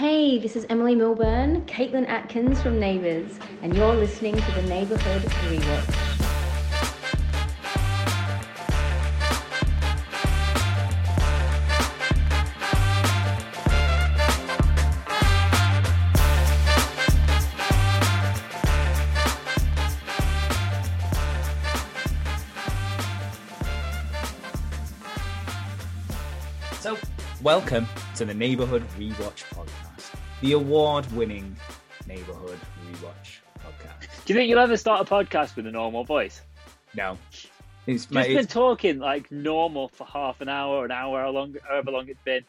Hey, 0.00 0.38
this 0.38 0.56
is 0.56 0.64
Emily 0.70 0.94
Milburn, 0.94 1.60
Caitlin 1.66 2.08
Atkins 2.08 2.62
from 2.62 2.80
Neighbours, 2.80 3.38
and 3.60 3.76
you're 3.76 3.94
listening 3.94 4.34
to 4.34 4.52
the 4.52 4.62
Neighbourhood 4.62 5.20
Rewatch. 5.50 6.16
So, 26.80 26.96
welcome 27.42 27.86
to 28.16 28.24
the 28.24 28.32
Neighborhood 28.32 28.82
Rewatch 28.98 29.44
Podcast, 29.54 29.89
the 30.40 30.52
award 30.52 31.10
winning 31.12 31.54
Neighborhood 32.06 32.58
Rewatch 32.86 33.40
podcast. 33.58 34.24
Do 34.24 34.32
you 34.32 34.38
think 34.38 34.48
you'll 34.48 34.58
ever 34.58 34.76
start 34.76 35.06
a 35.06 35.10
podcast 35.10 35.54
with 35.56 35.66
a 35.66 35.70
normal 35.70 36.04
voice? 36.04 36.40
No. 36.94 37.18
It's, 37.86 38.06
Just 38.06 38.28
been 38.28 38.46
talking 38.46 38.98
like 38.98 39.30
normal 39.30 39.88
for 39.88 40.06
half 40.06 40.40
an 40.40 40.48
hour, 40.48 40.84
an 40.84 40.90
hour, 40.90 41.20
how 41.20 41.30
long, 41.30 41.56
however 41.68 41.90
long 41.90 42.08
it's 42.08 42.22
been. 42.24 42.44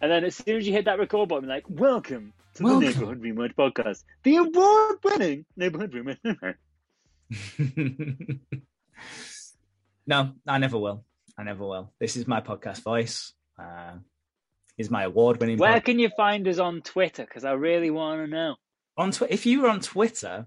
And 0.00 0.10
then 0.10 0.24
as 0.24 0.36
soon 0.36 0.56
as 0.56 0.66
you 0.66 0.72
hit 0.72 0.84
that 0.84 0.98
record 0.98 1.28
button, 1.28 1.48
like, 1.48 1.64
welcome 1.68 2.32
to 2.54 2.62
Welcome. 2.62 2.80
the 2.80 2.86
Neighborhood 2.86 3.22
Rewatch 3.22 3.54
Podcast, 3.54 4.04
the 4.22 4.36
award 4.36 4.96
winning 5.02 5.44
Neighborhood 5.56 5.92
Rewatch. 5.92 6.54
no, 10.06 10.32
I 10.46 10.58
never 10.58 10.78
will. 10.78 11.04
I 11.38 11.44
never 11.44 11.64
will. 11.66 11.92
This 11.98 12.16
is 12.16 12.26
my 12.26 12.40
podcast 12.40 12.82
voice. 12.82 13.32
Uh, 13.58 13.94
is 14.78 14.90
my 14.90 15.04
award 15.04 15.38
winning 15.40 15.58
Where 15.58 15.80
can 15.80 15.98
you 15.98 16.10
find 16.16 16.46
us 16.48 16.58
on 16.58 16.82
Twitter? 16.82 17.24
Because 17.24 17.44
I 17.44 17.52
really 17.52 17.90
want 17.90 18.20
to 18.22 18.26
know. 18.26 18.56
on 18.96 19.10
Twi- 19.12 19.28
if 19.30 19.46
you 19.46 19.64
are 19.64 19.68
on 19.70 19.80
Twitter, 19.80 20.46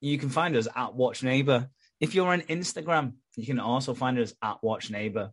you 0.00 0.18
can 0.18 0.28
find 0.28 0.56
us 0.56 0.68
at 0.74 0.94
Watch 0.94 1.22
Neighbor. 1.22 1.68
If 2.00 2.14
you're 2.14 2.28
on 2.28 2.42
Instagram, 2.42 3.14
you 3.36 3.46
can 3.46 3.58
also 3.58 3.94
find 3.94 4.18
us 4.18 4.34
at 4.42 4.62
Watch 4.62 4.90
Neighbor. 4.90 5.32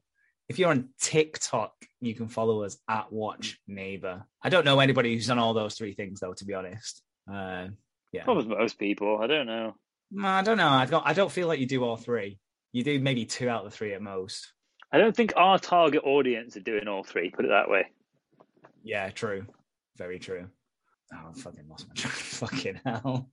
If 0.50 0.60
you're 0.60 0.70
on 0.72 0.90
TikTok, 1.00 1.74
you 2.02 2.14
can 2.14 2.28
follow 2.28 2.64
us 2.64 2.78
at 2.90 3.12
Watch 3.12 3.60
Neighbor. 3.68 4.26
I 4.42 4.50
don't 4.50 4.66
know 4.66 4.80
anybody 4.80 5.14
who's 5.14 5.30
on 5.30 5.40
all 5.40 5.54
those 5.54 5.76
three 5.76 5.94
things, 5.94 6.20
though. 6.20 6.34
To 6.34 6.46
be 6.46 6.54
honest, 6.54 7.02
uh, 7.32 7.68
yeah, 8.12 8.24
Probably 8.24 8.56
most 8.56 8.78
people. 8.78 9.20
I 9.22 9.28
don't 9.28 9.48
know. 9.48 9.76
I 10.22 10.42
don't 10.42 10.58
know. 10.58 10.68
I 10.68 10.86
don't. 10.86 11.06
I 11.06 11.14
don't 11.14 11.32
feel 11.32 11.48
like 11.48 11.60
you 11.60 11.68
do 11.68 11.84
all 11.84 11.96
three. 11.96 12.38
You 12.74 12.84
do 12.84 13.00
maybe 13.00 13.26
two 13.26 13.48
out 13.50 13.66
of 13.66 13.72
the 13.72 13.78
three 13.78 13.94
at 13.94 14.02
most. 14.02 14.52
I 14.92 14.98
don't 14.98 15.16
think 15.16 15.34
our 15.38 15.58
target 15.58 16.04
audience 16.04 16.58
are 16.58 16.62
doing 16.62 16.88
all 16.90 17.04
three. 17.04 17.30
Put 17.30 17.46
it 17.46 17.50
that 17.50 17.70
way. 17.70 17.86
Yeah, 18.84 19.10
true. 19.10 19.46
Very 19.98 20.20
true. 20.20 20.48
Oh, 21.14 21.30
I 21.30 21.40
fucking 21.40 21.68
lost 21.70 21.88
my 21.88 21.94
track. 21.96 22.14
fucking 22.14 22.80
hell. 22.86 23.30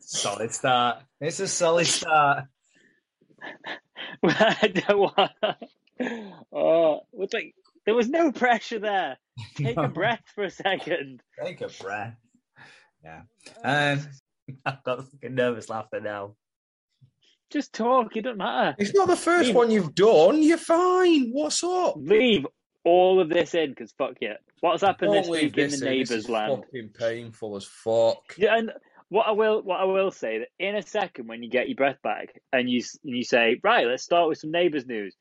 Solid 0.00 0.52
start. 0.52 0.98
It's 1.20 1.40
a 1.40 1.48
solid 1.48 1.86
start. 1.86 2.44
I 4.24 4.68
don't 4.68 4.98
want. 4.98 5.32
Oh, 6.52 7.00
it's 7.14 7.34
like 7.34 7.54
there 7.86 7.94
was 7.94 8.08
no 8.08 8.32
pressure 8.32 8.78
there. 8.78 9.18
Take 9.56 9.76
No. 9.76 9.84
a 9.84 9.88
breath 9.88 10.22
for 10.34 10.44
a 10.44 10.50
second. 10.50 11.22
Take 11.42 11.60
a 11.60 11.68
breath. 11.68 12.16
Yeah. 13.04 13.22
Um, 13.64 14.00
I've 14.66 14.82
got 14.84 15.08
fucking 15.10 15.34
nervous 15.34 15.68
laughter 15.68 16.00
now. 16.00 16.34
Just 17.50 17.72
talk. 17.72 18.16
It 18.16 18.22
doesn't 18.22 18.38
matter. 18.38 18.74
It's 18.78 18.94
not 18.94 19.08
the 19.08 19.16
first 19.16 19.48
Leave- 19.48 19.56
one 19.56 19.70
you've 19.70 19.94
done. 19.94 20.42
You're 20.42 20.58
fine. 20.58 21.30
What's 21.32 21.62
up? 21.64 21.94
Leave 21.98 22.46
all 22.84 23.20
of 23.20 23.28
this 23.28 23.54
in 23.54 23.70
because 23.70 23.92
fuck 23.92 24.16
it. 24.20 24.38
What's 24.60 24.82
happened 24.82 25.14
this 25.14 25.28
week 25.28 25.56
in 25.56 25.70
this 25.70 25.80
the 25.80 25.86
in. 25.86 25.98
This 25.98 26.10
neighbours 26.10 26.28
land? 26.28 26.64
fucking 26.64 26.90
painful 26.90 27.56
as 27.56 27.64
fuck. 27.64 28.34
Yeah, 28.36 28.56
and 28.56 28.72
what 29.08 29.26
I 29.26 29.32
will 29.32 29.62
what 29.62 29.80
I 29.80 29.84
will 29.84 30.10
say 30.10 30.38
that 30.38 30.48
in 30.58 30.76
a 30.76 30.82
second 30.82 31.28
when 31.28 31.42
you 31.42 31.50
get 31.50 31.68
your 31.68 31.76
breath 31.76 32.00
back 32.02 32.40
and 32.52 32.68
you 32.68 32.82
and 33.04 33.16
you 33.16 33.24
say 33.24 33.60
right, 33.62 33.86
let's 33.86 34.02
start 34.02 34.28
with 34.28 34.38
some 34.38 34.50
neighbours 34.50 34.86
news. 34.86 35.14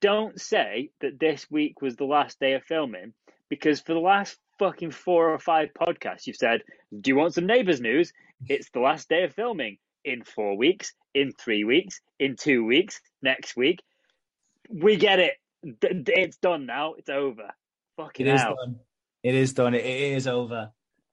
Don't 0.00 0.40
say 0.40 0.90
that 1.00 1.18
this 1.20 1.50
week 1.50 1.80
was 1.80 1.96
the 1.96 2.04
last 2.04 2.38
day 2.40 2.54
of 2.54 2.64
filming 2.64 3.14
because 3.48 3.80
for 3.80 3.94
the 3.94 4.00
last 4.00 4.36
fucking 4.58 4.90
four 4.90 5.30
or 5.30 5.38
five 5.38 5.70
podcasts 5.78 6.26
you've 6.26 6.36
said, 6.36 6.62
"Do 6.98 7.10
you 7.10 7.16
want 7.16 7.34
some 7.34 7.46
neighbours 7.46 7.80
news?" 7.80 8.12
It's 8.48 8.70
the 8.70 8.80
last 8.80 9.08
day 9.08 9.24
of 9.24 9.34
filming 9.34 9.78
in 10.04 10.22
four 10.22 10.56
weeks, 10.56 10.92
in 11.14 11.32
three 11.32 11.64
weeks, 11.64 12.00
in 12.18 12.36
two 12.36 12.64
weeks, 12.64 13.00
next 13.22 13.56
week. 13.56 13.80
We 14.68 14.96
get 14.96 15.18
it. 15.18 15.34
D- 15.64 15.88
d- 16.02 16.12
It's 16.16 16.36
done 16.36 16.66
now. 16.66 16.94
It's 16.94 17.08
over. 17.10 17.50
Fucking 17.96 18.26
It 18.26 18.34
is 18.34 18.40
hell. 18.40 18.56
done. 18.56 18.76
It 19.22 19.34
is 19.34 19.52
done. 19.52 19.74
It 19.74 19.84
is 19.84 20.26
over. 20.26 20.70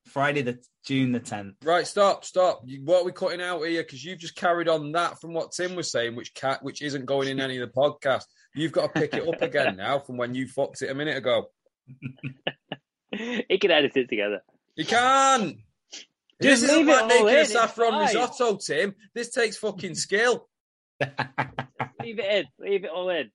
Friday 0.07 0.41
the 0.41 0.59
June 0.83 1.11
the 1.11 1.19
tenth. 1.19 1.55
Right, 1.63 1.85
stop, 1.85 2.25
stop. 2.25 2.61
You- 2.65 2.83
What 2.83 3.01
are 3.01 3.05
we 3.05 3.11
cutting 3.11 3.41
out 3.41 3.61
here? 3.63 3.83
Because 3.83 4.03
you've 4.03 4.19
just 4.19 4.35
carried 4.35 4.67
on 4.67 4.91
that 4.93 5.21
from 5.21 5.33
what 5.33 5.51
Tim 5.51 5.75
was 5.75 5.91
saying, 5.91 6.15
which 6.15 6.33
cat, 6.33 6.63
which 6.63 6.81
isn't 6.81 7.05
going 7.05 7.27
in 7.29 7.39
any 7.39 7.57
of 7.59 7.69
the 7.71 7.73
podcast. 7.79 8.23
You've 8.55 8.71
got 8.71 8.93
to 8.93 8.99
pick 8.99 9.13
it 9.13 9.27
up 9.27 9.41
again 9.41 9.77
now 9.77 9.99
from 9.99 10.17
when 10.17 10.33
you 10.35 10.47
fucked 10.47 10.81
it 10.81 10.89
a 10.89 10.95
minute 10.95 11.17
ago. 11.17 11.49
it 13.11 13.61
can 13.61 13.71
edit 13.71 13.95
it 13.95 14.09
together. 14.09 14.41
You 14.75 14.85
can. 14.85 15.59
Just 16.41 16.61
this 16.61 16.63
isn't 16.63 16.77
leave 16.79 16.87
it 16.87 16.91
like 16.91 17.01
all 17.01 17.07
making 17.07 17.27
in, 17.27 17.35
a 17.35 17.39
it's 17.41 17.51
saffron 17.53 17.91
fine. 17.91 18.07
risotto, 18.07 18.57
Tim. 18.57 18.95
This 19.13 19.29
takes 19.29 19.57
fucking 19.57 19.93
skill. 19.95 20.47
Leave 22.01 22.19
it 22.19 22.25
in. 22.25 22.45
Leave 22.67 22.83
it 22.83 22.89
all 22.89 23.09
in. 23.09 23.29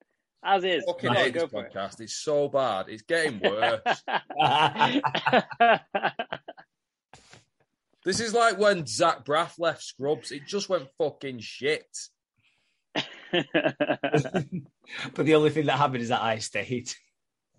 As 0.45 0.65
is. 0.65 0.85
Fucking 0.87 1.09
Come 1.09 1.17
hate 1.17 1.35
this 1.35 1.43
go 1.43 1.49
for 1.49 1.65
it. 1.65 1.73
podcast. 1.73 2.01
It's 2.01 2.17
so 2.17 2.49
bad. 2.49 2.87
It's 2.89 3.03
getting 3.03 3.41
worse. 3.41 3.81
this 8.05 8.21
is 8.21 8.33
like 8.33 8.59
when 8.59 8.87
Zach 8.87 9.25
Braff 9.25 9.59
left 9.59 9.83
Scrubs. 9.83 10.31
It 10.31 10.47
just 10.47 10.69
went 10.69 10.89
fucking 10.99 11.41
shit. 11.41 11.87
but 13.33 13.45
the 15.17 15.35
only 15.35 15.51
thing 15.51 15.67
that 15.67 15.79
happened 15.79 16.03
is 16.03 16.09
that 16.11 16.23
I 16.23 16.39
stayed. 16.39 16.91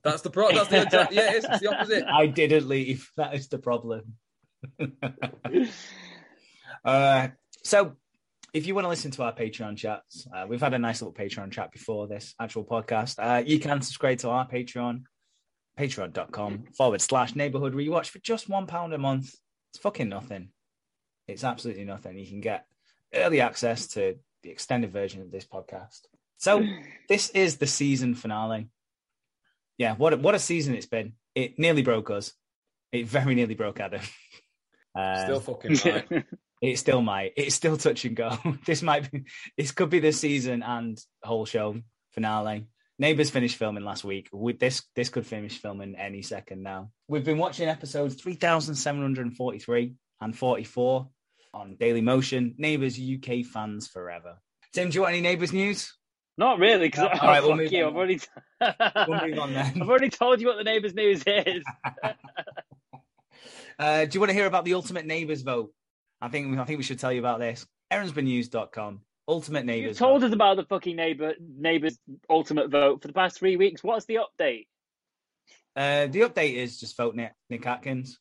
That's 0.04 0.22
the 0.22 0.30
problem. 0.30 0.56
That's 0.56 0.70
the 0.70 0.82
exact. 0.84 1.14
Yeah, 1.14 1.34
it's, 1.34 1.46
it's 1.46 1.60
the 1.60 1.76
opposite. 1.76 2.06
I 2.12 2.28
didn't 2.28 2.68
leave. 2.68 3.10
That 3.18 3.34
is 3.36 3.50
the 3.50 3.60
problem. 3.60 4.16
uh, 6.86 7.28
so, 7.64 7.96
if 8.54 8.66
you 8.66 8.76
want 8.76 8.86
to 8.86 8.90
listen 8.90 9.12
to 9.12 9.24
our 9.24 9.34
Patreon 9.34 9.78
chats, 9.78 10.28
uh, 10.34 10.46
we've 10.48 10.62
had 10.62 10.74
a 10.74 10.80
nice 10.80 11.02
little 11.02 11.14
Patreon 11.14 11.52
chat 11.52 11.72
before 11.72 12.08
this 12.08 12.34
actual 12.40 12.64
podcast. 12.64 13.16
Uh, 13.20 13.44
you 13.46 13.60
can 13.60 13.82
subscribe 13.82 14.20
to 14.20 14.30
our 14.30 14.48
Patreon, 14.48 15.04
patreon.com 15.80 16.66
forward 16.76 17.02
slash 17.02 17.36
neighborhood 17.36 17.74
rewatch 17.74 18.08
for 18.08 18.20
just 18.20 18.50
one 18.50 18.68
pound 18.68 18.94
a 18.94 18.98
month. 18.98 19.34
It's 19.72 19.82
fucking 19.82 20.10
nothing. 20.10 20.50
It's 21.28 21.44
absolutely 21.44 21.86
nothing. 21.86 22.18
You 22.18 22.26
can 22.26 22.42
get 22.42 22.66
early 23.14 23.42
access 23.42 23.88
to 23.90 24.16
the 24.44 24.50
extended 24.50 24.92
version 24.92 25.22
of 25.22 25.32
this 25.32 25.46
podcast. 25.46 26.02
So, 26.38 26.64
this 27.10 27.30
is 27.32 27.58
the 27.58 27.68
season 27.68 28.16
finale. 28.16 28.70
Yeah, 29.78 29.96
what 29.96 30.14
a, 30.14 30.18
what 30.18 30.36
a 30.36 30.40
season 30.40 30.74
it's 30.74 30.88
been. 30.88 31.14
It 31.36 31.60
nearly 31.60 31.84
broke 31.84 32.10
us. 32.10 32.34
It 32.92 33.06
very 33.06 33.36
nearly 33.36 33.56
broke 33.56 33.80
Adam. 33.80 34.02
Uh, 34.96 35.26
Still 35.26 35.40
fucking 35.40 35.76
fine. 35.76 36.26
it 36.62 36.78
still 36.78 37.02
might. 37.02 37.34
It's 37.38 37.56
still 37.56 37.78
touch 37.78 38.06
and 38.06 38.16
go. 38.16 38.38
this 38.66 38.82
might 38.82 39.12
be. 39.12 39.26
This 39.58 39.72
could 39.72 39.90
be 39.90 40.00
the 40.00 40.12
season 40.12 40.64
and 40.64 40.98
whole 41.24 41.46
show 41.46 41.76
finale. 42.12 42.68
Neighbours 43.00 43.30
finished 43.30 43.58
filming 43.58 43.84
last 43.84 44.04
week. 44.04 44.28
With 44.32 44.60
this, 44.60 44.82
this 44.96 45.10
could 45.10 45.26
finish 45.26 45.60
filming 45.60 45.96
any 45.96 46.24
second 46.24 46.64
now. 46.64 46.90
We've 47.08 47.24
been 47.26 47.38
watching 47.38 47.70
episodes 47.70 48.16
three 48.16 48.34
thousand 48.34 48.76
seven 48.76 49.02
hundred 49.02 49.28
and 49.28 49.36
forty-three 49.38 49.94
and 50.20 50.36
forty-four 50.36 51.08
on 51.54 51.76
Daily 51.80 52.02
Motion. 52.02 52.56
Neighbours 52.58 53.00
UK 53.00 53.46
fans 53.46 53.88
forever. 53.88 54.38
Tim, 54.74 54.90
do 54.90 54.96
you 54.96 55.02
want 55.02 55.14
any 55.14 55.22
Neighbours 55.22 55.54
news? 55.54 55.94
Not 56.40 56.60
really, 56.60 56.88
because 56.88 57.20
All 57.20 57.28
right, 57.28 57.42
we'll 57.42 57.58
fuck 57.58 57.72
you. 57.72 57.86
on 57.86 57.90
I've 57.90 57.96
already, 57.96 58.20
We'll 59.08 59.28
move 59.28 59.40
on 59.40 59.54
then. 59.54 59.74
I've 59.82 59.90
already 59.90 60.10
told 60.10 60.40
you 60.40 60.48
what 60.48 60.58
the 60.58 60.64
neighbours 60.64 60.94
news 60.94 61.24
is. 61.26 61.64
Uh, 63.80 64.06
do 64.06 64.16
you 64.16 64.20
want 64.20 64.32
to 64.32 64.34
hear 64.34 64.48
about 64.48 64.66
the 64.66 64.74
Ultimate 64.74 65.06
Neighbours 65.06 65.44
vote? 65.44 65.72
I 66.22 66.30
think 66.30 66.58
I 66.58 66.64
think 66.66 66.78
we 66.78 66.84
should 66.84 67.00
tell 67.00 67.12
you 67.14 67.20
about 67.20 67.40
this. 67.40 67.66
Aaronsbynews.com. 67.92 69.02
Ultimate 69.30 69.60
You've 69.60 69.66
Neighbours. 69.66 69.98
told 69.98 70.22
vote. 70.22 70.28
us 70.28 70.34
about 70.34 70.56
the 70.58 70.64
fucking 70.66 70.96
neighbour 70.96 71.34
neighbours 71.40 71.98
ultimate 72.30 72.70
vote 72.70 73.02
for 73.02 73.08
the 73.08 73.14
past 73.14 73.38
three 73.38 73.58
weeks. 73.58 73.84
What's 73.84 74.06
the 74.06 74.20
update? 74.20 74.68
Uh, 75.76 76.08
the 76.08 76.22
update 76.22 76.56
is 76.56 76.80
just 76.80 76.96
vote 76.98 77.14
Nick, 77.16 77.34
Nick 77.50 77.66
Atkins. 77.68 78.20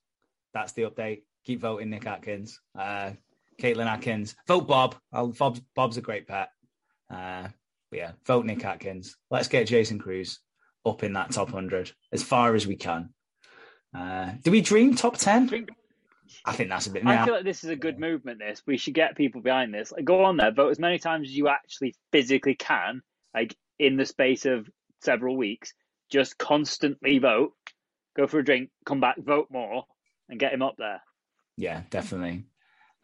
That's 0.53 0.73
the 0.73 0.83
update. 0.83 1.23
Keep 1.45 1.61
voting 1.61 1.91
Nick 1.91 2.07
Atkins. 2.07 2.61
Uh, 2.79 3.13
Caitlin 3.61 3.87
Atkins. 3.87 4.35
Vote 4.49 4.67
Bob. 4.67 4.97
I'll, 5.13 5.29
Bob's, 5.29 5.61
Bob's 5.75 5.97
a 5.97 6.03
great 6.03 6.27
pet. 6.27 6.51
Uh, 7.11 7.49
but 7.91 7.99
yeah, 7.99 8.13
vote 8.27 8.45
Nick 8.45 8.65
Atkins. 8.65 9.17
Let's 9.31 9.49
get 9.49 9.69
Jason 9.69 9.99
Crewes 9.99 10.41
up 10.85 11.03
in 11.03 11.13
that 11.15 11.31
top 11.31 11.47
100 11.53 11.93
as 12.13 12.23
far 12.23 12.55
as 12.55 12.67
we 12.67 12.77
can. 12.77 13.11
Uh, 13.97 14.33
do 14.43 14.51
we 14.51 14.61
dream 14.61 14.95
top 14.95 15.17
10? 15.17 15.67
I 16.45 16.53
think 16.53 16.71
that's 16.71 16.87
a 16.87 16.91
bit. 16.91 17.07
I 17.07 17.25
feel 17.25 17.35
like 17.35 17.45
this 17.45 17.65
is 17.65 17.71
a 17.71 17.77
good 17.77 17.99
movement. 17.99 18.39
This 18.39 18.63
we 18.67 18.77
should 18.79 18.95
get 18.95 19.17
people 19.17 19.41
behind 19.41 19.73
this. 19.73 19.93
Like, 19.93 20.05
go 20.05 20.25
on 20.25 20.37
there, 20.37 20.53
vote 20.53 20.71
as 20.71 20.79
many 20.79 20.99
times 20.99 21.29
as 21.29 21.37
you 21.37 21.49
actually 21.49 21.95
physically 22.13 22.55
can, 22.55 23.03
like 23.35 23.57
in 23.79 23.97
the 23.97 24.07
space 24.07 24.47
of 24.47 24.69
several 25.03 25.37
weeks. 25.37 25.73
Just 26.09 26.39
constantly 26.39 27.19
vote 27.19 27.53
go 28.17 28.27
for 28.27 28.39
a 28.39 28.45
drink, 28.45 28.71
come 28.85 29.01
back, 29.01 29.17
vote 29.19 29.49
more, 29.51 29.85
and 30.29 30.41
get 30.41 30.53
him 30.53 30.63
up 30.63 30.75
there. 30.79 31.03
Yeah, 31.57 31.83
definitely. 31.91 32.45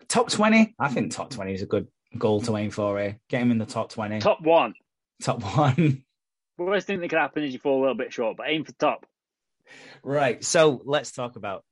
Top 0.09 0.31
20? 0.31 0.75
I 0.79 0.89
think 0.89 1.13
top 1.13 1.31
20 1.31 1.55
is 1.55 1.63
a 1.63 1.67
good 1.67 1.89
goal 2.19 2.41
to 2.43 2.57
aim 2.57 2.71
for 2.71 2.99
here. 2.99 3.21
Get 3.29 3.43
him 3.43 3.51
in 3.51 3.59
the 3.59 3.67
top 3.67 3.91
20. 3.91 4.19
Top 4.21 4.43
one. 4.43 4.75
Top 5.23 5.43
one. 5.57 6.03
Worst 6.59 6.87
thing 6.87 7.01
that 7.01 7.09
could 7.09 7.19
happen 7.19 7.45
is 7.45 7.53
you 7.53 7.59
fall 7.59 7.81
a 7.81 7.83
little 7.83 7.97
bit 7.97 8.13
short, 8.13 8.37
but 8.37 8.47
aim 8.49 8.65
for 8.65 8.73
top. 8.73 9.07
right. 10.03 10.43
So 10.45 10.83
let's 10.85 11.13
talk 11.13 11.37
about 11.37 11.65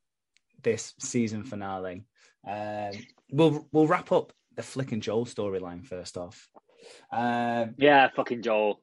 this 0.63 0.93
season 0.99 1.43
finale. 1.43 2.05
Um, 2.47 2.91
we'll 3.31 3.67
we'll 3.71 3.87
wrap 3.87 4.11
up 4.11 4.33
the 4.55 4.63
Flick 4.63 4.91
and 4.91 5.01
Joel 5.01 5.25
storyline 5.25 5.85
first 5.85 6.17
off. 6.17 6.49
Um, 7.11 7.75
Yeah, 7.77 8.09
fucking 8.15 8.41
Joel. 8.41 8.81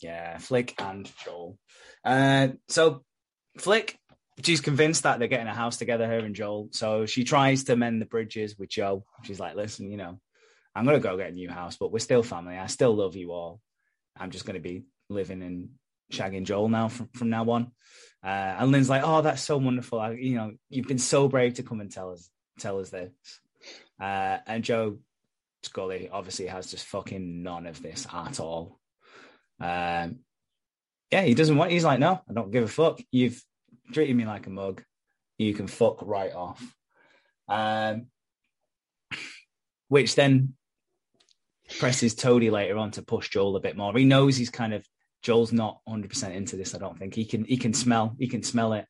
yeah, 0.00 0.38
Flick 0.38 0.74
and 0.80 1.10
Joel. 1.24 1.58
Uh, 2.04 2.48
so 2.68 3.04
Flick, 3.58 3.98
she's 4.42 4.60
convinced 4.60 5.02
that 5.04 5.18
they're 5.18 5.28
getting 5.28 5.46
a 5.46 5.54
house 5.54 5.76
together, 5.76 6.06
her 6.06 6.18
and 6.18 6.34
Joel. 6.34 6.68
So 6.72 7.06
she 7.06 7.24
tries 7.24 7.64
to 7.64 7.76
mend 7.76 8.00
the 8.00 8.06
bridges 8.06 8.58
with 8.58 8.70
Joe. 8.70 9.04
She's 9.22 9.38
like, 9.40 9.54
listen, 9.54 9.90
you 9.90 9.96
know, 9.96 10.18
I'm 10.74 10.84
gonna 10.84 10.98
go 11.00 11.16
get 11.16 11.30
a 11.30 11.34
new 11.34 11.50
house, 11.50 11.76
but 11.76 11.92
we're 11.92 11.98
still 12.00 12.22
family. 12.22 12.56
I 12.56 12.66
still 12.66 12.94
love 12.94 13.14
you 13.14 13.32
all. 13.32 13.60
I'm 14.18 14.30
just 14.30 14.44
gonna 14.46 14.60
be 14.60 14.84
living 15.08 15.42
in 15.42 15.70
shagging 16.12 16.44
Joel 16.44 16.68
now 16.68 16.88
from, 16.88 17.08
from 17.14 17.30
now 17.30 17.48
on. 17.50 17.72
Uh, 18.22 18.56
and 18.58 18.72
Lynn's 18.72 18.88
like, 18.88 19.02
oh, 19.04 19.20
that's 19.22 19.42
so 19.42 19.58
wonderful. 19.58 20.00
I, 20.00 20.12
you 20.12 20.36
know, 20.36 20.52
you've 20.70 20.88
been 20.88 20.98
so 20.98 21.28
brave 21.28 21.54
to 21.54 21.62
come 21.62 21.80
and 21.80 21.90
tell 21.90 22.10
us 22.10 22.30
tell 22.58 22.80
us 22.80 22.90
this. 22.90 23.12
Uh, 24.00 24.38
and 24.46 24.64
Joe 24.64 24.98
Scully 25.62 26.08
obviously 26.10 26.46
has 26.46 26.70
just 26.70 26.86
fucking 26.86 27.42
none 27.42 27.66
of 27.66 27.82
this 27.82 28.06
at 28.12 28.40
all. 28.40 28.78
Um, 29.60 30.20
yeah, 31.10 31.22
he 31.22 31.34
doesn't 31.34 31.56
want. 31.56 31.70
He's 31.70 31.84
like, 31.84 32.00
no, 32.00 32.20
I 32.28 32.32
don't 32.32 32.50
give 32.50 32.64
a 32.64 32.68
fuck. 32.68 33.00
You've 33.10 33.42
treated 33.92 34.16
me 34.16 34.24
like 34.24 34.46
a 34.46 34.50
mug. 34.50 34.82
You 35.38 35.54
can 35.54 35.66
fuck 35.66 35.98
right 36.02 36.32
off. 36.32 36.62
Um, 37.48 38.06
which 39.88 40.14
then 40.14 40.54
presses 41.78 42.14
Toadie 42.14 42.50
later 42.50 42.76
on 42.78 42.92
to 42.92 43.02
push 43.02 43.28
Joel 43.28 43.56
a 43.56 43.60
bit 43.60 43.76
more. 43.76 43.92
He 43.94 44.04
knows 44.04 44.36
he's 44.36 44.50
kind 44.50 44.74
of 44.74 44.86
Joel's 45.24 45.52
not 45.52 45.80
100 45.84 46.10
percent 46.10 46.34
into 46.34 46.56
this. 46.56 46.74
I 46.74 46.78
don't 46.78 46.98
think 46.98 47.14
he 47.14 47.24
can. 47.24 47.44
He 47.44 47.56
can 47.56 47.72
smell. 47.72 48.14
He 48.18 48.28
can 48.28 48.42
smell 48.42 48.74
it. 48.74 48.86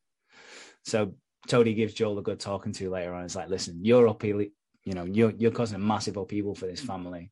So 0.82 1.14
Toadie 1.48 1.76
gives 1.76 1.94
Joel 1.94 2.18
a 2.18 2.22
good 2.22 2.40
talking 2.40 2.72
to 2.72 2.90
later 2.90 3.14
on. 3.14 3.24
It's 3.24 3.36
like, 3.36 3.48
listen, 3.48 3.84
you're 3.84 4.08
up, 4.08 4.24
you 4.24 4.50
know, 4.84 5.04
you're 5.04 5.30
you're 5.30 5.52
causing 5.52 5.76
a 5.76 5.78
massive 5.78 6.16
upheaval 6.16 6.56
for 6.56 6.66
this 6.66 6.80
family. 6.80 7.30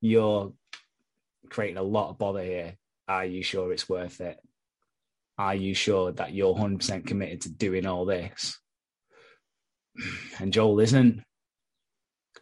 You're 0.00 0.54
creating 1.50 1.76
a 1.76 1.82
lot 1.82 2.08
of 2.08 2.18
bother 2.18 2.42
here. 2.42 2.76
Are 3.06 3.26
you 3.26 3.42
sure 3.42 3.72
it's 3.72 3.88
worth 3.88 4.20
it? 4.22 4.38
Are 5.36 5.54
you 5.54 5.74
sure 5.74 6.10
that 6.12 6.32
you're 6.32 6.54
100% 6.54 7.06
committed 7.06 7.42
to 7.42 7.50
doing 7.50 7.86
all 7.86 8.04
this? 8.04 8.58
And 10.40 10.52
Joel 10.52 10.80
isn't. 10.80 11.22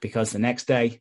Because 0.01 0.31
the 0.31 0.39
next 0.39 0.67
day, 0.67 1.01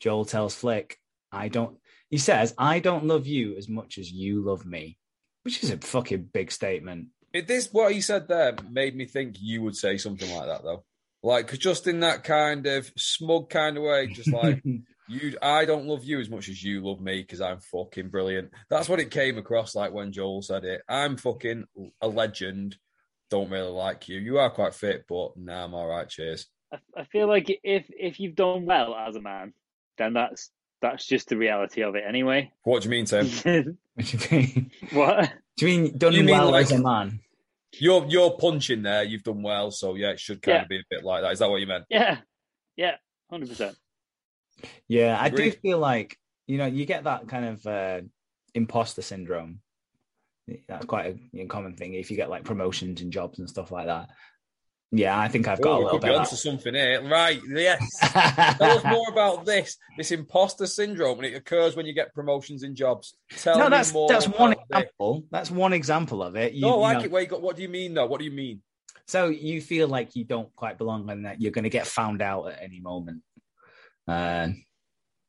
Joel 0.00 0.24
tells 0.24 0.54
Flick, 0.54 0.98
I 1.32 1.48
don't, 1.48 1.78
he 2.10 2.18
says, 2.18 2.54
I 2.56 2.80
don't 2.80 3.04
love 3.04 3.26
you 3.26 3.56
as 3.56 3.68
much 3.68 3.98
as 3.98 4.10
you 4.10 4.42
love 4.42 4.64
me, 4.64 4.98
which 5.42 5.62
is 5.62 5.70
a 5.70 5.78
fucking 5.78 6.30
big 6.32 6.50
statement. 6.50 7.08
It, 7.32 7.46
this 7.46 7.68
what 7.72 7.92
he 7.92 8.00
said 8.00 8.28
there 8.28 8.56
made 8.70 8.96
me 8.96 9.04
think 9.04 9.36
you 9.38 9.62
would 9.62 9.76
say 9.76 9.98
something 9.98 10.34
like 10.34 10.46
that 10.46 10.62
though. 10.62 10.84
Like 11.22 11.52
just 11.58 11.86
in 11.86 12.00
that 12.00 12.24
kind 12.24 12.66
of 12.66 12.90
smug 12.96 13.50
kind 13.50 13.76
of 13.76 13.82
way, 13.82 14.06
just 14.06 14.32
like 14.32 14.62
you 15.08 15.36
I 15.42 15.66
don't 15.66 15.86
love 15.86 16.04
you 16.04 16.20
as 16.20 16.30
much 16.30 16.48
as 16.48 16.62
you 16.62 16.80
love 16.80 17.00
me 17.00 17.20
because 17.20 17.40
I'm 17.40 17.60
fucking 17.60 18.08
brilliant. 18.08 18.50
That's 18.70 18.88
what 18.88 19.00
it 19.00 19.10
came 19.10 19.36
across 19.36 19.74
like 19.74 19.92
when 19.92 20.12
Joel 20.12 20.42
said 20.42 20.64
it. 20.64 20.80
I'm 20.88 21.16
fucking 21.16 21.64
a 22.00 22.08
legend. 22.08 22.76
Don't 23.30 23.50
really 23.50 23.70
like 23.70 24.08
you. 24.08 24.18
You 24.18 24.38
are 24.38 24.50
quite 24.50 24.74
fit, 24.74 25.04
but 25.06 25.36
nah, 25.36 25.64
I'm 25.64 25.74
all 25.74 25.86
right. 25.86 26.08
Cheers. 26.08 26.46
I, 26.72 26.78
I 26.96 27.04
feel 27.04 27.28
like 27.28 27.46
if 27.62 27.86
if 27.90 28.20
you've 28.20 28.36
done 28.36 28.64
well 28.64 28.94
as 28.94 29.16
a 29.16 29.20
man, 29.20 29.52
then 29.98 30.14
that's 30.14 30.50
that's 30.80 31.06
just 31.06 31.28
the 31.28 31.36
reality 31.36 31.82
of 31.82 31.94
it 31.96 32.04
anyway. 32.06 32.52
What 32.64 32.82
do 32.82 32.88
you 32.88 32.90
mean, 32.90 33.04
Tim? 33.04 33.26
What 33.94 34.06
do 34.06 34.18
you 34.18 34.38
mean? 34.38 34.70
what? 34.92 35.32
Do 35.56 35.68
you 35.68 35.80
mean 35.82 35.98
done 35.98 36.12
You 36.12 36.22
mean 36.22 36.36
well 36.36 36.52
like- 36.52 36.66
as 36.66 36.70
a 36.72 36.78
man? 36.78 37.18
You're 37.72 38.06
you're 38.08 38.30
punching 38.38 38.82
there. 38.82 39.02
You've 39.02 39.24
done 39.24 39.42
well, 39.42 39.70
so 39.72 39.94
yeah, 39.96 40.10
it 40.10 40.20
should 40.20 40.40
kind 40.40 40.54
Yeah. 40.54 40.62
of 40.62 40.68
be 40.68 40.78
a 40.78 40.82
bit 40.88 41.04
like 41.04 41.22
that. 41.22 41.32
Is 41.32 41.40
that 41.40 41.50
what 41.50 41.60
you 41.60 41.66
meant? 41.66 41.84
Yeah, 41.90 42.18
yeah, 42.76 42.94
hundred 43.28 43.48
percent. 43.48 43.76
Yeah, 44.86 45.18
I 45.20 45.28
do 45.30 45.50
feel 45.50 45.78
like 45.78 46.16
you 46.46 46.58
know 46.58 46.66
you 46.66 46.86
get 46.86 47.04
that 47.04 47.26
kind 47.28 47.44
of 47.44 47.66
uh, 47.66 48.00
imposter 48.54 49.02
syndrome. 49.02 49.60
That's 50.68 50.86
quite 50.86 51.18
a 51.36 51.46
common 51.46 51.74
thing 51.74 51.92
if 51.94 52.10
you 52.10 52.16
get 52.16 52.30
like 52.30 52.44
promotions 52.44 53.02
and 53.02 53.12
jobs 53.12 53.38
and 53.40 53.50
stuff 53.50 53.70
like 53.72 53.86
that. 53.86 54.08
Yeah, 54.90 55.18
I 55.18 55.28
think 55.28 55.46
I've 55.46 55.60
got 55.60 55.70
Oh, 55.70 55.74
a 55.74 55.78
we 55.78 55.84
little 55.84 55.98
bit. 55.98 56.14
onto 56.14 56.34
something 56.36 56.72
here, 56.74 57.06
right? 57.06 57.38
Yes. 57.46 57.78
Tell 58.00 58.78
us 58.78 58.84
more 58.84 59.06
about 59.10 59.44
this, 59.44 59.76
this 59.98 60.12
imposter 60.12 60.66
syndrome, 60.66 61.18
and 61.18 61.26
it 61.26 61.34
occurs 61.34 61.76
when 61.76 61.84
you 61.84 61.92
get 61.92 62.14
promotions 62.14 62.62
in 62.62 62.74
jobs. 62.74 63.14
Tell 63.36 63.58
no, 63.58 63.64
me 63.64 63.70
that's 63.70 63.92
more. 63.92 64.08
that's 64.08 64.26
one 64.26 64.52
example. 64.54 65.24
That's 65.30 65.50
one 65.50 65.74
example 65.74 66.22
of 66.22 66.36
it. 66.36 66.54
You, 66.54 66.62
No, 66.62 66.82
I 66.82 66.92
like 66.94 66.98
know, 67.00 67.04
it. 67.04 67.10
Where 67.10 67.22
you 67.22 67.28
got? 67.28 67.42
What 67.42 67.56
do 67.56 67.62
you 67.62 67.68
mean, 67.68 67.92
though? 67.92 68.06
What 68.06 68.18
do 68.18 68.24
you 68.24 68.30
mean? 68.30 68.62
So 69.06 69.28
you 69.28 69.60
feel 69.60 69.88
like 69.88 70.16
you 70.16 70.24
don't 70.24 70.54
quite 70.56 70.78
belong 70.78 71.08
and 71.10 71.26
that 71.26 71.40
you're 71.40 71.52
going 71.52 71.64
to 71.64 71.70
get 71.70 71.86
found 71.86 72.22
out 72.22 72.46
at 72.52 72.62
any 72.62 72.80
moment. 72.80 73.22
Uh, 74.06 74.48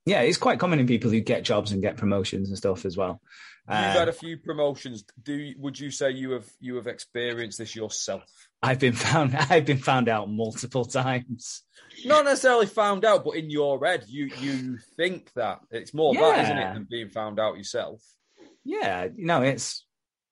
yeah, 0.06 0.22
it's 0.22 0.38
quite 0.38 0.60
common 0.60 0.80
in 0.80 0.88
people 0.88 1.12
who 1.12 1.20
get 1.20 1.44
jobs 1.44 1.72
and 1.74 1.82
get 1.82 1.98
promotions 1.98 2.50
and 2.50 2.58
stuff 2.58 2.86
as 2.86 2.96
well. 2.98 3.22
You've 3.70 3.78
had 3.78 4.10
a 4.10 4.14
few 4.14 4.38
promotions. 4.38 5.04
Do 5.22 5.54
would 5.58 5.80
you 5.80 5.92
say 5.92 6.10
you 6.10 6.32
have 6.32 6.50
you 6.60 6.76
have 6.78 6.88
experienced 6.88 7.60
this 7.60 7.76
yourself? 7.76 8.24
I've 8.64 8.80
been 8.80 8.94
found. 8.94 9.36
I've 9.50 9.66
been 9.66 9.78
found 9.78 10.10
out 10.10 10.30
multiple 10.30 10.86
times. 10.86 11.64
Not 12.04 12.26
necessarily 12.26 12.66
found 12.66 13.06
out, 13.06 13.24
but 13.24 13.36
in 13.36 13.52
your 13.52 13.86
head, 13.86 14.06
you 14.08 14.32
you 14.40 14.80
think 14.98 15.32
that 15.34 15.60
it's 15.70 15.94
more 15.94 16.16
that, 16.16 16.46
isn't 16.46 16.58
it, 16.58 16.74
than 16.74 16.88
being 16.90 17.10
found 17.10 17.40
out 17.40 17.58
yourself? 17.58 18.02
Yeah, 18.66 19.08
you 19.16 19.28
know, 19.28 19.44
it's 19.44 19.86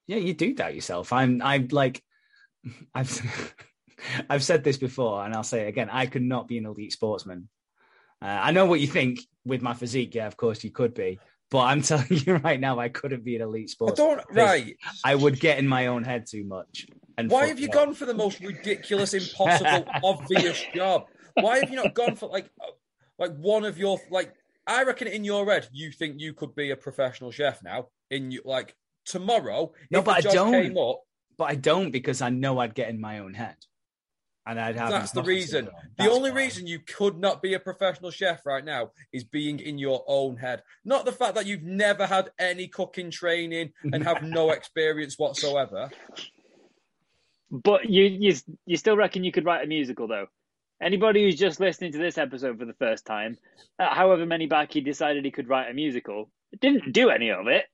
yeah, 0.08 0.18
you 0.18 0.34
do 0.34 0.56
doubt 0.56 0.74
yourself. 0.74 1.14
I'm 1.14 1.40
I'm 1.44 1.68
like 1.72 2.02
I've 2.96 3.54
I've 4.30 4.44
said 4.44 4.64
this 4.64 4.78
before 4.78 5.24
and 5.24 5.36
I'll 5.36 5.44
say 5.44 5.66
it 5.66 5.70
again. 5.70 5.90
I 5.92 6.08
could 6.08 6.24
not 6.24 6.48
be 6.48 6.58
an 6.58 6.66
elite 6.66 6.94
sportsman. 6.94 7.50
Uh, 8.22 8.26
I 8.26 8.52
know 8.52 8.66
what 8.66 8.80
you 8.80 8.88
think 8.88 9.20
with 9.46 9.62
my 9.62 9.76
physique. 9.76 10.16
Yeah, 10.16 10.28
of 10.28 10.38
course 10.38 10.64
you 10.64 10.72
could 10.72 10.94
be, 10.94 11.20
but 11.50 11.60
I'm 11.60 11.82
telling 11.90 12.08
you 12.10 12.36
right 12.36 12.60
now, 12.60 12.80
I 12.80 12.90
couldn't 12.90 13.24
be 13.24 13.36
an 13.36 13.42
elite 13.42 13.70
sports. 13.70 14.00
I 14.00 14.04
don't. 14.04 14.22
Right? 14.32 14.76
I 15.04 15.16
would 15.16 15.40
get 15.40 15.60
in 15.60 15.68
my 15.68 15.88
own 15.88 16.04
head 16.04 16.26
too 16.28 16.44
much. 16.44 16.88
And 17.18 17.32
Why 17.32 17.48
have 17.48 17.60
you 17.60 17.70
gone 17.70 17.94
for 17.94 18.06
the 18.06 18.14
most 18.14 18.40
ridiculous, 18.42 19.14
impossible, 19.14 19.88
obvious 20.04 20.64
job? 20.76 21.06
Why 21.34 21.60
have 21.60 21.70
you 21.70 21.76
not 21.78 21.94
gone 21.94 22.16
for 22.16 22.30
like 22.30 22.50
uh, 22.62 22.72
like 23.18 23.36
one 23.38 23.66
of 23.66 23.78
your 23.78 24.00
like? 24.12 24.34
I 24.68 24.84
reckon 24.84 25.08
in 25.08 25.24
your 25.24 25.46
head, 25.46 25.68
you 25.72 25.92
think 25.92 26.16
you 26.20 26.34
could 26.34 26.54
be 26.54 26.72
a 26.72 26.76
professional 26.76 27.32
chef 27.32 27.64
now. 27.64 27.88
In 28.12 28.32
you 28.32 28.42
like 28.46 28.76
tomorrow, 29.06 29.72
No, 29.92 30.00
if 30.00 30.06
but 30.06 30.18
I 30.18 30.22
the 30.22 30.30
job 30.30 30.34
don't. 30.34 30.52
came 30.52 30.78
up, 30.78 31.00
But 31.38 31.46
I 31.46 31.56
don't 31.56 31.92
because 31.92 32.22
I 32.22 32.30
know 32.30 32.60
I'd 32.60 32.76
get 32.76 32.90
in 32.90 33.00
my 33.02 33.20
own 33.20 33.34
head, 33.34 33.56
and 34.48 34.60
I'd 34.60 34.76
have. 34.76 34.90
That's 34.90 35.12
the 35.12 35.24
reason. 35.24 35.66
syndrome. 35.66 35.76
The 35.98 36.10
only 36.10 36.32
why. 36.32 36.38
reason 36.38 36.68
you 36.68 36.80
could 36.80 37.20
not 37.20 37.42
be 37.42 37.54
a 37.54 37.60
professional 37.60 38.12
chef 38.12 38.46
right 38.46 38.64
now 38.64 38.92
is 39.12 39.24
being 39.24 39.60
in 39.60 39.78
your 39.78 40.04
own 40.08 40.38
head. 40.38 40.64
Not 40.86 41.06
the 41.06 41.12
fact 41.12 41.36
that 41.36 41.46
you've 41.46 41.64
never 41.64 42.06
had 42.06 42.32
any 42.40 42.68
cooking 42.68 43.12
training 43.12 43.74
and 43.84 44.04
have 44.04 44.24
no 44.24 44.52
experience 44.52 45.20
whatsoever. 45.20 45.90
But 47.52 47.90
you 47.90 48.06
you 48.06 48.36
you 48.66 48.78
still 48.78 48.98
reckon 48.98 49.24
you 49.24 49.32
could 49.32 49.46
write 49.46 49.64
a 49.64 49.68
musical 49.68 50.08
though? 50.08 50.28
Anybody 50.82 51.24
who's 51.24 51.40
just 51.40 51.60
listening 51.60 51.92
to 51.94 51.98
this 51.98 52.18
episode 52.18 52.60
for 52.60 52.66
the 52.66 52.74
first 52.74 53.06
time, 53.06 53.38
uh, 53.80 53.94
however 53.94 54.26
many 54.26 54.46
back 54.46 54.72
he 54.72 54.82
decided 54.82 55.26
he 55.26 55.32
could 55.32 55.50
write 55.50 55.72
a 55.72 55.74
musical, 55.74 56.30
didn't 56.62 56.94
do 56.94 57.10
any 57.10 57.32
of 57.32 57.48
it. 57.48 57.66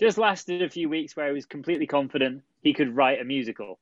Just 0.00 0.18
lasted 0.18 0.62
a 0.62 0.70
few 0.70 0.88
weeks 0.88 1.14
where 1.14 1.28
he 1.28 1.34
was 1.34 1.46
completely 1.46 1.86
confident 1.86 2.42
he 2.62 2.74
could 2.74 2.96
write 2.96 3.20
a 3.20 3.24
musical. 3.24 3.78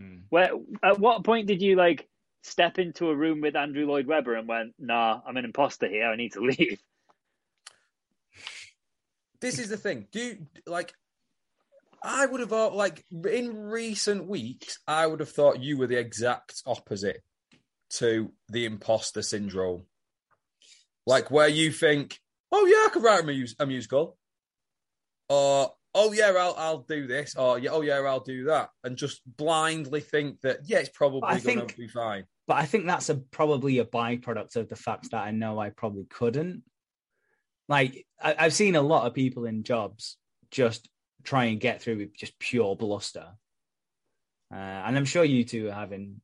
Mm. 0.00 0.22
Where 0.30 0.50
at 0.82 0.98
what 0.98 1.24
point 1.24 1.46
did 1.46 1.62
you 1.62 1.76
like 1.76 2.08
step 2.42 2.78
into 2.78 3.10
a 3.10 3.16
room 3.16 3.40
with 3.40 3.56
Andrew 3.56 3.86
Lloyd 3.86 4.06
Webber 4.06 4.34
and 4.34 4.48
went, 4.48 4.74
"Nah, 4.78 5.20
I'm 5.26 5.36
an 5.36 5.44
imposter 5.44 5.88
here. 5.88 6.06
I 6.06 6.16
need 6.16 6.32
to 6.32 6.40
leave." 6.40 6.80
This 9.40 9.58
is 9.58 9.70
the 9.70 9.78
thing. 9.78 10.06
Do 10.12 10.20
you, 10.20 10.46
like 10.66 10.92
I 12.02 12.26
would 12.26 12.40
have 12.40 12.50
thought 12.50 12.74
like 12.74 13.04
in 13.10 13.56
recent 13.56 14.26
weeks, 14.26 14.78
I 14.86 15.06
would 15.06 15.20
have 15.20 15.30
thought 15.30 15.62
you 15.62 15.78
were 15.78 15.86
the 15.86 15.98
exact 15.98 16.62
opposite 16.66 17.22
to 17.94 18.32
the 18.48 18.66
imposter 18.66 19.22
syndrome. 19.22 19.84
Like 21.06 21.30
where 21.30 21.48
you 21.48 21.72
think, 21.72 22.20
"Oh 22.52 22.66
yeah, 22.66 22.86
I 22.86 22.88
could 22.92 23.02
write 23.02 23.24
a, 23.24 23.26
mus- 23.26 23.56
a 23.58 23.66
musical," 23.66 24.18
or 25.28 25.72
"Oh 25.94 26.12
yeah, 26.12 26.32
I'll 26.36 26.54
I'll 26.56 26.78
do 26.88 27.06
this," 27.06 27.34
or 27.36 27.58
"Yeah, 27.58 27.70
oh 27.72 27.80
yeah, 27.82 27.98
I'll 28.00 28.20
do 28.20 28.44
that," 28.44 28.70
and 28.84 28.96
just 28.96 29.20
blindly 29.36 30.00
think 30.00 30.40
that 30.42 30.60
yeah, 30.64 30.78
it's 30.78 30.88
probably 30.90 31.20
going 31.20 31.40
think- 31.40 31.70
to 31.72 31.76
be 31.76 31.88
fine. 31.88 32.24
But 32.46 32.56
I 32.56 32.66
think 32.66 32.86
that's 32.86 33.08
a 33.08 33.14
probably 33.16 33.78
a 33.78 33.84
byproduct 33.84 34.56
of 34.56 34.68
the 34.68 34.74
fact 34.76 35.12
that 35.12 35.22
I 35.22 35.30
know 35.30 35.58
I 35.60 35.70
probably 35.70 36.04
couldn't. 36.10 36.64
Like 37.68 38.06
I, 38.20 38.34
I've 38.38 38.52
seen 38.54 38.74
a 38.74 38.82
lot 38.82 39.06
of 39.06 39.14
people 39.14 39.44
in 39.44 39.62
jobs 39.62 40.16
just 40.50 40.88
try 41.22 41.44
and 41.44 41.60
get 41.60 41.80
through 41.80 41.98
with 41.98 42.16
just 42.16 42.36
pure 42.40 42.74
bluster. 42.74 43.26
uh, 44.52 44.56
and 44.56 44.96
I'm 44.96 45.04
sure 45.04 45.22
you 45.22 45.44
two 45.44 45.68
are 45.68 45.72
having 45.74 46.20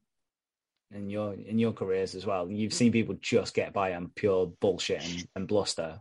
in 0.93 1.11
your 1.11 1.35
in 1.35 1.59
your 1.61 1.73
careers 1.73 2.15
as 2.17 2.27
well. 2.27 2.51
You've 2.51 2.73
seen 2.73 2.91
people 2.91 3.15
just 3.21 3.55
get 3.55 3.73
by 3.73 3.95
on 3.95 4.11
pure 4.15 4.47
bullshit 4.61 5.05
and, 5.05 5.29
and 5.37 5.47
bluster, 5.49 6.01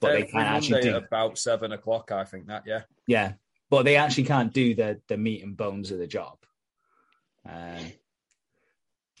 but 0.00 0.08
they 0.12 0.22
Every 0.22 0.32
can't 0.32 0.48
actually 0.48 0.82
do. 0.82 0.96
about 0.96 1.38
seven 1.38 1.72
o'clock. 1.72 2.10
I 2.12 2.24
think 2.24 2.46
that 2.46 2.64
yeah. 2.66 2.82
Yeah, 3.06 3.32
but 3.68 3.84
they 3.84 3.96
actually 3.96 4.24
can't 4.24 4.52
do 4.52 4.74
the 4.74 5.00
the 5.08 5.16
meat 5.16 5.42
and 5.42 5.56
bones 5.56 5.90
of 5.90 5.98
the 5.98 6.06
job. 6.06 6.38
Uh, 7.48 7.78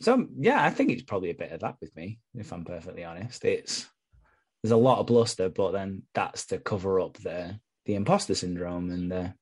so 0.00 0.26
yeah, 0.38 0.62
I 0.62 0.70
think 0.70 0.90
it's 0.90 1.02
probably 1.02 1.30
a 1.30 1.34
bit 1.34 1.52
of 1.52 1.60
that 1.60 1.76
with 1.80 1.94
me, 1.96 2.18
if 2.34 2.52
I'm 2.52 2.64
perfectly 2.64 3.04
honest. 3.04 3.44
It's 3.44 3.88
there's 4.62 4.72
a 4.72 4.76
lot 4.76 4.98
of 4.98 5.06
bluster, 5.06 5.48
but 5.48 5.72
then 5.72 6.02
that's 6.14 6.46
to 6.46 6.58
cover 6.58 7.00
up 7.00 7.14
the 7.18 7.58
the 7.84 7.94
imposter 7.94 8.34
syndrome 8.34 8.90
and 8.90 9.10
the 9.10 9.34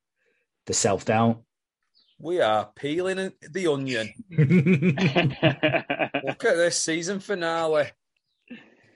the 0.66 0.74
self 0.74 1.04
doubt. 1.04 1.42
We 2.20 2.40
are 2.40 2.68
peeling 2.74 3.32
the 3.48 3.66
onion. 3.68 4.12
Look 6.26 6.44
at 6.44 6.56
this 6.56 6.82
season 6.82 7.20
finale. 7.20 7.90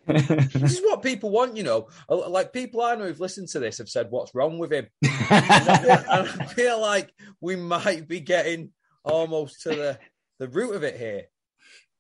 This 0.07 0.79
is 0.79 0.81
what 0.85 1.03
people 1.03 1.31
want, 1.31 1.57
you 1.57 1.63
know. 1.63 1.89
Like 2.09 2.53
people 2.53 2.81
I 2.81 2.95
know 2.95 3.07
who've 3.07 3.21
listened 3.21 3.49
to 3.49 3.61
this 3.61 3.79
have 3.79 3.89
said, 3.89 4.09
"What's 4.11 4.35
wrong 4.35 4.59
with 4.59 4.73
him?" 4.73 4.87
and 5.03 5.13
I 5.31 6.27
feel 6.55 6.81
like 6.81 7.13
we 7.41 7.57
might 7.57 8.09
be 8.09 8.21
getting 8.21 8.71
almost 9.05 9.63
to 9.63 9.71
the 9.71 9.99
the 10.39 10.49
root 10.49 10.75
of 10.75 10.83
it 10.83 10.97
here. 10.97 11.25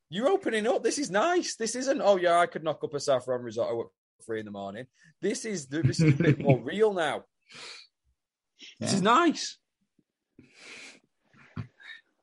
You're 0.09 0.28
opening 0.28 0.66
up. 0.66 0.82
This 0.82 0.99
is 0.99 1.11
nice. 1.11 1.56
This 1.56 1.75
isn't. 1.75 2.00
Oh 2.02 2.16
yeah, 2.16 2.38
I 2.38 2.47
could 2.47 2.64
knock 2.64 2.82
up 2.85 2.94
a 2.94 3.00
saffron 3.00 3.42
risotto 3.42 3.80
at 3.80 3.87
three 4.26 4.40
in 4.40 4.47
the 4.47 4.52
morning. 4.52 4.87
This 5.21 5.44
is 5.44 5.66
this 5.66 6.00
is 6.00 6.14
a 6.14 6.23
bit 6.23 6.40
more 6.40 6.61
real 6.62 6.92
now. 6.92 7.25
This 8.80 8.94
is 8.94 9.02
nice. 9.02 9.59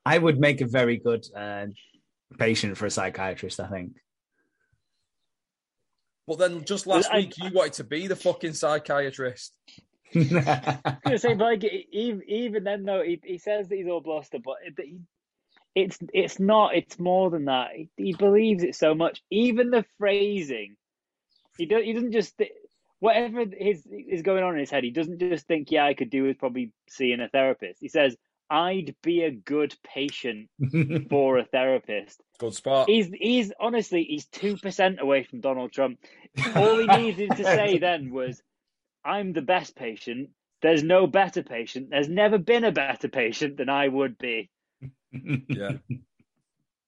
I 0.06 0.18
would 0.18 0.40
make 0.40 0.62
a 0.62 0.68
very 0.68 0.98
good 0.98 1.26
uh, 1.36 1.68
patient 2.38 2.78
for 2.78 2.86
a 2.86 2.92
psychiatrist. 2.92 3.60
I 3.60 3.68
think. 3.68 3.94
But 6.30 6.38
then 6.38 6.64
just 6.64 6.86
last 6.86 7.10
I- 7.12 7.18
week 7.18 7.34
you 7.40 7.50
wanted 7.52 7.74
to 7.74 7.84
be 7.84 8.06
the 8.06 8.16
fucking 8.16 8.54
psychiatrist. 8.54 9.58
I 10.16 10.20
was 10.22 10.96
gonna 11.04 11.18
say, 11.18 11.34
but 11.34 11.44
like, 11.46 11.64
even, 11.92 12.22
even 12.30 12.64
then 12.64 12.84
though, 12.84 13.02
he, 13.02 13.20
he 13.24 13.40
says 13.40 13.68
that 13.68 13.76
he's 13.76 13.88
all 13.88 14.00
bluster, 14.00 14.38
but 14.38 14.58
it, 14.64 14.76
he, 14.78 15.00
it's 15.74 15.98
it's 16.14 16.40
not. 16.40 16.76
It's 16.76 17.00
more 17.00 17.32
than 17.32 17.46
that. 17.46 17.70
He, 17.76 17.90
he 17.98 18.14
believes 18.14 18.62
it 18.62 18.76
so 18.76 18.94
much. 18.94 19.24
Even 19.32 19.72
the 19.72 19.86
phrasing, 19.98 20.76
he 21.58 21.66
do, 21.66 21.82
he 21.82 21.94
doesn't 21.94 22.12
just 22.12 22.38
thi- 22.38 22.52
whatever 23.00 23.44
his 23.52 23.88
is 23.88 24.22
going 24.22 24.44
on 24.44 24.54
in 24.54 24.60
his 24.60 24.70
head. 24.70 24.84
He 24.84 24.92
doesn't 24.92 25.20
just 25.20 25.48
think, 25.48 25.72
yeah, 25.72 25.86
I 25.86 25.96
could 25.96 26.12
do 26.12 26.28
is 26.28 26.38
probably 26.38 26.74
seeing 26.90 27.22
a 27.22 27.28
therapist. 27.30 27.80
He 27.82 27.88
says, 27.88 28.16
I'd 28.50 28.96
be 29.04 29.24
a 29.24 29.32
good 29.32 29.76
patient 29.84 30.50
for 31.10 31.38
a 31.38 31.46
therapist. 31.46 32.22
Good 32.40 32.54
spot. 32.56 32.90
He's 32.90 33.10
he's 33.14 33.52
honestly 33.60 34.04
he's 34.04 34.26
two 34.26 34.58
percent 34.58 35.00
away 35.00 35.24
from 35.24 35.42
Donald 35.42 35.72
Trump. 35.72 36.00
All 36.56 36.78
he 36.78 36.88
needed 36.88 37.32
to 37.38 37.44
say 37.44 37.78
then 37.82 38.12
was, 38.12 38.42
"I'm 39.06 39.34
the 39.34 39.42
best 39.42 39.76
patient. 39.76 40.30
There's 40.62 40.84
no 40.84 41.08
better 41.08 41.44
patient. 41.44 41.90
There's 41.92 42.10
never 42.10 42.38
been 42.38 42.64
a 42.64 42.72
better 42.72 43.08
patient 43.08 43.58
than 43.58 43.70
I 43.70 43.88
would 43.88 44.18
be." 44.18 44.50
Yeah. 45.50 45.78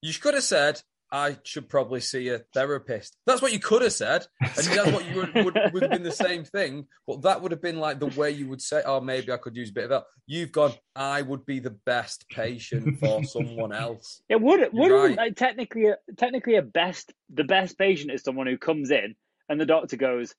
You 0.03 0.13
could 0.13 0.35
have 0.35 0.43
said, 0.43 0.81
I 1.11 1.37
should 1.43 1.67
probably 1.67 1.99
see 1.99 2.29
a 2.29 2.39
therapist. 2.53 3.17
That's 3.25 3.41
what 3.41 3.51
you 3.51 3.59
could 3.59 3.81
have 3.81 3.91
said. 3.91 4.25
And 4.39 4.51
that's 4.55 4.91
what 4.91 5.05
you 5.05 5.15
would, 5.17 5.33
would, 5.33 5.73
would 5.73 5.81
have 5.83 5.91
been 5.91 6.03
the 6.03 6.11
same 6.11 6.45
thing. 6.45 6.87
But 7.05 7.23
that 7.23 7.41
would 7.41 7.51
have 7.51 7.61
been 7.61 7.79
like 7.79 7.99
the 7.99 8.07
way 8.07 8.31
you 8.31 8.47
would 8.47 8.61
say, 8.61 8.81
oh, 8.85 9.01
maybe 9.01 9.31
I 9.31 9.37
could 9.37 9.55
use 9.55 9.69
a 9.71 9.73
bit 9.73 9.83
of 9.85 9.89
that. 9.89 10.03
You've 10.25 10.51
gone, 10.51 10.73
I 10.95 11.21
would 11.21 11.45
be 11.45 11.59
the 11.59 11.75
best 11.85 12.29
patient 12.29 12.99
for 12.99 13.23
someone 13.25 13.73
else. 13.73 14.21
It 14.29 14.39
would 14.39 14.61
it? 14.61 14.73
would 14.73 14.91
right. 14.91 15.17
like, 15.17 15.35
technically 15.35 15.87
technically 16.17 16.55
a 16.55 16.61
best 16.61 17.13
the 17.33 17.43
best 17.43 17.77
patient 17.77 18.11
is 18.11 18.21
someone 18.21 18.47
who 18.47 18.57
comes 18.57 18.91
in 18.91 19.15
and 19.49 19.59
the 19.59 19.65
doctor 19.65 19.97
goes, 19.97 20.33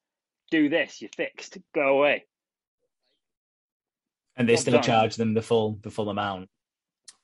"Do 0.51 0.69
this, 0.71 1.03
you're 1.03 1.11
fixed. 1.15 1.59
Go 1.75 1.99
away." 1.99 2.25
and 4.37 4.49
they 4.49 4.55
Well 4.55 4.63
still 4.63 4.73
done. 4.75 4.83
charge 4.83 5.17
them 5.17 5.35
the 5.35 5.43
full 5.43 5.79
the 5.83 5.91
full 5.91 6.09
amount. 6.09 6.49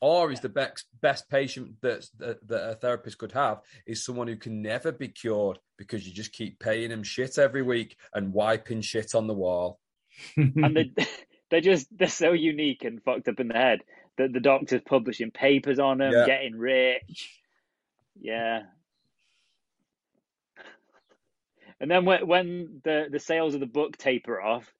Or 0.00 0.31
is 0.31 0.40
the 0.40 0.49
best, 0.49 0.87
best 1.00 1.28
patient 1.28 1.81
that, 1.83 2.07
that, 2.19 2.71
a 2.71 2.75
therapist 2.76 3.19
could 3.19 3.33
have 3.33 3.62
is 3.85 4.05
someone 4.05 4.28
who 4.28 4.37
can 4.37 4.62
never 4.62 4.93
be 4.93 5.09
cured 5.09 5.59
because 5.76 6.07
you 6.07 6.14
just 6.14 6.33
keep 6.33 6.61
paying 6.61 6.90
them 6.90 7.02
shit 7.02 7.37
every 7.37 7.62
week 7.62 7.97
and 8.14 8.33
wiping 8.33 8.81
shit 8.81 9.14
on 9.17 9.26
the 9.26 9.35
wall. 9.35 9.81
and 10.37 10.76
they 10.76 10.93
they're 11.50 11.61
just 11.61 11.87
they're 11.97 12.09
so 12.09 12.33
unique 12.33 12.85
and 12.85 13.02
fucked 13.02 13.28
up 13.28 13.40
in 13.40 13.49
the 13.49 13.55
head 13.55 13.81
that 14.19 14.33
the 14.33 14.40
doctor's 14.40 14.83
publishing 14.83 15.31
papers 15.31 15.78
on 15.78 15.99
them, 15.99 16.12
Yeah. 16.12 16.26
getting 16.26 16.57
rich. 16.57 17.40
Yeah. 18.21 18.62
And 21.81 21.90
then 21.90 22.05
when 22.05 22.26
when 22.26 22.81
the 22.85 23.07
the 23.11 23.21
sales 23.21 23.55
of 23.55 23.61
the 23.61 23.67
book 23.67 23.97
taper 23.97 24.40
off, 24.40 24.73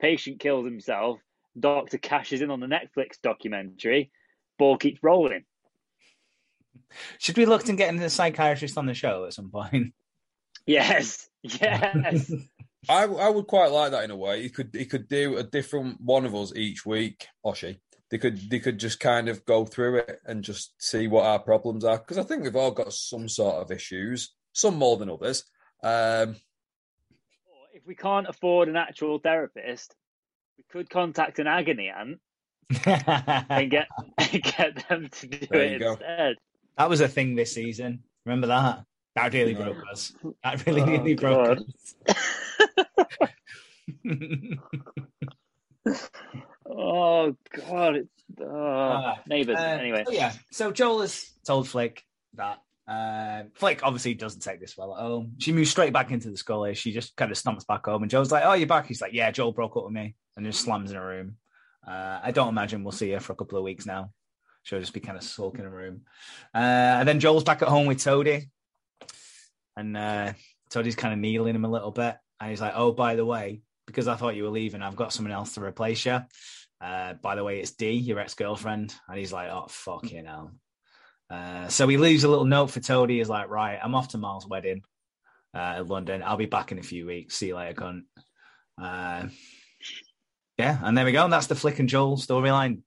patient 0.00 0.40
kills 0.40 0.64
himself, 0.64 1.20
doctor 1.58 1.98
cashes 1.98 2.40
in 2.40 2.50
on 2.50 2.60
the 2.60 2.66
Netflix 2.66 3.20
documentary, 3.22 4.10
ball 4.58 4.76
keeps 4.76 5.02
rolling. 5.02 5.44
Should 7.18 7.36
we 7.36 7.46
look 7.46 7.64
to 7.64 7.72
getting 7.74 8.00
a 8.00 8.10
psychiatrist 8.10 8.78
on 8.78 8.86
the 8.86 8.94
show 8.94 9.24
at 9.24 9.34
some 9.34 9.50
point? 9.50 9.94
Yes, 10.68 11.28
yes. 11.44 12.32
I, 12.88 13.04
I 13.04 13.28
would 13.28 13.46
quite 13.46 13.70
like 13.70 13.92
that 13.92 14.02
in 14.02 14.10
a 14.10 14.16
way. 14.16 14.42
He 14.42 14.48
could 14.48 14.70
he 14.72 14.84
could 14.84 15.06
do 15.06 15.36
a 15.36 15.44
different 15.44 16.00
one 16.00 16.26
of 16.26 16.34
us 16.34 16.52
each 16.56 16.84
week, 16.84 17.28
or 17.44 17.54
she. 17.54 17.78
They 18.10 18.18
could 18.18 18.50
they 18.50 18.58
could 18.58 18.78
just 18.78 18.98
kind 18.98 19.28
of 19.28 19.44
go 19.44 19.64
through 19.64 19.98
it 19.98 20.20
and 20.24 20.42
just 20.42 20.74
see 20.78 21.06
what 21.06 21.24
our 21.24 21.38
problems 21.38 21.84
are 21.84 21.98
because 21.98 22.18
I 22.18 22.24
think 22.24 22.42
we've 22.42 22.56
all 22.56 22.72
got 22.72 22.92
some 22.92 23.28
sort 23.28 23.56
of 23.56 23.70
issues, 23.70 24.34
some 24.52 24.76
more 24.76 24.96
than 24.96 25.10
others. 25.10 25.44
Um, 25.84 26.36
if 27.72 27.86
we 27.86 27.94
can't 27.94 28.28
afford 28.28 28.68
an 28.68 28.76
actual 28.76 29.18
therapist, 29.18 29.94
we 30.58 30.64
could 30.68 30.90
contact 30.90 31.38
an 31.38 31.46
agony 31.46 31.90
aunt 31.90 32.18
and 32.86 33.70
get 33.70 33.86
get 34.42 34.88
them 34.88 35.08
to 35.10 35.26
do 35.26 35.46
There 35.50 35.62
it 35.62 35.82
instead. 35.82 36.36
that 36.76 36.88
was 36.88 37.00
a 37.00 37.08
thing 37.08 37.34
this 37.34 37.52
season. 37.54 38.02
Remember 38.24 38.48
that? 38.48 38.84
That 39.14 39.32
really 39.32 39.54
No. 39.54 39.64
broke 39.72 39.84
us. 39.90 40.12
That 40.44 40.66
really, 40.66 40.82
Oh, 40.82 40.86
really 40.86 41.14
broke 41.14 41.58
us. 41.58 41.94
Oh 46.68 47.34
God, 47.68 47.96
it's 47.96 48.08
oh, 48.40 48.44
Ah, 48.50 49.20
neighbors. 49.26 49.56
Uh, 49.56 49.62
anyway, 49.80 50.02
so 50.06 50.12
yeah. 50.12 50.32
So 50.50 50.72
Joel 50.72 51.02
has 51.02 51.30
told 51.46 51.68
Flick 51.68 52.02
that 52.34 52.58
uh, 52.88 53.44
Flick 53.54 53.80
obviously 53.84 54.14
doesn't 54.14 54.40
take 54.40 54.60
this 54.60 54.76
well 54.76 54.94
at 54.94 55.00
home. 55.00 55.34
She 55.38 55.52
moves 55.52 55.70
straight 55.70 55.92
back 55.92 56.10
into 56.10 56.28
the 56.30 56.36
school. 56.36 56.70
She 56.74 56.92
just 56.92 57.14
kind 57.16 57.30
of 57.30 57.38
stomps 57.38 57.66
back 57.66 57.84
home, 57.86 58.02
and 58.02 58.10
Joel's 58.10 58.32
like, 58.32 58.42
"Oh, 58.44 58.54
you're 58.54 58.66
back." 58.66 58.86
He's 58.86 59.00
like, 59.00 59.12
"Yeah, 59.12 59.30
Joel 59.30 59.52
broke 59.52 59.76
up 59.76 59.84
with 59.84 59.92
me," 59.92 60.16
and 60.36 60.44
just 60.44 60.60
slams 60.62 60.90
in 60.90 60.96
a 60.96 61.04
room. 61.04 61.36
Uh, 61.86 62.20
I 62.22 62.30
don't 62.32 62.48
imagine 62.48 62.82
we'll 62.82 62.92
see 62.92 63.10
her 63.12 63.20
for 63.20 63.32
a 63.32 63.36
couple 63.36 63.58
of 63.58 63.64
weeks 63.64 63.86
now. 63.86 64.10
She'll 64.62 64.80
just 64.80 64.92
be 64.92 65.00
kind 65.00 65.16
of 65.16 65.22
sulking 65.22 65.60
in 65.60 65.66
a 65.66 65.70
room. 65.70 66.02
Uh, 66.54 66.58
and 66.98 67.08
then 67.08 67.20
Joel's 67.20 67.44
back 67.44 67.62
at 67.62 67.68
home 67.68 67.86
with 67.86 67.98
Toadie, 67.98 68.50
and 69.76 69.96
uh, 69.96 70.32
Toadie's 70.70 70.96
kind 70.96 71.14
of 71.14 71.20
needling 71.20 71.54
him 71.54 71.64
a 71.64 71.70
little 71.70 71.92
bit, 71.92 72.16
and 72.40 72.50
he's 72.50 72.60
like, 72.60 72.72
"Oh, 72.74 72.92
by 72.92 73.14
the 73.14 73.24
way, 73.24 73.60
because 73.86 74.08
I 74.08 74.16
thought 74.16 74.34
you 74.34 74.42
were 74.42 74.50
leaving, 74.50 74.82
I've 74.82 74.96
got 74.96 75.12
someone 75.12 75.32
else 75.32 75.54
to 75.54 75.62
replace 75.62 76.04
you." 76.04 76.20
Uh, 76.80 77.14
by 77.14 77.36
the 77.36 77.44
way, 77.44 77.60
it's 77.60 77.72
Dee, 77.72 77.92
your 77.92 78.18
ex 78.18 78.34
girlfriend. 78.34 78.94
And 79.08 79.18
he's 79.18 79.32
like, 79.32 79.50
oh, 79.50 79.66
fuck 79.68 80.10
you 80.10 80.22
know. 80.22 80.50
Uh, 81.30 81.68
so 81.68 81.88
he 81.88 81.96
leaves 81.96 82.24
a 82.24 82.28
little 82.28 82.44
note 82.44 82.68
for 82.68 82.80
Toadie. 82.80 83.18
He's 83.18 83.28
like, 83.28 83.48
right, 83.48 83.78
I'm 83.82 83.94
off 83.94 84.08
to 84.08 84.18
Mal's 84.18 84.46
wedding 84.46 84.82
uh, 85.54 85.76
in 85.78 85.86
London. 85.86 86.22
I'll 86.22 86.36
be 86.36 86.46
back 86.46 86.72
in 86.72 86.78
a 86.78 86.82
few 86.82 87.06
weeks. 87.06 87.36
See 87.36 87.48
you 87.48 87.56
later, 87.56 87.80
cunt. 87.80 88.02
Yeah, 90.58 90.78
and 90.82 90.96
there 90.96 91.04
we 91.04 91.12
go. 91.12 91.24
And 91.24 91.32
that's 91.32 91.46
the 91.48 91.54
Flick 91.54 91.78
and 91.78 91.88
Joel 91.88 92.16
storyline 92.16 92.80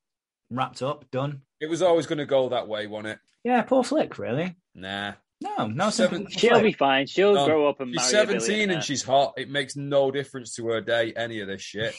wrapped 0.50 0.82
up, 0.82 1.10
done. 1.12 1.42
it 1.62 1.70
was 1.70 1.82
always 1.82 2.08
going 2.08 2.18
to 2.20 2.26
go 2.26 2.50
that 2.50 2.68
way, 2.68 2.88
wasn't 2.88 3.10
it? 3.14 3.20
Yeah, 3.44 3.62
poor 3.62 3.84
Flick, 3.84 4.18
really. 4.18 4.56
Nah. 4.74 5.14
No, 5.42 5.68
no 5.68 5.90
Seven- 5.90 6.28
she'll 6.30 6.52
Flick. 6.60 6.64
be 6.64 6.74
fine. 6.74 7.08
She'll 7.08 7.34
No, 7.34 7.46
grow 7.46 7.70
up 7.70 7.80
and 7.80 7.92
She's 7.92 8.12
marry 8.12 8.26
17 8.28 8.48
billionaire. 8.48 8.76
and 8.78 8.84
she's 8.84 9.04
hot. 9.04 9.36
It 9.38 9.50
makes 9.50 9.76
no 9.78 10.12
difference 10.12 10.54
to 10.56 10.68
her 10.68 10.82
day, 10.82 11.14
any 11.16 11.40
of 11.40 11.48
this 11.48 11.62
shit. 11.62 11.96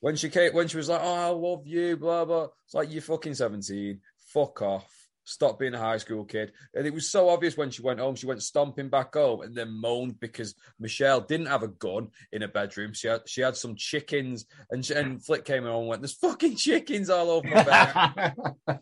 When 0.00 0.16
she 0.16 0.28
came, 0.28 0.52
when 0.52 0.68
she 0.68 0.76
was 0.76 0.88
like, 0.88 1.00
"Oh, 1.02 1.14
I 1.14 1.28
love 1.28 1.66
you," 1.66 1.96
blah 1.96 2.24
blah. 2.24 2.48
It's 2.66 2.74
like 2.74 2.92
you're 2.92 3.00
fucking 3.00 3.34
17. 3.34 4.00
Fuck 4.26 4.60
off. 4.60 5.01
Stop 5.24 5.58
being 5.58 5.74
a 5.74 5.78
high 5.78 5.98
school 5.98 6.24
kid. 6.24 6.52
And 6.74 6.86
it 6.86 6.92
was 6.92 7.10
so 7.10 7.28
obvious 7.28 7.56
when 7.56 7.70
she 7.70 7.82
went 7.82 8.00
home. 8.00 8.16
She 8.16 8.26
went 8.26 8.42
stomping 8.42 8.88
back 8.88 9.14
home 9.14 9.42
and 9.42 9.54
then 9.54 9.70
moaned 9.70 10.18
because 10.18 10.54
Michelle 10.80 11.20
didn't 11.20 11.46
have 11.46 11.62
a 11.62 11.68
gun 11.68 12.08
in 12.32 12.42
her 12.42 12.48
bedroom. 12.48 12.92
She 12.92 13.08
had 13.08 13.22
she 13.26 13.40
had 13.40 13.56
some 13.56 13.76
chickens, 13.76 14.46
and 14.70 14.84
she, 14.84 14.94
and 14.94 15.24
Flick 15.24 15.44
came 15.44 15.62
home 15.64 15.80
and 15.80 15.88
went, 15.88 16.02
"There's 16.02 16.14
fucking 16.14 16.56
chickens 16.56 17.08
all 17.08 17.30
over 17.30 17.48
my 17.48 17.62
back." 17.62 18.36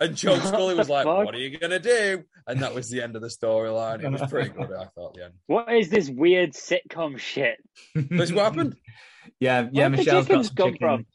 and 0.00 0.16
Joe 0.16 0.38
Scully 0.38 0.74
was 0.74 0.88
like, 0.88 1.06
"What 1.06 1.34
are 1.34 1.38
you 1.38 1.58
gonna 1.58 1.78
do?" 1.78 2.24
And 2.46 2.62
that 2.62 2.74
was 2.74 2.88
the 2.88 3.02
end 3.02 3.16
of 3.16 3.22
the 3.22 3.28
storyline. 3.28 4.02
It 4.02 4.10
was 4.10 4.22
pretty 4.30 4.50
good, 4.50 4.72
I 4.72 4.86
thought. 4.94 5.14
The 5.14 5.24
end. 5.24 5.34
What 5.46 5.72
is 5.72 5.90
this 5.90 6.08
weird 6.08 6.52
sitcom 6.52 7.18
shit? 7.18 7.58
This 7.94 8.32
what 8.32 8.44
happened. 8.44 8.76
yeah, 9.40 9.68
yeah. 9.72 9.88
Where'd 9.88 9.92
the 9.92 9.96
Michelle's 9.98 10.26
got 10.26 10.28
chickens 10.28 10.46
some 10.48 10.56
come 10.56 10.72
chicken. 10.72 10.78
from? 10.78 11.06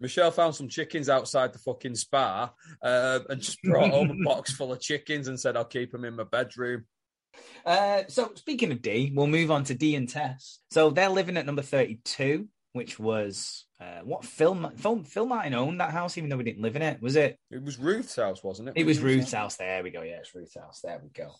Michelle 0.00 0.30
found 0.30 0.54
some 0.54 0.68
chickens 0.68 1.08
outside 1.08 1.52
the 1.52 1.58
fucking 1.58 1.94
spa 1.94 2.52
uh, 2.82 3.20
and 3.28 3.40
just 3.40 3.62
brought 3.62 3.90
home 3.90 4.10
a 4.10 4.24
box 4.24 4.52
full 4.52 4.72
of 4.72 4.80
chickens 4.80 5.28
and 5.28 5.38
said, 5.38 5.56
I'll 5.56 5.64
keep 5.64 5.92
them 5.92 6.04
in 6.04 6.16
my 6.16 6.24
bedroom. 6.24 6.84
Uh, 7.64 8.02
so 8.08 8.32
speaking 8.34 8.72
of 8.72 8.82
Dee, 8.82 9.12
we'll 9.14 9.26
move 9.26 9.50
on 9.50 9.64
to 9.64 9.74
Dee 9.74 9.94
and 9.94 10.08
Tess. 10.08 10.60
So 10.70 10.90
they're 10.90 11.08
living 11.08 11.36
at 11.36 11.46
number 11.46 11.62
32, 11.62 12.48
which 12.72 12.98
was 12.98 13.64
uh, 13.80 14.00
what 14.04 14.24
film 14.24 14.70
film 14.76 15.04
Phil 15.04 15.26
Martin 15.26 15.54
owned 15.54 15.80
that 15.80 15.90
house, 15.90 16.16
even 16.16 16.30
though 16.30 16.36
we 16.36 16.44
didn't 16.44 16.62
live 16.62 16.76
in 16.76 16.82
it. 16.82 17.00
Was 17.02 17.16
it? 17.16 17.38
It 17.50 17.62
was 17.62 17.78
Ruth's 17.78 18.16
house, 18.16 18.42
wasn't 18.42 18.70
it? 18.70 18.74
It 18.76 18.86
was 18.86 19.00
Ruth's 19.00 19.32
house. 19.32 19.56
There 19.56 19.82
we 19.82 19.90
go. 19.90 20.02
Yeah, 20.02 20.18
it's 20.18 20.34
Ruth's 20.34 20.56
house. 20.56 20.80
There 20.82 21.00
we 21.02 21.10
go. 21.10 21.32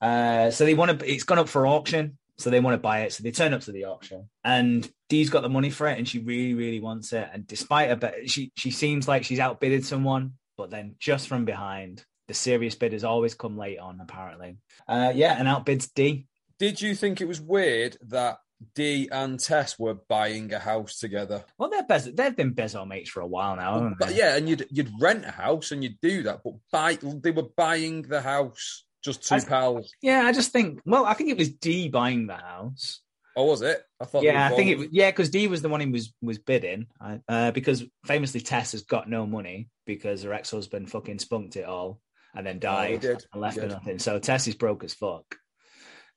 Uh, 0.00 0.50
so 0.50 0.64
they 0.64 0.74
want 0.74 1.00
to. 1.00 1.10
It's 1.12 1.24
gone 1.24 1.38
up 1.38 1.48
for 1.48 1.66
auction. 1.66 2.18
So 2.40 2.50
they 2.50 2.60
want 2.60 2.74
to 2.74 2.78
buy 2.78 3.00
it. 3.02 3.12
So 3.12 3.22
they 3.22 3.30
turn 3.30 3.54
up 3.54 3.60
to 3.62 3.72
the 3.72 3.84
auction, 3.84 4.28
and 4.44 4.90
Dee's 5.08 5.30
got 5.30 5.42
the 5.42 5.48
money 5.48 5.70
for 5.70 5.86
it, 5.88 5.98
and 5.98 6.08
she 6.08 6.18
really, 6.18 6.54
really 6.54 6.80
wants 6.80 7.12
it. 7.12 7.28
And 7.32 7.46
despite 7.46 7.90
a 7.90 7.96
bit, 7.96 8.30
she 8.30 8.52
she 8.56 8.70
seems 8.70 9.06
like 9.06 9.24
she's 9.24 9.40
outbidded 9.40 9.84
someone, 9.84 10.34
but 10.56 10.70
then 10.70 10.96
just 10.98 11.28
from 11.28 11.44
behind, 11.44 12.04
the 12.28 12.34
serious 12.34 12.74
bidders 12.74 13.04
always 13.04 13.34
come 13.34 13.58
late 13.58 13.78
on. 13.78 14.00
Apparently, 14.00 14.58
uh, 14.88 15.12
yeah, 15.14 15.36
and 15.38 15.48
outbids 15.48 15.92
Dee. 15.94 16.26
Did 16.58 16.80
you 16.80 16.94
think 16.94 17.20
it 17.20 17.28
was 17.28 17.40
weird 17.40 17.96
that 18.08 18.38
Dee 18.74 19.08
and 19.10 19.40
Tess 19.40 19.78
were 19.78 19.94
buying 19.94 20.52
a 20.52 20.58
house 20.58 20.98
together? 20.98 21.44
Well, 21.58 21.70
they're 21.70 21.82
Bez- 21.82 22.12
they've 22.12 22.36
been 22.36 22.54
Bezo 22.54 22.86
mates 22.86 23.10
for 23.10 23.20
a 23.20 23.26
while 23.26 23.56
now, 23.56 23.74
haven't 23.74 23.98
But 23.98 24.14
yeah, 24.14 24.36
and 24.36 24.48
you'd 24.48 24.66
you'd 24.70 24.92
rent 25.00 25.24
a 25.24 25.30
house 25.30 25.72
and 25.72 25.82
you'd 25.82 26.00
do 26.00 26.22
that, 26.24 26.40
but 26.44 26.54
buy 26.70 26.98
they 27.00 27.30
were 27.30 27.48
buying 27.56 28.02
the 28.02 28.20
house 28.20 28.84
just 29.02 29.26
two 29.26 29.34
I- 29.36 29.40
pals. 29.40 29.92
Yeah, 30.02 30.22
I 30.24 30.32
just 30.32 30.52
think. 30.52 30.80
Well, 30.84 31.04
I 31.04 31.14
think 31.14 31.30
it 31.30 31.38
was 31.38 31.50
Dee 31.50 31.88
buying 31.88 32.26
the 32.26 32.36
house. 32.36 33.00
Oh, 33.36 33.44
was 33.46 33.62
it? 33.62 33.80
I 34.00 34.04
thought. 34.06 34.24
Yeah, 34.24 34.44
I 34.46 34.54
think 34.56 34.70
it 34.70 34.78
was. 34.78 34.88
Yeah, 34.90 35.10
because 35.10 35.30
Dee 35.30 35.46
was 35.46 35.62
the 35.62 35.68
one 35.68 35.80
who 35.80 35.90
was 35.90 36.12
was 36.20 36.38
bidding. 36.38 36.86
Uh, 37.28 37.50
because 37.52 37.84
famously 38.04 38.40
Tess 38.40 38.72
has 38.72 38.82
got 38.82 39.08
no 39.08 39.24
money 39.26 39.68
because 39.86 40.22
her 40.24 40.32
ex 40.32 40.50
husband 40.50 40.90
fucking 40.90 41.18
spunked 41.20 41.56
it 41.56 41.64
all 41.64 42.00
and 42.34 42.46
then 42.46 42.56
Oh, 42.56 42.58
died 42.60 43.00
did. 43.00 43.24
and 43.32 43.40
left 43.40 43.58
her 43.58 43.66
nothing. 43.68 43.98
So 43.98 44.18
Tess 44.18 44.46
is 44.48 44.54
broke 44.56 44.84
as 44.84 44.94
fuck. 44.94 45.36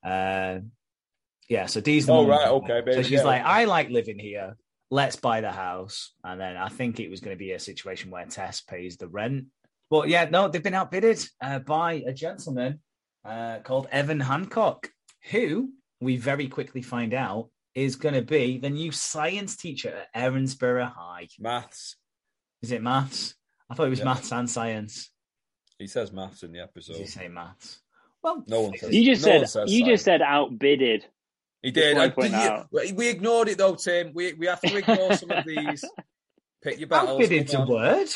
Uh, 0.03 0.59
yeah, 1.49 1.65
so 1.67 1.81
Dee's 1.81 2.05
the 2.07 2.13
Oh, 2.13 2.27
right, 2.27 2.47
okay, 2.47 2.81
So 2.93 3.01
she's 3.03 3.11
yeah. 3.11 3.23
like, 3.23 3.43
I 3.43 3.65
like 3.65 3.89
living 3.89 4.19
here. 4.19 4.55
Let's 4.89 5.15
buy 5.15 5.41
the 5.41 5.51
house, 5.51 6.11
and 6.23 6.39
then 6.39 6.55
I 6.55 6.69
think 6.69 6.99
it 6.99 7.09
was 7.09 7.19
going 7.19 7.35
to 7.35 7.39
be 7.39 7.51
a 7.51 7.59
situation 7.59 8.11
where 8.11 8.25
Tess 8.25 8.61
pays 8.61 8.97
the 8.97 9.07
rent. 9.07 9.45
But 9.89 10.09
yeah, 10.09 10.25
no, 10.29 10.47
they've 10.47 10.63
been 10.63 10.73
outbidded 10.73 11.23
uh, 11.41 11.59
by 11.59 12.03
a 12.07 12.13
gentleman 12.13 12.79
uh, 13.25 13.59
called 13.63 13.87
Evan 13.91 14.19
Hancock, 14.19 14.89
who 15.31 15.71
we 16.01 16.17
very 16.17 16.47
quickly 16.47 16.81
find 16.81 17.13
out 17.13 17.49
is 17.75 17.95
going 17.95 18.13
to 18.15 18.21
be 18.21 18.57
the 18.57 18.69
new 18.69 18.91
science 18.91 19.55
teacher 19.55 20.03
at 20.13 20.13
Erinsborough 20.33 20.91
High. 20.93 21.27
maths. 21.39 21.95
Is 22.61 22.71
it 22.71 22.81
maths? 22.83 23.35
I 23.69 23.75
thought 23.75 23.87
it 23.87 23.91
was 23.91 23.99
Yeah. 23.99 24.05
maths 24.05 24.31
and 24.31 24.49
science. 24.49 25.09
He 25.79 25.87
says 25.87 26.11
maths 26.11 26.43
in 26.43 26.51
the 26.51 26.59
Did 26.59 26.63
episode. 26.63 26.97
you 26.97 27.07
say 27.07 27.27
maths? 27.27 27.79
Well, 28.21 28.43
No 28.47 28.61
one 28.61 28.77
says- 28.77 28.93
You 28.93 29.03
just 29.03 29.25
No 29.25 29.31
one 29.37 29.47
said 29.47 29.49
says 29.49 29.73
you 29.73 29.85
just 29.85 30.05
said 30.05 30.21
outbidded. 30.21 31.05
He 31.61 31.71
did. 31.71 31.97
I- 31.97 32.09
point 32.09 32.31
did 32.31 32.41
you- 32.41 32.47
out. 32.49 32.67
we- 32.71 32.91
we 32.93 33.09
ignored 33.09 33.47
it 33.49 33.57
though, 33.57 33.75
Tim. 33.75 34.11
We 34.13 34.33
we 34.33 34.45
have 34.47 34.61
to 34.61 34.77
ignore 34.77 35.13
some 35.17 35.31
of 35.31 35.45
these. 35.45 35.83
Pick 36.61 36.79
your 36.79 36.87
battles. 36.87 37.19
outbidded's 37.21 37.51
come 37.53 37.61
a 37.61 37.63
on. 37.65 37.69
word. 37.71 38.07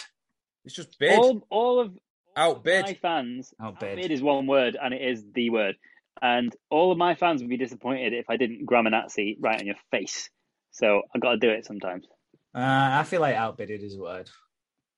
It's 0.67 0.75
just 0.75 1.00
bid. 1.00 1.17
All 1.17 1.47
all 1.50 1.79
of 1.79 1.97
Outbid. 2.36 2.83
my 2.86 2.93
fans 2.95 3.53
Outbid. 3.59 3.91
outbid 3.97 4.12
is 4.12 4.21
one 4.21 4.47
word 4.47 4.77
and 4.79 4.93
it 4.93 5.01
is 5.01 5.24
the 5.33 5.50
word. 5.50 5.75
And 6.21 6.53
all 6.69 6.91
of 6.91 6.97
my 6.97 7.15
fans 7.15 7.41
would 7.41 7.50
be 7.50 7.55
disappointed 7.55 8.12
if 8.12 8.29
I 8.29 8.36
didn't 8.36 8.65
Nazi 8.89 9.38
right 9.39 9.57
on 9.57 9.65
your 9.65 9.77
face. 9.91 10.29
So 10.71 11.03
I 11.15 11.19
got 11.19 11.31
to 11.31 11.38
do 11.38 11.50
it 11.50 11.65
sometimes. 11.65 12.05
Uh, 12.53 12.59
I 13.00 13.03
feel 13.03 13.21
like 13.21 13.36
outbidded 13.38 13.81
is 13.81 13.95
a 13.95 14.01
word. 14.01 14.29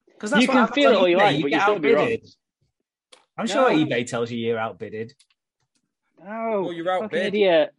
Because 0.08 0.32
You 0.42 0.48
can 0.48 0.68
feel 0.70 0.90
it 0.92 0.96
all 0.98 1.08
you 1.08 1.18
like, 1.18 1.40
but 1.40 1.52
you 1.52 1.60
still 1.60 1.78
be 1.78 1.94
wrong. 1.94 2.18
I'm 3.38 3.46
sure 3.46 3.70
eBay 3.70 4.08
tells 4.08 4.32
you 4.32 4.40
you're 4.40 4.58
outbidded. 4.58 5.14
No, 6.20 6.64
Well, 6.64 6.74
you're 6.74 6.84
fucking 6.86 7.04
outbid. 7.04 7.26
idiot. 7.28 7.76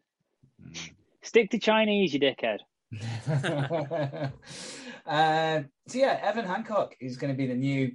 Stick 1.22 1.50
to 1.50 1.58
Chinese, 1.58 2.14
you 2.14 2.20
dickhead. 2.20 2.60
uh, 5.10 5.62
so 5.88 5.98
yeah, 5.98 6.18
Evan 6.22 6.44
Hancock 6.44 6.94
is 7.00 7.16
going 7.16 7.32
to 7.32 7.36
be 7.36 7.48
the 7.48 7.54
new 7.54 7.92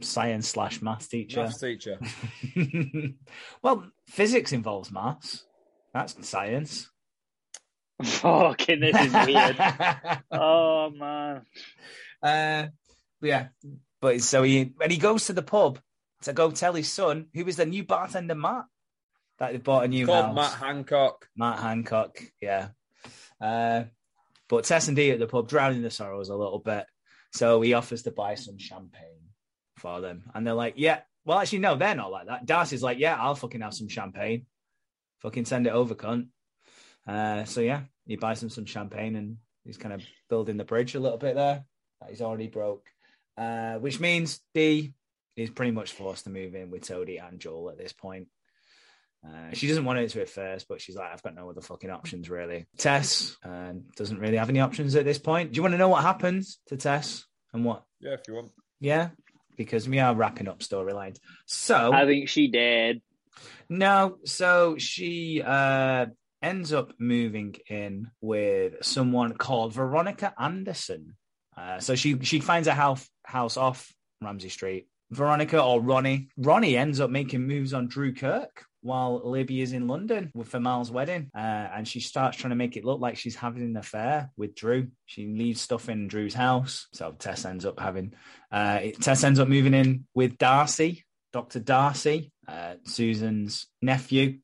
science 0.00 0.48
slash 0.48 0.80
maths 0.80 1.08
teacher. 1.08 1.42
Maths 1.42 1.60
teacher. 1.60 1.98
well, 3.62 3.90
physics 4.06 4.52
involves 4.52 4.92
maths. 4.92 5.44
That's 5.92 6.26
science. 6.26 6.90
Fucking, 8.02 8.80
this 8.80 9.00
is 9.00 9.12
weird. 9.12 9.56
oh 10.30 10.90
man. 10.90 11.42
Uh, 12.22 12.68
but 13.20 13.26
yeah, 13.26 13.48
but 14.00 14.20
so 14.20 14.44
he 14.44 14.72
and 14.80 14.92
he 14.92 14.98
goes 14.98 15.26
to 15.26 15.32
the 15.32 15.42
pub 15.42 15.80
to 16.22 16.32
go 16.32 16.52
tell 16.52 16.74
his 16.74 16.90
son, 16.90 17.26
who 17.34 17.46
is 17.46 17.56
the 17.56 17.66
new 17.66 17.84
bartender 17.84 18.34
Matt, 18.36 18.66
that 19.38 19.52
they 19.52 19.58
bought 19.58 19.84
a 19.84 19.88
new 19.88 20.06
Called 20.06 20.26
house. 20.26 20.34
Matt 20.36 20.52
Hancock. 20.52 21.28
Matt 21.36 21.58
Hancock, 21.58 22.16
yeah. 22.40 22.68
Uh, 23.40 23.84
but 24.48 24.64
Tess 24.64 24.88
and 24.88 24.96
Dee 24.96 25.10
at 25.10 25.18
the 25.18 25.26
pub 25.26 25.48
drowning 25.48 25.82
the 25.82 25.90
sorrows 25.90 26.28
a 26.28 26.36
little 26.36 26.58
bit, 26.58 26.86
so 27.32 27.60
he 27.60 27.74
offers 27.74 28.02
to 28.02 28.10
buy 28.10 28.34
some 28.34 28.58
champagne 28.58 29.30
for 29.76 30.00
them, 30.00 30.24
and 30.34 30.46
they're 30.46 30.54
like, 30.54 30.74
"Yeah." 30.76 31.00
Well, 31.26 31.38
actually, 31.38 31.60
no, 31.60 31.74
they're 31.74 31.94
not 31.94 32.10
like 32.10 32.26
that. 32.26 32.46
Darcy's 32.46 32.82
like, 32.82 32.98
"Yeah, 32.98 33.16
I'll 33.18 33.34
fucking 33.34 33.62
have 33.62 33.74
some 33.74 33.88
champagne. 33.88 34.46
Fucking 35.20 35.46
send 35.46 35.66
it 35.66 35.72
over, 35.72 35.94
cunt." 35.94 36.28
Uh, 37.06 37.44
so 37.44 37.60
yeah, 37.60 37.82
he 38.06 38.16
buys 38.16 38.40
them 38.40 38.50
some 38.50 38.66
champagne, 38.66 39.16
and 39.16 39.38
he's 39.64 39.78
kind 39.78 39.94
of 39.94 40.02
building 40.28 40.56
the 40.56 40.64
bridge 40.64 40.94
a 40.94 41.00
little 41.00 41.18
bit 41.18 41.34
there 41.34 41.64
that 42.00 42.10
he's 42.10 42.22
already 42.22 42.48
broke, 42.48 42.86
uh, 43.36 43.74
which 43.76 44.00
means 44.00 44.40
Dee 44.54 44.94
is 45.36 45.50
pretty 45.50 45.72
much 45.72 45.92
forced 45.92 46.24
to 46.24 46.30
move 46.30 46.54
in 46.54 46.70
with 46.70 46.86
Toadie 46.86 47.18
and 47.18 47.40
Joel 47.40 47.70
at 47.70 47.78
this 47.78 47.92
point. 47.92 48.28
Uh, 49.26 49.54
she 49.54 49.66
doesn't 49.68 49.84
want 49.84 49.98
it 49.98 50.10
to 50.10 50.20
at 50.20 50.28
first, 50.28 50.66
but 50.68 50.80
she's 50.80 50.96
like, 50.96 51.10
I've 51.12 51.22
got 51.22 51.34
no 51.34 51.48
other 51.48 51.62
fucking 51.62 51.90
options 51.90 52.28
really. 52.28 52.66
Tess 52.76 53.36
uh, 53.44 53.72
doesn't 53.96 54.18
really 54.18 54.36
have 54.36 54.50
any 54.50 54.60
options 54.60 54.94
at 54.96 55.04
this 55.04 55.18
point. 55.18 55.52
Do 55.52 55.56
you 55.56 55.62
want 55.62 55.72
to 55.72 55.78
know 55.78 55.88
what 55.88 56.02
happens 56.02 56.58
to 56.66 56.76
Tess 56.76 57.24
and 57.52 57.64
what? 57.64 57.84
Yeah, 58.00 58.12
if 58.12 58.20
you 58.28 58.34
want. 58.34 58.52
Yeah, 58.80 59.10
because 59.56 59.88
we 59.88 59.98
are 59.98 60.14
wrapping 60.14 60.48
up 60.48 60.60
storylines. 60.60 61.18
So 61.46 61.92
I 61.92 62.04
think 62.04 62.28
she 62.28 62.48
did. 62.48 63.00
no, 63.68 64.18
so 64.24 64.76
she 64.76 65.40
uh, 65.42 66.06
ends 66.42 66.72
up 66.74 66.92
moving 66.98 67.54
in 67.68 68.10
with 68.20 68.84
someone 68.84 69.32
called 69.34 69.72
Veronica 69.72 70.34
Anderson. 70.38 71.16
Uh, 71.56 71.78
so 71.78 71.94
she 71.94 72.18
she 72.20 72.40
finds 72.40 72.68
a 72.68 72.74
house 72.74 73.08
house 73.24 73.56
off 73.56 73.90
Ramsay 74.20 74.50
Street. 74.50 74.88
Veronica 75.10 75.62
or 75.62 75.80
Ronnie. 75.80 76.28
Ronnie 76.36 76.76
ends 76.76 76.98
up 77.00 77.08
making 77.10 77.46
moves 77.46 77.72
on 77.72 77.86
Drew 77.86 78.12
Kirk 78.12 78.64
while 78.84 79.22
Libby 79.24 79.62
is 79.62 79.72
in 79.72 79.88
London 79.88 80.30
with 80.34 80.48
for 80.48 80.60
Mal's 80.60 80.90
wedding, 80.90 81.30
uh, 81.34 81.38
and 81.38 81.88
she 81.88 82.00
starts 82.00 82.36
trying 82.36 82.50
to 82.50 82.56
make 82.56 82.76
it 82.76 82.84
look 82.84 83.00
like 83.00 83.16
she's 83.16 83.34
having 83.34 83.62
an 83.62 83.76
affair 83.76 84.30
with 84.36 84.54
Drew. 84.54 84.88
She 85.06 85.26
leaves 85.26 85.60
stuff 85.62 85.88
in 85.88 86.06
Drew's 86.06 86.34
house, 86.34 86.86
so 86.92 87.12
Tess 87.18 87.44
ends 87.46 87.64
up 87.64 87.80
having. 87.80 88.12
Uh, 88.52 88.80
Tess 89.00 89.24
ends 89.24 89.40
up 89.40 89.48
moving 89.48 89.72
in 89.74 90.06
with 90.14 90.36
Darcy, 90.36 91.04
Dr. 91.32 91.60
Darcy, 91.60 92.30
uh, 92.46 92.74
Susan's 92.84 93.66
nephew, 93.80 94.38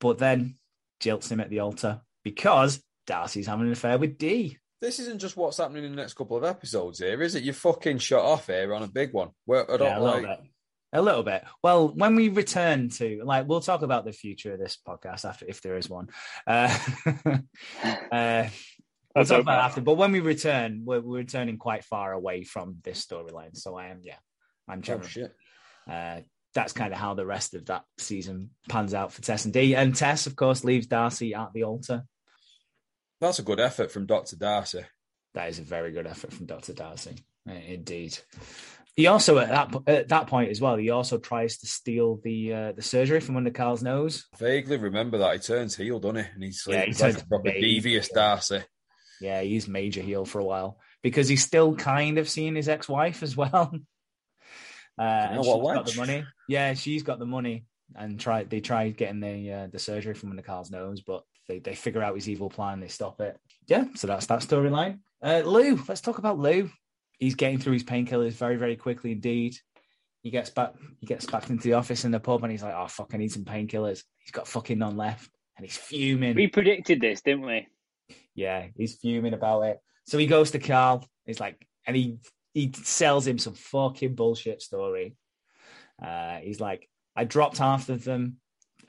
but 0.00 0.18
then 0.18 0.54
jilts 1.02 1.30
him 1.30 1.40
at 1.40 1.50
the 1.50 1.60
altar 1.60 2.00
because 2.22 2.80
Darcy's 3.06 3.48
having 3.48 3.66
an 3.66 3.72
affair 3.72 3.98
with 3.98 4.16
Dee. 4.16 4.58
This 4.80 4.98
isn't 5.00 5.20
just 5.20 5.36
what's 5.36 5.56
happening 5.56 5.84
in 5.84 5.90
the 5.90 5.96
next 5.96 6.14
couple 6.14 6.36
of 6.36 6.44
episodes 6.44 6.98
here, 7.00 7.20
is 7.22 7.34
it? 7.34 7.42
You're 7.42 7.54
fucking 7.54 7.98
shut 7.98 8.22
off 8.22 8.46
here 8.46 8.74
on 8.74 8.82
a 8.82 8.88
big 8.88 9.12
one. 9.12 9.30
Where 9.44 9.68
I 9.70 9.76
don't 9.76 9.88
Yeah, 9.88 9.98
like. 9.98 10.38
Bit. 10.92 10.98
A 10.98 11.02
little 11.02 11.22
bit. 11.22 11.44
Well, 11.62 11.88
when 11.88 12.14
we 12.14 12.28
return 12.28 12.88
to 12.90 13.22
like, 13.24 13.46
we'll 13.48 13.60
talk 13.60 13.82
about 13.82 14.04
the 14.04 14.12
future 14.12 14.54
of 14.54 14.58
this 14.58 14.78
podcast 14.86 15.24
after, 15.24 15.46
if 15.46 15.60
there 15.60 15.76
is 15.76 15.88
one. 15.88 16.08
Uh, 16.46 16.76
uh, 18.12 18.48
we'll 19.14 19.24
talk 19.24 19.28
hope 19.28 19.40
about 19.40 19.64
after. 19.64 19.80
But 19.80 19.94
when 19.94 20.12
we 20.12 20.20
return, 20.20 20.82
we're, 20.84 21.00
we're 21.00 21.18
returning 21.18 21.58
quite 21.58 21.84
far 21.84 22.12
away 22.12 22.44
from 22.44 22.76
this 22.82 23.04
storyline. 23.04 23.56
So 23.56 23.76
I 23.76 23.88
am, 23.88 24.00
yeah, 24.02 24.18
I'm 24.68 24.82
Oh 24.88 25.02
shit! 25.02 25.34
Uh, 25.90 26.20
that's 26.54 26.72
kind 26.72 26.92
of 26.92 26.98
how 26.98 27.14
the 27.14 27.26
rest 27.26 27.54
of 27.54 27.66
that 27.66 27.84
season 27.98 28.50
pans 28.68 28.94
out 28.94 29.12
for 29.12 29.22
Tess 29.22 29.44
and 29.44 29.52
Dee. 29.52 29.74
And 29.74 29.94
Tess, 29.94 30.26
of 30.26 30.36
course, 30.36 30.64
leaves 30.64 30.86
Darcy 30.86 31.34
at 31.34 31.52
the 31.52 31.64
altar. 31.64 32.04
That's 33.20 33.38
a 33.38 33.42
good 33.42 33.60
effort 33.60 33.90
from 33.90 34.06
Doctor 34.06 34.36
Darcy. 34.36 34.84
That 35.36 35.50
is 35.50 35.58
a 35.58 35.62
very 35.62 35.92
good 35.92 36.06
effort 36.06 36.32
from 36.32 36.46
Dr. 36.46 36.72
Darcy. 36.72 37.14
Uh, 37.48 37.52
Indeed. 37.52 38.18
He 38.96 39.06
also 39.08 39.36
at 39.38 39.50
that 39.50 39.82
at 39.86 40.08
that 40.08 40.26
point 40.26 40.50
as 40.50 40.60
well. 40.60 40.76
He 40.76 40.88
also 40.88 41.18
tries 41.18 41.58
to 41.58 41.66
steal 41.66 42.18
the 42.24 42.52
uh, 42.52 42.72
the 42.72 42.82
surgery 42.82 43.20
from 43.20 43.36
under 43.36 43.50
Carl's 43.50 43.82
nose. 43.82 44.24
Vaguely 44.38 44.78
remember 44.78 45.18
that 45.18 45.34
he 45.34 45.38
turns 45.38 45.76
heel, 45.76 46.00
doesn't 46.00 46.16
he? 46.16 46.30
And 46.34 46.42
he's, 46.42 46.64
Yeah, 46.66 46.80
he 46.80 46.86
he's 46.86 47.02
like 47.02 47.20
a 47.20 47.26
proper 47.26 47.52
devious. 47.52 48.08
Darcy. 48.08 48.62
Yeah, 49.20 49.42
he's 49.42 49.68
major 49.68 50.00
heel 50.00 50.24
for 50.24 50.38
a 50.38 50.44
while 50.44 50.78
because 51.02 51.28
he's 51.28 51.44
still 51.44 51.74
kind 51.76 52.16
of 52.16 52.28
seeing 52.28 52.56
his 52.56 52.68
ex 52.68 52.88
wife 52.88 53.22
as 53.22 53.36
well. 53.36 53.72
Uh, 54.98 55.34
know 55.34 55.42
she's 55.42 55.52
got 55.62 55.84
the 55.84 55.96
money. 55.98 56.24
Yeah, 56.48 56.72
she's 56.72 57.02
got 57.02 57.18
the 57.18 57.26
money, 57.26 57.66
and 57.94 58.18
try 58.18 58.44
they 58.44 58.60
try 58.60 58.88
getting 58.88 59.20
the 59.20 59.52
uh, 59.52 59.66
the 59.70 59.78
surgery 59.78 60.14
from 60.14 60.30
under 60.30 60.40
Carl's 60.40 60.70
nose, 60.70 61.02
but 61.02 61.22
they 61.48 61.58
they 61.58 61.74
figure 61.74 62.02
out 62.02 62.14
his 62.14 62.30
evil 62.30 62.48
plan. 62.48 62.80
They 62.80 62.88
stop 62.88 63.20
it. 63.20 63.38
Yeah, 63.66 63.84
so 63.94 64.06
that's 64.06 64.24
that 64.24 64.40
storyline. 64.40 65.00
Uh, 65.22 65.42
Lou, 65.44 65.78
let's 65.86 66.00
talk 66.00 66.16
about 66.16 66.38
Lou. 66.38 66.70
He's 67.18 67.34
getting 67.34 67.58
through 67.58 67.74
his 67.74 67.84
painkillers 67.84 68.32
very, 68.32 68.56
very 68.56 68.76
quickly 68.76 69.12
indeed. 69.12 69.56
He 70.22 70.30
gets 70.30 70.50
back 70.50 70.74
he 71.00 71.06
gets 71.06 71.26
back 71.26 71.50
into 71.50 71.62
the 71.64 71.74
office 71.74 72.04
in 72.04 72.10
the 72.10 72.20
pub 72.20 72.42
and 72.42 72.50
he's 72.50 72.62
like, 72.62 72.74
Oh 72.76 72.88
fuck, 72.88 73.10
I 73.14 73.16
need 73.16 73.32
some 73.32 73.44
painkillers. 73.44 74.02
He's 74.18 74.32
got 74.32 74.48
fucking 74.48 74.78
none 74.78 74.96
left. 74.96 75.30
And 75.56 75.64
he's 75.64 75.76
fuming. 75.76 76.34
We 76.34 76.48
predicted 76.48 77.00
this, 77.00 77.22
didn't 77.22 77.46
we? 77.46 77.66
Yeah, 78.34 78.66
he's 78.76 78.96
fuming 78.96 79.34
about 79.34 79.62
it. 79.62 79.78
So 80.06 80.18
he 80.18 80.26
goes 80.26 80.50
to 80.50 80.58
Carl. 80.58 81.06
He's 81.24 81.40
like, 81.40 81.66
and 81.86 81.96
he 81.96 82.18
he 82.52 82.72
sells 82.74 83.26
him 83.26 83.38
some 83.38 83.54
fucking 83.54 84.14
bullshit 84.14 84.62
story. 84.62 85.16
Uh, 86.02 86.38
he's 86.38 86.60
like, 86.60 86.88
I 87.14 87.24
dropped 87.24 87.58
half 87.58 87.88
of 87.88 88.04
them 88.04 88.36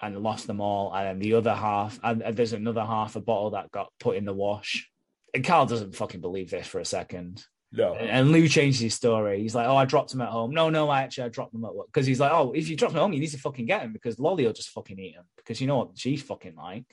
and 0.02 0.18
lost 0.20 0.48
them 0.48 0.62
all, 0.62 0.94
and 0.94 1.08
then 1.08 1.20
the 1.20 1.34
other 1.34 1.54
half, 1.54 2.00
and, 2.04 2.22
and 2.22 2.36
there's 2.36 2.54
another 2.54 2.84
half 2.84 3.16
a 3.16 3.22
bottle 3.22 3.52
that 3.52 3.72
got 3.72 3.92
put 4.00 4.16
in 4.16 4.26
the 4.26 4.34
wash. 4.34 4.90
And 5.34 5.44
Carl 5.44 5.66
doesn't 5.66 5.96
fucking 5.96 6.22
believe 6.22 6.50
this 6.50 6.68
for 6.68 6.80
a 6.80 6.86
second. 6.86 7.44
No. 7.72 7.96
And 7.96 8.32
Lou 8.32 8.48
changed 8.48 8.82
his 8.82 8.94
story. 8.94 9.42
He's 9.42 9.54
like, 9.54 9.68
"Oh, 9.68 9.76
I 9.76 9.86
dropped 9.86 10.14
him 10.14 10.22
at 10.22 10.30
home." 10.30 10.52
No, 10.52 10.70
no, 10.70 10.90
I 10.90 11.02
actually 11.02 11.26
I 11.26 11.30
dropped 11.30 11.54
him 11.54 11.66
at 11.66 11.76
work 11.76 11.88
because 11.88 12.06
he's 12.06 12.20
like, 12.20 12.32
"Oh, 12.32 12.54
if 12.54 12.70
you 12.70 12.78
drop 12.78 12.92
him 12.92 12.98
at 12.98 13.02
home, 13.02 13.14
you 13.14 13.20
need 13.20 13.28
to 13.32 13.38
fucking 13.38 13.66
get 13.66 13.82
him 13.82 13.92
because 13.92 14.20
Lolly 14.20 14.46
will 14.46 14.54
just 14.54 14.70
fucking 14.70 14.98
eat 14.98 15.16
him 15.16 15.26
because 15.36 15.60
you 15.60 15.68
know 15.68 15.78
what 15.78 15.90
she's 15.96 16.24
fucking 16.24 16.56
like." 16.56 16.86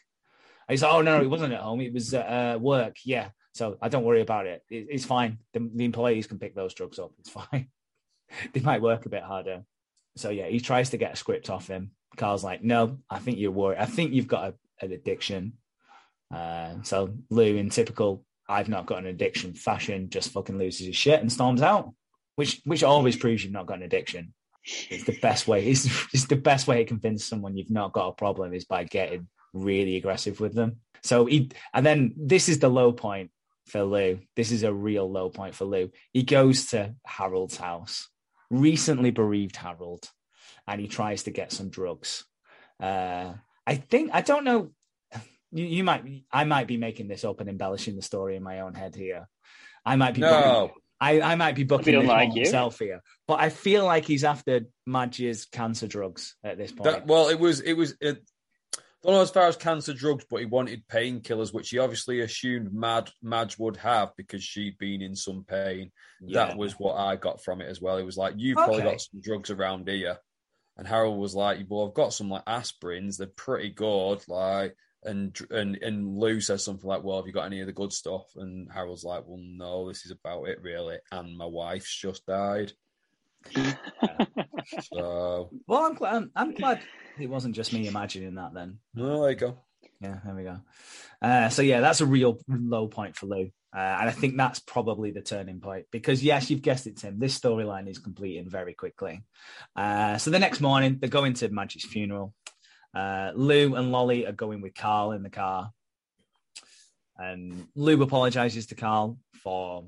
And 0.69 0.73
he's 0.73 0.83
like, 0.83 0.93
"Oh 0.93 1.03
no, 1.03 1.21
it 1.21 1.31
wasn't 1.31 1.53
at 1.53 1.61
home. 1.61 1.81
It 1.81 1.93
was 1.93 2.13
at 2.13 2.27
uh, 2.27 2.59
work. 2.59 2.97
Yeah, 3.05 3.29
so 3.53 3.79
I 3.81 3.89
don't 3.89 4.05
worry 4.05 4.21
about 4.21 4.47
it. 4.47 4.63
it 4.69 4.89
it's 4.91 5.05
fine. 5.05 5.39
The, 5.53 5.71
the 5.73 5.85
employees 5.85 6.27
can 6.27 6.39
pick 6.41 6.57
those 6.57 6.75
drugs 6.75 6.99
up. 6.99 7.13
It's 7.21 7.31
fine. 7.51 7.69
they 8.53 8.61
might 8.61 8.83
work 8.83 9.07
a 9.07 9.11
bit 9.11 9.23
harder." 9.23 9.65
So 10.17 10.31
yeah, 10.31 10.47
he 10.47 10.61
tries 10.61 10.91
to 10.91 10.97
get 10.97 11.13
a 11.13 11.17
script 11.17 11.51
off 11.51 11.69
him. 11.69 11.93
Carl's 12.17 12.45
like, 12.45 12.65
"No, 12.65 12.99
I 13.09 13.21
think 13.21 13.39
you're 13.39 13.53
worried. 13.53 13.79
I 13.79 13.87
think 13.87 14.13
you've 14.13 14.27
got 14.27 14.49
a, 14.49 14.85
an 14.85 14.93
addiction." 14.93 15.55
Uh, 16.35 16.83
so 16.83 17.15
Lou, 17.31 17.57
in 17.57 17.71
typical 17.71 18.25
I've 18.49 18.69
not 18.69 18.87
got 18.87 18.99
an 18.99 19.07
addiction 19.07 19.55
fashion, 19.55 20.11
just 20.11 20.33
fucking 20.33 20.59
loses 20.59 20.87
his 20.87 20.97
shit 20.97 21.21
and 21.21 21.33
storms 21.33 21.63
out, 21.63 21.93
which 22.37 22.61
which 22.65 22.83
always 22.83 23.17
proves 23.17 23.43
you've 23.43 23.53
not 23.53 23.67
got 23.67 23.79
an 23.79 23.85
addiction. 23.85 24.35
It's 24.65 25.05
the 25.05 25.19
best 25.21 25.47
way. 25.47 25.67
It's, 25.67 25.85
it's 26.15 26.27
the 26.27 26.37
best 26.37 26.67
way 26.67 26.79
to 26.79 26.85
convince 26.85 27.25
someone 27.25 27.57
you've 27.57 27.71
not 27.71 27.93
got 27.93 28.09
a 28.09 28.13
problem 28.13 28.55
is 28.55 28.65
by 28.65 28.85
getting 28.85 29.29
really 29.53 29.97
aggressive 29.97 30.41
with 30.41 30.55
them. 30.55 30.77
So 31.03 31.27
he, 31.27 31.51
and 31.75 31.85
then 31.85 32.15
this 32.17 32.49
is 32.49 32.61
the 32.61 32.71
low 32.71 32.93
point 32.93 33.31
for 33.67 33.83
Lou. 33.83 34.21
This 34.37 34.53
is 34.53 34.63
a 34.63 34.73
real 34.73 35.11
low 35.11 35.29
point 35.29 35.55
for 35.55 35.67
Lou. 35.67 35.91
He 36.13 36.23
goes 36.23 36.67
to 36.67 36.95
Harold's 37.05 37.59
house, 37.59 38.09
recently 38.51 39.11
bereaved 39.11 39.57
Harold, 39.57 40.09
and 40.67 40.81
he 40.81 40.89
tries 40.89 41.25
to 41.25 41.31
get 41.31 41.53
some 41.53 41.69
drugs. 41.69 42.25
Uh, 42.81 43.35
I 43.67 43.77
think 43.77 44.11
I 44.15 44.23
don't 44.23 44.45
know 44.45 44.71
you, 45.55 45.65
you 45.65 45.85
might 45.85 46.25
I 46.31 46.45
might 46.45 46.67
be 46.67 46.77
making 46.77 47.09
this 47.09 47.25
up 47.25 47.41
and 47.41 47.49
embellishing 47.49 47.97
the 47.97 48.03
story 48.03 48.37
in 48.37 48.43
my 48.43 48.61
own 48.61 48.75
head 48.75 48.95
here. 48.95 49.29
I 49.87 49.97
might 49.97 50.15
be 50.15 50.21
No. 50.21 50.69
booking, 50.69 50.83
I, 51.01 51.21
I 51.21 51.35
might 51.35 51.55
be 51.55 51.65
booking 51.65 51.99
this 52.01 52.09
like 52.09 52.35
myself 52.35 52.79
here. 52.79 53.03
But 53.27 53.41
I 53.41 53.51
feel 53.51 53.85
like 53.85 54.05
he's 54.05 54.25
after 54.25 54.63
Madge's 54.87 55.45
cancer 55.47 55.87
drugs 55.87 56.37
at 56.43 56.57
this 56.59 56.73
point. 56.73 56.85
That, 56.85 57.07
well, 57.07 57.29
it 57.29 57.39
was 57.39 57.61
it 57.61 57.75
was 57.75 57.95
it, 58.01 58.23
don't 59.05 59.15
know 59.15 59.21
as 59.21 59.31
far 59.31 59.49
as 59.49 59.57
cancer 59.57 59.93
drugs, 59.93 60.25
but 60.31 60.41
he 60.41 60.47
wanted 60.47 60.89
painkillers, 60.89 61.53
which 61.53 61.69
he 61.69 61.79
obviously 61.79 62.21
assumed 62.21 62.73
Mad 62.73 63.11
Madge 63.23 63.59
would 63.59 63.77
have 63.77 64.13
because 64.17 64.43
she'd 64.43 64.79
been 64.79 65.03
in 65.03 65.15
some 65.15 65.45
pain. 65.45 65.93
Yeah. 66.23 66.47
That 66.47 66.57
was 66.57 66.73
what 66.79 66.97
I 66.97 67.17
got 67.17 67.45
from 67.45 67.61
it 67.61 67.69
as 67.69 67.83
well. 67.83 67.99
It 67.99 68.05
was 68.05 68.17
like 68.17 68.35
you've 68.39 68.57
probably 68.57 68.83
got 68.83 69.01
some 69.03 69.21
drugs 69.21 69.51
around 69.51 69.89
here, 69.89 70.17
and 70.79 70.87
Harold 70.87 71.19
was 71.19 71.35
like, 71.35 71.59
"Well, 71.69 71.87
I've 71.87 71.95
got 71.95 72.15
some 72.15 72.31
like 72.31 72.47
aspirins. 72.47 73.19
They're 73.19 73.27
pretty 73.27 73.71
good." 73.71 74.23
Like, 74.27 74.75
and 75.05 75.39
and 75.51 75.77
and 75.83 76.17
Lou 76.19 76.41
says 76.41 76.65
something 76.65 76.89
like, 76.89 77.03
"Well, 77.05 77.19
have 77.19 77.27
you 77.27 77.33
got 77.33 77.47
any 77.47 77.61
of 77.61 77.67
the 77.67 77.73
good 77.73 77.93
stuff?" 77.93 78.25
And 78.37 78.71
Harold's 78.73 79.05
like, 79.05 79.25
"Well, 79.27 79.41
no, 79.43 79.89
this 79.89 80.05
is 80.05 80.11
about 80.11 80.45
it 80.45 80.61
really." 80.63 80.99
And 81.13 81.37
my 81.37 81.47
wife's 81.47 81.95
just 81.95 82.27
died, 82.27 82.73
so 84.93 85.51
Well, 85.67 85.85
I'm 85.85 85.95
glad. 85.95 86.15
I'm, 86.15 86.31
I'm 86.35 86.55
glad 86.55 86.81
it 87.19 87.29
wasn't 87.29 87.55
just 87.55 87.73
me 87.73 87.87
imagining 87.87 88.35
that. 88.37 88.55
Then, 88.55 88.79
no, 88.95 89.23
there 89.23 89.31
you 89.31 89.37
go. 89.37 89.59
yeah, 90.01 90.19
there 90.25 90.35
we 90.35 90.45
go. 90.45 90.59
Uh, 91.21 91.49
so 91.49 91.63
yeah, 91.63 91.81
that's 91.81 92.01
a 92.01 92.07
real 92.07 92.39
low 92.49 92.89
point 92.89 93.17
for 93.17 93.27
Lou, 93.27 93.51
uh, 93.75 93.79
and 93.79 94.09
I 94.09 94.13
think 94.13 94.37
that's 94.37 94.61
probably 94.61 95.11
the 95.11 95.23
turning 95.23 95.61
point 95.61 95.87
because 95.91 96.23
yes, 96.23 96.51
you've 96.51 96.63
guessed 96.63 96.87
it, 96.87 96.97
Tim. 96.99 97.19
This 97.19 97.39
storyline 97.39 97.89
is 97.89 97.99
completing 97.99 98.49
very 98.49 98.75
quickly. 98.75 99.23
Uh, 99.77 100.19
so 100.19 100.31
the 100.31 100.39
next 100.39 100.61
morning, 100.61 100.99
they're 101.01 101.09
going 101.09 101.35
to 101.35 101.49
Madge's 101.49 101.85
funeral. 101.85 102.35
Uh, 102.95 103.33
Lou 103.35 103.75
and 103.75 103.91
Lolly 103.93 104.27
are 104.27 104.33
going 104.33 104.61
with 104.61 104.75
Carl 104.75 105.13
in 105.13 105.23
the 105.23 105.31
car, 105.31 105.71
and 107.19 107.67
Lou 107.75 108.01
apologizes 108.03 108.67
to 108.67 108.75
Carl 108.75 109.19
for 109.43 109.85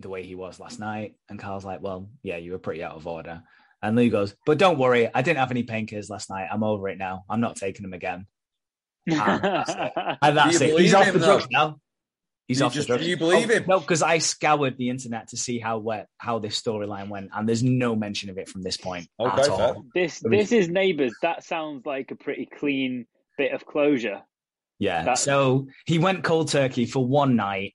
the 0.00 0.08
way 0.08 0.24
he 0.24 0.34
was 0.34 0.58
last 0.58 0.80
night, 0.80 1.14
and 1.28 1.38
Carl's 1.38 1.64
like, 1.64 1.80
"Well, 1.80 2.08
yeah, 2.22 2.36
you 2.36 2.52
were 2.52 2.58
pretty 2.58 2.82
out 2.82 2.96
of 2.96 3.06
order." 3.06 3.42
And 3.82 3.96
Lou 3.96 4.08
goes, 4.10 4.34
"But 4.46 4.58
don't 4.58 4.78
worry, 4.78 5.08
I 5.14 5.22
didn't 5.22 5.38
have 5.38 5.50
any 5.50 5.64
painkillers 5.64 6.10
last 6.10 6.30
night. 6.30 6.48
I'm 6.50 6.64
over 6.64 6.88
it 6.88 6.98
now. 6.98 7.24
I'm 7.28 7.40
not 7.40 7.56
taking 7.56 7.82
them 7.82 7.94
again." 7.94 8.26
And 9.06 9.42
that's 9.42 9.70
it. 9.70 9.92
And 10.22 10.36
that's 10.36 10.60
it. 10.60 10.78
He's 10.80 10.94
off 10.94 11.12
the 11.12 11.18
drugs 11.18 11.46
now. 11.50 11.78
He's 12.46 12.60
You 12.60 12.66
off 12.66 12.74
just- 12.74 12.88
the 12.88 12.94
drugs. 12.94 13.04
do 13.04 13.10
you 13.10 13.16
believe 13.16 13.50
Oh, 13.50 13.54
him? 13.54 13.64
No, 13.66 13.80
because 13.80 14.02
I 14.02 14.18
scoured 14.18 14.76
the 14.76 14.90
internet 14.90 15.28
to 15.28 15.36
see 15.36 15.58
how 15.58 15.78
where, 15.78 16.06
how 16.18 16.38
this 16.38 16.60
storyline 16.60 17.08
went, 17.08 17.30
and 17.34 17.48
there's 17.48 17.62
no 17.62 17.96
mention 17.96 18.28
of 18.30 18.36
it 18.38 18.48
from 18.48 18.62
this 18.62 18.76
point 18.76 19.08
Okay, 19.18 19.40
at 19.40 19.46
fair. 19.46 19.54
all. 19.54 19.84
this 19.94 20.22
I 20.24 20.28
this 20.28 20.52
is 20.52 20.68
neighbours. 20.68 21.14
That 21.22 21.42
sounds 21.44 21.86
like 21.86 22.10
a 22.10 22.16
pretty 22.16 22.46
clean 22.46 23.06
bit 23.38 23.52
of 23.52 23.64
closure. 23.64 24.22
Yeah. 24.78 25.04
That- 25.04 25.18
So 25.18 25.68
he 25.86 25.98
went 25.98 26.22
cold 26.24 26.48
turkey 26.48 26.84
for 26.84 27.06
one 27.06 27.34
night, 27.36 27.74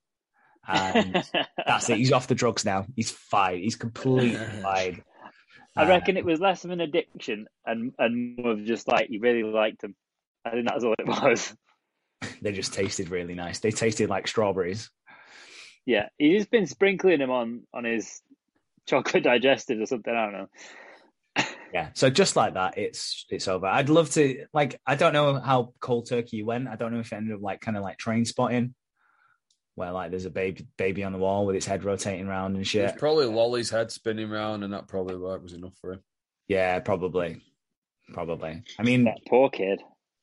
and 0.67 1.23
that's 1.65 1.89
it. 1.89 1.97
He's 1.97 2.11
off 2.11 2.27
the 2.27 2.35
drugs 2.35 2.63
now. 2.63 2.85
He's 2.95 3.09
fine. 3.09 3.59
He's 3.63 3.75
completely 3.75 4.35
fine. 4.61 5.03
I 5.75 5.83
Uh, 5.85 5.87
reckon 5.87 6.17
it 6.17 6.25
was 6.25 6.39
less 6.39 6.63
of 6.65 6.71
an 6.71 6.81
addiction 6.81 7.47
and 7.65 7.93
and 7.97 8.37
more 8.37 8.51
of 8.51 8.65
just 8.65 8.87
like 8.87 9.07
you 9.09 9.19
really 9.19 9.43
liked 9.43 9.83
him. 9.83 9.95
I 10.45 10.51
think 10.51 10.67
that's 10.67 10.83
all 10.83 10.93
it 10.99 11.07
was. 11.07 11.55
They 12.41 12.51
just 12.51 12.73
tasted 12.73 13.09
really 13.09 13.33
nice. 13.35 13.59
They 13.59 13.71
tasted 13.71 14.09
like 14.09 14.27
strawberries. 14.27 14.89
Yeah, 15.85 16.09
he's 16.17 16.39
just 16.41 16.51
been 16.51 16.67
sprinkling 16.67 17.19
them 17.19 17.31
on 17.31 17.61
on 17.73 17.83
his 17.85 18.21
chocolate 18.87 19.23
digestives 19.25 19.81
or 19.81 19.85
something. 19.85 20.13
I 20.13 20.23
don't 20.25 20.33
know. 20.33 20.47
Yeah. 21.73 21.89
So 21.93 22.09
just 22.09 22.35
like 22.35 22.55
that, 22.55 22.77
it's 22.77 23.25
it's 23.29 23.47
over. 23.47 23.67
I'd 23.67 23.89
love 23.89 24.09
to 24.11 24.45
like 24.53 24.79
I 24.85 24.95
don't 24.95 25.13
know 25.13 25.39
how 25.39 25.73
cold 25.79 26.09
turkey 26.09 26.43
went. 26.43 26.67
I 26.67 26.75
don't 26.75 26.91
know 26.93 26.99
if 26.99 27.11
it 27.11 27.15
ended 27.15 27.35
up 27.35 27.41
like 27.41 27.61
kind 27.61 27.77
of 27.77 27.83
like 27.83 27.97
train 27.97 28.25
spotting, 28.25 28.73
where 29.75 29.91
like 29.91 30.09
there's 30.09 30.25
a 30.25 30.31
baby 30.31 30.67
baby 30.77 31.03
on 31.03 31.13
the 31.13 31.19
wall 31.19 31.45
with 31.45 31.55
its 31.55 31.65
head 31.67 31.83
rotating 31.83 32.27
around 32.27 32.47
and 32.47 32.57
It 32.57 32.59
was 32.59 32.67
shit. 32.67 32.97
probably 32.97 33.25
Lolly's 33.27 33.69
head 33.69 33.91
spinning 33.91 34.29
round, 34.29 34.63
and 34.63 34.73
that 34.73 34.87
probably 34.87 35.15
like, 35.15 35.41
was 35.43 35.53
enough 35.53 35.73
for 35.79 35.93
him. 35.93 35.99
Yeah, 36.47 36.79
probably, 36.79 37.39
probably. 38.13 38.63
I 38.79 38.83
mean, 38.83 39.03
That 39.05 39.19
poor 39.27 39.49
kid. 39.51 39.79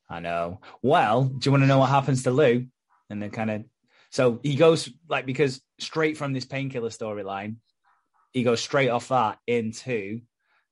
I 0.08 0.20
know. 0.20 0.60
Well, 0.82 1.24
do 1.24 1.38
you 1.44 1.50
want 1.50 1.62
to 1.64 1.66
know 1.66 1.78
what 1.78 1.90
happens 1.90 2.22
to 2.24 2.30
Lou? 2.30 2.66
And 3.10 3.22
then 3.22 3.30
kind 3.30 3.50
of, 3.50 3.64
so 4.10 4.40
he 4.42 4.54
goes 4.56 4.88
like 5.08 5.26
because 5.26 5.60
straight 5.78 6.16
from 6.16 6.32
this 6.32 6.44
painkiller 6.44 6.90
storyline, 6.90 7.56
he 8.32 8.42
goes 8.42 8.60
straight 8.60 8.88
off 8.88 9.08
that 9.08 9.38
into 9.46 10.20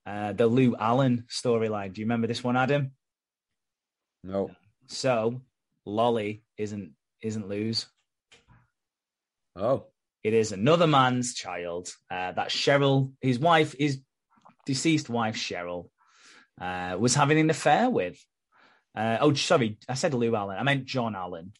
uh, 0.07 0.33
the 0.33 0.47
Lou 0.47 0.77
Allen 0.77 1.25
storyline. 1.29 1.93
Do 1.93 2.01
you 2.01 2.07
remember 2.07 2.27
this 2.27 2.45
one, 2.45 2.57
Adam? 2.57 2.93
No, 4.23 4.51
So 4.87 5.43
Lolly 5.85 6.43
isn't 6.57 6.93
isn't 7.23 7.49
Lou's. 7.49 7.87
oh, 9.57 9.87
It 10.23 10.35
is 10.35 10.53
another 10.53 10.87
man's 10.87 11.35
child. 11.35 11.89
Uh, 12.11 12.33
that 12.33 12.49
Cheryl, 12.49 13.13
his 13.21 13.39
wife, 13.39 13.75
his 13.79 14.01
deceased 14.67 15.09
wife 15.11 15.37
Cheryl, 15.37 15.89
uh, 16.61 16.97
was 16.99 17.15
having 17.15 17.39
an 17.39 17.51
affair 17.51 17.91
with. 17.91 18.19
Uh, 18.95 19.19
oh, 19.21 19.35
sorry, 19.35 19.79
I 19.89 19.95
said 19.95 20.15
Lou 20.15 20.35
Allen. 20.37 20.59
I 20.59 20.63
meant 20.63 20.85
John 20.85 21.17
Allen. 21.17 21.53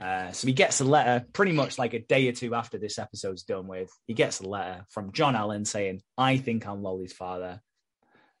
Uh, 0.00 0.32
so 0.32 0.46
he 0.46 0.52
gets 0.52 0.80
a 0.80 0.84
letter 0.84 1.24
pretty 1.32 1.52
much 1.52 1.78
like 1.78 1.94
a 1.94 2.00
day 2.00 2.28
or 2.28 2.32
two 2.32 2.54
after 2.54 2.78
this 2.78 2.98
episode's 2.98 3.42
done 3.42 3.66
with. 3.66 3.90
He 4.06 4.14
gets 4.14 4.40
a 4.40 4.48
letter 4.48 4.84
from 4.90 5.12
John 5.12 5.36
Allen 5.36 5.64
saying, 5.64 6.02
I 6.16 6.38
think 6.38 6.66
I'm 6.66 6.82
Lolly's 6.82 7.12
father. 7.12 7.60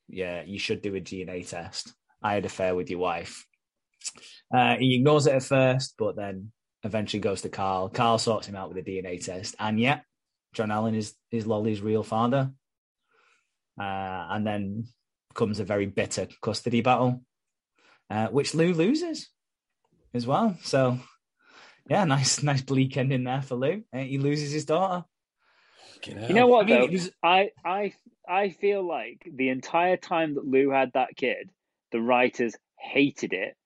Yeah, 0.08 0.42
you 0.44 0.58
should 0.58 0.82
do 0.82 0.94
a 0.96 1.00
DNA 1.00 1.48
test. 1.48 1.92
I 2.22 2.34
had 2.34 2.42
an 2.42 2.46
affair 2.46 2.74
with 2.74 2.90
your 2.90 3.00
wife. 3.00 3.46
Uh, 4.52 4.76
he 4.76 4.96
ignores 4.96 5.26
it 5.26 5.34
at 5.34 5.42
first, 5.42 5.94
but 5.98 6.16
then 6.16 6.52
eventually 6.82 7.20
goes 7.20 7.42
to 7.42 7.48
Carl. 7.48 7.88
Carl 7.88 8.18
sorts 8.18 8.46
him 8.46 8.56
out 8.56 8.68
with 8.68 8.78
a 8.78 8.88
DNA 8.88 9.24
test. 9.24 9.54
And 9.58 9.78
yeah, 9.78 10.00
John 10.54 10.70
Allen 10.70 10.94
is, 10.94 11.14
is 11.30 11.46
Lolly's 11.46 11.80
real 11.80 12.02
father. 12.02 12.50
Uh, 13.80 14.26
and 14.30 14.46
then 14.46 14.84
comes 15.34 15.60
a 15.60 15.64
very 15.64 15.86
bitter 15.86 16.28
custody 16.42 16.82
battle, 16.82 17.22
uh, 18.12 18.28
which 18.28 18.54
Lou 18.54 18.74
loses 18.74 19.28
as 20.12 20.26
well. 20.26 20.56
So 20.62 20.98
yeah, 21.88 22.04
nice, 22.04 22.42
nice 22.50 22.62
bleak 22.62 22.96
ending 22.96 23.24
there 23.24 23.42
for 23.42 23.54
Lou. 23.56 23.82
Uh, 23.92 23.98
he 23.98 24.18
loses 24.18 24.52
his 24.52 24.64
daughter. 24.66 25.04
You 26.06 26.34
know 26.34 26.46
what 26.46 26.64
I 26.64 26.66
mean, 26.66 26.80
though? 26.80 26.86
was- 26.88 27.10
I 27.22 27.50
I 27.64 27.92
I 28.28 28.50
feel 28.50 28.86
like 28.86 29.26
the 29.32 29.48
entire 29.48 29.96
time 29.96 30.34
that 30.34 30.46
Lou 30.46 30.70
had 30.70 30.92
that 30.92 31.16
kid, 31.16 31.50
the 31.90 32.00
writers 32.00 32.54
hated 32.78 33.32
it, 33.32 33.56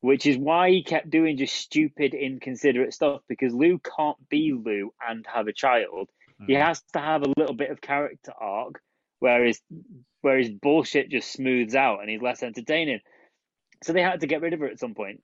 which 0.00 0.26
is 0.26 0.36
why 0.38 0.70
he 0.70 0.82
kept 0.82 1.10
doing 1.10 1.36
just 1.36 1.54
stupid, 1.54 2.14
inconsiderate 2.14 2.94
stuff. 2.94 3.20
Because 3.28 3.52
Lou 3.52 3.78
can't 3.78 4.16
be 4.28 4.52
Lou 4.52 4.92
and 5.06 5.26
have 5.32 5.48
a 5.48 5.52
child. 5.52 6.08
He 6.46 6.54
Mm. 6.54 6.64
has 6.64 6.82
to 6.92 7.00
have 7.00 7.22
a 7.22 7.32
little 7.36 7.54
bit 7.54 7.70
of 7.70 7.80
character 7.80 8.32
arc 8.38 8.80
where 9.18 9.44
his 9.44 9.60
where 10.22 10.38
his 10.38 10.50
bullshit 10.50 11.08
just 11.10 11.30
smooths 11.32 11.74
out 11.74 12.00
and 12.00 12.08
he's 12.10 12.22
less 12.22 12.42
entertaining. 12.42 13.00
So 13.82 13.92
they 13.92 14.02
had 14.02 14.20
to 14.20 14.26
get 14.26 14.40
rid 14.40 14.52
of 14.52 14.60
her 14.60 14.66
at 14.66 14.78
some 14.80 14.94
point. 14.94 15.22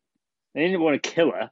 They 0.55 0.61
didn't 0.67 0.81
want 0.83 1.03
to 1.03 1.11
kill 1.11 1.31
her. 1.33 1.51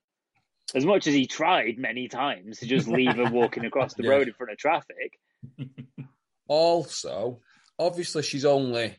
As 0.74 0.84
much 0.84 1.06
as 1.06 1.14
he 1.14 1.26
tried 1.26 1.78
many 1.78 2.06
times 2.08 2.58
to 2.60 2.66
just 2.66 2.86
leave 2.86 3.16
her 3.16 3.28
walking 3.30 3.64
across 3.64 3.94
the 3.94 4.02
Yeah. 4.04 4.10
road 4.10 4.28
in 4.28 4.34
front 4.34 4.52
of 4.52 4.58
traffic. 4.58 5.18
Also, 6.48 7.40
obviously, 7.78 8.22
she's 8.24 8.44
only 8.44 8.96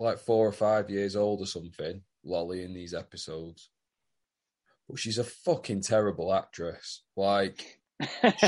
like 0.00 0.18
four 0.18 0.46
or 0.48 0.52
five 0.52 0.88
years 0.88 1.16
old 1.16 1.42
or 1.42 1.46
something, 1.46 2.00
Lolly, 2.24 2.62
in 2.64 2.72
these 2.72 2.94
episodes. 2.94 3.68
But 4.88 4.98
she's 4.98 5.18
a 5.18 5.24
fucking 5.24 5.82
terrible 5.82 6.32
actress. 6.32 7.02
Like, 7.14 7.80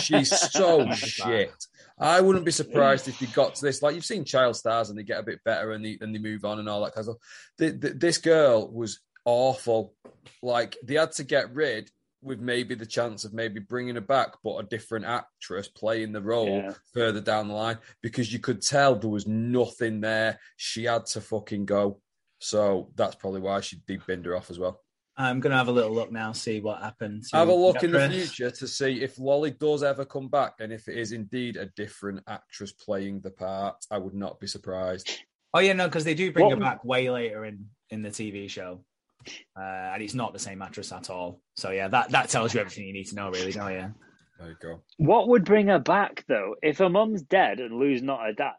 she's 0.00 0.30
so 0.52 0.90
shit. 0.94 1.52
I 1.98 2.20
wouldn't 2.20 2.44
be 2.44 2.50
surprised 2.52 3.08
if 3.08 3.18
they 3.18 3.26
got 3.26 3.54
to 3.54 3.64
this. 3.64 3.82
Like, 3.82 3.94
you've 3.94 4.04
seen 4.04 4.24
child 4.24 4.56
stars 4.56 4.90
and 4.90 4.98
they 4.98 5.02
get 5.02 5.18
a 5.20 5.22
bit 5.22 5.42
better 5.44 5.72
and 5.72 5.84
they, 5.84 5.96
and 6.00 6.14
they 6.14 6.18
move 6.18 6.44
on 6.44 6.58
and 6.58 6.68
all 6.68 6.84
that 6.84 6.94
kind 6.94 7.08
of 7.08 7.16
stuff. 7.16 7.92
This 7.98 8.18
girl 8.18 8.70
was 8.70 9.00
awful. 9.24 9.94
Like, 10.42 10.76
they 10.84 10.94
had 10.94 11.12
to 11.12 11.24
get 11.24 11.54
rid 11.54 11.90
with 12.22 12.40
maybe 12.40 12.74
the 12.74 12.84
chance 12.86 13.24
of 13.24 13.32
maybe 13.32 13.60
bringing 13.60 13.94
her 13.94 14.00
back, 14.00 14.32
but 14.42 14.56
a 14.56 14.62
different 14.64 15.04
actress 15.06 15.68
playing 15.68 16.12
the 16.12 16.20
role 16.20 16.48
Yeah. 16.48 16.74
further 16.92 17.20
down 17.20 17.48
the 17.48 17.54
line 17.54 17.78
because 18.02 18.32
you 18.32 18.40
could 18.40 18.62
tell 18.62 18.96
there 18.96 19.08
was 19.08 19.26
nothing 19.26 20.00
there. 20.00 20.38
She 20.56 20.84
had 20.84 21.06
to 21.06 21.20
fucking 21.20 21.66
go. 21.66 22.00
So 22.40 22.90
that's 22.96 23.14
probably 23.14 23.40
why 23.40 23.60
she 23.60 23.76
did 23.86 24.04
binned 24.06 24.26
her 24.26 24.36
off 24.36 24.50
as 24.50 24.58
well. 24.58 24.82
I'm 25.18 25.40
gonna 25.40 25.56
have 25.56 25.68
a 25.68 25.72
little 25.72 25.92
look 25.94 26.12
now, 26.12 26.32
see 26.32 26.60
what 26.60 26.82
happens. 26.82 27.30
Have 27.32 27.48
a 27.48 27.54
look 27.54 27.82
in 27.82 27.90
the 27.92 28.08
future 28.10 28.50
to 28.50 28.68
see 28.68 29.02
if 29.02 29.18
Lolly 29.18 29.50
does 29.52 29.82
ever 29.82 30.04
come 30.04 30.28
back 30.28 30.54
and 30.60 30.72
if 30.72 30.88
it 30.88 30.98
is 30.98 31.12
indeed 31.12 31.56
a 31.56 31.66
different 31.76 32.20
actress 32.28 32.72
playing 32.72 33.20
the 33.20 33.30
part. 33.30 33.76
I 33.90 33.96
would 33.98 34.14
not 34.14 34.38
be 34.40 34.46
surprised. 34.46 35.10
Oh 35.54 35.60
yeah, 35.60 35.72
no, 35.72 35.86
because 35.86 36.04
they 36.04 36.14
do 36.14 36.32
bring 36.32 36.46
What- 36.46 36.54
her 36.54 36.60
back 36.60 36.84
way 36.84 37.08
later 37.10 37.44
in 37.46 37.66
in 37.90 38.02
the 38.02 38.10
TV 38.10 38.48
show, 38.50 38.84
uh, 39.56 39.60
and 39.94 40.02
it's 40.02 40.12
not 40.14 40.32
the 40.32 40.38
same 40.38 40.60
actress 40.60 40.92
at 40.92 41.08
all. 41.08 41.40
So 41.56 41.70
yeah, 41.70 41.88
that 41.88 42.10
that 42.10 42.28
tells 42.28 42.52
you 42.52 42.60
everything 42.60 42.86
you 42.86 42.92
need 42.92 43.06
to 43.06 43.14
know, 43.14 43.30
really, 43.30 43.52
don't 43.52 43.72
you? 43.72 43.94
There 44.38 44.48
you 44.50 44.56
go. 44.60 44.82
What 44.98 45.28
would 45.28 45.46
bring 45.46 45.68
her 45.68 45.78
back 45.78 46.24
though? 46.28 46.56
If 46.62 46.76
her 46.78 46.90
mum's 46.90 47.22
dead 47.22 47.58
and 47.60 47.78
Lou's 47.78 48.02
not 48.02 48.20
her 48.26 48.32
dad, 48.34 48.52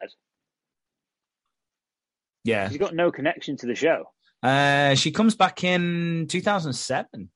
Yeah, 2.44 2.68
she's 2.70 2.78
got 2.78 2.96
no 2.96 3.12
connection 3.12 3.58
to 3.58 3.68
the 3.68 3.76
show. 3.76 4.06
Uh, 4.44 4.96
she 4.96 5.12
comes 5.12 5.36
back 5.36 5.64
in 5.64 6.28
2007 6.30 7.30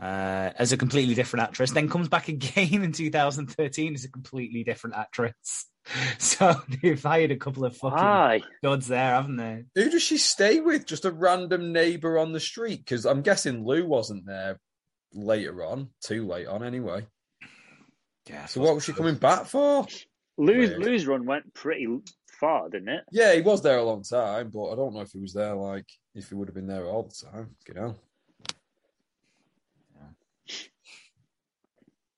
uh, 0.00 0.50
as 0.56 0.72
a 0.72 0.76
completely 0.76 1.14
different 1.14 1.44
actress, 1.44 1.70
then 1.70 1.88
comes 1.88 2.08
back 2.08 2.28
again 2.28 2.82
in 2.82 2.92
2013 2.92 3.94
as 3.94 4.04
a 4.04 4.10
completely 4.10 4.64
different 4.64 4.96
actress. 4.96 5.66
So 6.18 6.54
they've 6.80 7.02
hired 7.02 7.32
a 7.32 7.36
couple 7.36 7.64
of 7.64 7.76
fucking 7.76 7.98
Why? 7.98 8.40
duds 8.62 8.86
there, 8.86 9.14
haven't 9.14 9.36
they? 9.36 9.64
Who 9.74 9.90
does 9.90 10.02
she 10.02 10.16
stay 10.16 10.60
with? 10.60 10.86
Just 10.86 11.04
a 11.04 11.10
random 11.10 11.72
neighbour 11.72 12.18
on 12.18 12.30
the 12.30 12.38
street? 12.38 12.84
Because 12.84 13.04
I'm 13.04 13.22
guessing 13.22 13.66
Lou 13.66 13.84
wasn't 13.84 14.24
there 14.24 14.60
later 15.12 15.64
on. 15.64 15.88
Too 16.00 16.24
late 16.24 16.46
on, 16.46 16.62
anyway. 16.62 17.04
Yeah. 18.28 18.46
So 18.46 18.60
what 18.60 18.76
was 18.76 18.84
she 18.84 18.92
coming 18.92 19.16
back 19.16 19.46
for? 19.46 19.86
Lou's 20.38 20.70
Lou's 20.78 21.06
run 21.06 21.26
went 21.26 21.52
pretty 21.52 21.88
far, 22.42 22.68
didn't 22.68 22.88
it? 22.88 23.04
Yeah, 23.12 23.32
he 23.34 23.40
was 23.40 23.62
there 23.62 23.78
a 23.78 23.84
long 23.84 24.02
time, 24.02 24.50
but 24.52 24.72
I 24.72 24.76
don't 24.76 24.92
know 24.92 25.00
if 25.00 25.12
he 25.12 25.20
was 25.20 25.32
there 25.32 25.54
like 25.54 25.86
if 26.14 26.28
he 26.28 26.34
would 26.34 26.48
have 26.48 26.54
been 26.54 26.66
there 26.66 26.86
all 26.86 27.04
the 27.04 27.26
time. 27.30 27.56
You 27.68 27.74
know. 27.74 27.96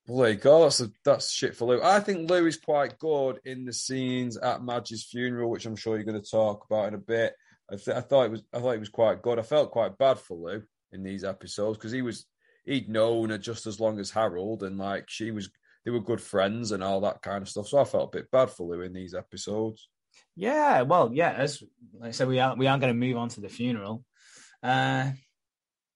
Well, 0.06 0.18
there 0.18 0.32
you 0.32 0.36
go. 0.36 0.62
That's 0.62 0.80
a, 0.80 0.90
that's 1.04 1.30
shit 1.30 1.56
for 1.56 1.66
Lou. 1.66 1.82
I 1.82 2.00
think 2.00 2.28
Lou 2.28 2.46
is 2.46 2.58
quite 2.58 2.98
good 2.98 3.40
in 3.46 3.64
the 3.64 3.72
scenes 3.72 4.36
at 4.36 4.62
Madge's 4.62 5.04
funeral, 5.04 5.48
which 5.48 5.64
I'm 5.64 5.76
sure 5.76 5.96
you're 5.96 6.04
going 6.04 6.20
to 6.20 6.30
talk 6.30 6.66
about 6.68 6.88
in 6.88 6.94
a 6.94 6.98
bit. 6.98 7.34
I, 7.70 7.76
th- 7.76 7.96
I 7.96 8.00
thought 8.00 8.26
it 8.26 8.30
was 8.30 8.42
I 8.52 8.58
thought 8.58 8.72
he 8.72 8.78
was 8.78 8.90
quite 8.90 9.22
good. 9.22 9.38
I 9.38 9.42
felt 9.42 9.70
quite 9.70 9.96
bad 9.96 10.18
for 10.18 10.36
Lou 10.36 10.62
in 10.92 11.02
these 11.02 11.24
episodes 11.24 11.78
because 11.78 11.92
he 11.92 12.02
was 12.02 12.26
he'd 12.66 12.88
known 12.88 13.30
her 13.30 13.38
just 13.38 13.66
as 13.66 13.80
long 13.80 13.98
as 13.98 14.10
Harold, 14.10 14.62
and 14.62 14.76
like 14.78 15.08
she 15.08 15.30
was 15.30 15.50
they 15.84 15.90
were 15.90 16.00
good 16.00 16.20
friends 16.20 16.72
and 16.72 16.82
all 16.82 17.00
that 17.02 17.22
kind 17.22 17.40
of 17.40 17.48
stuff. 17.48 17.68
So 17.68 17.78
I 17.78 17.84
felt 17.84 18.14
a 18.14 18.18
bit 18.18 18.30
bad 18.30 18.50
for 18.50 18.66
Lou 18.66 18.82
in 18.82 18.92
these 18.92 19.14
episodes. 19.14 19.88
Yeah, 20.36 20.82
well, 20.82 21.10
yeah, 21.12 21.32
as 21.32 21.62
like 21.98 22.08
I 22.08 22.10
said, 22.12 22.28
we 22.28 22.40
are 22.40 22.56
we 22.56 22.66
are 22.66 22.78
going 22.78 22.92
to 22.92 22.98
move 22.98 23.16
on 23.16 23.28
to 23.30 23.40
the 23.40 23.48
funeral. 23.48 24.04
Uh, 24.62 25.10